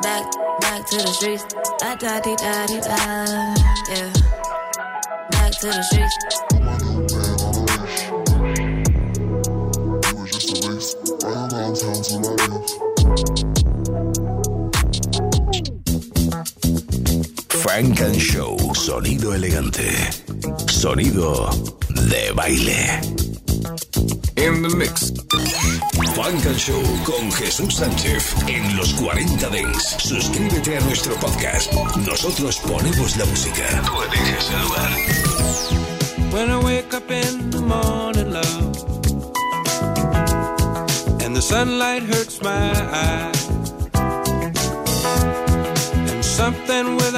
Back, 0.01 0.25
back 0.61 0.85
to 0.89 0.97
the 0.97 1.13
streets. 1.13 1.45
La 1.81 1.95
da 1.95 2.19
di 2.19 2.35
da 2.35 2.65
di 2.67 2.79
da. 2.79 2.97
Yeah. 3.89 4.11
Back 5.31 5.51
to 5.61 5.67
the 5.67 5.83
streets. 5.83 6.66
Frank 17.49 17.99
and 18.01 18.15
Show, 18.15 18.57
sonido 18.73 19.33
elegante, 19.33 19.89
sonido 20.67 21.49
de 21.89 22.31
baile. 22.31 23.01
In 24.37 24.61
the 24.61 24.69
mix. 24.77 25.11
Funk 26.15 26.45
and 26.45 26.57
Show 26.57 26.81
con 27.03 27.29
Jesús 27.33 27.75
Sánchez 27.75 28.33
en 28.47 28.77
los 28.77 28.93
40 28.93 29.49
Dents. 29.49 29.95
Suscríbete 29.99 30.77
a 30.77 30.81
nuestro 30.81 31.13
podcast. 31.15 31.73
Nosotros 32.07 32.57
ponemos 32.65 33.17
la 33.17 33.25
música. 33.25 33.81
Tú 33.85 34.01
eliges 34.01 34.49
el 34.49 34.61
lugar. 34.63 34.91
When 36.31 36.51
I 36.51 36.57
wake 36.63 36.93
up 36.93 37.11
in 37.11 37.49
the 37.49 37.61
morning, 37.61 38.06
the 41.37 41.41
sunlight 41.43 42.01
hurts 42.01 42.41
my 42.41 42.71
eyes, 42.91 43.49
and 46.09 46.25
something 46.25 46.95
will 46.95 47.15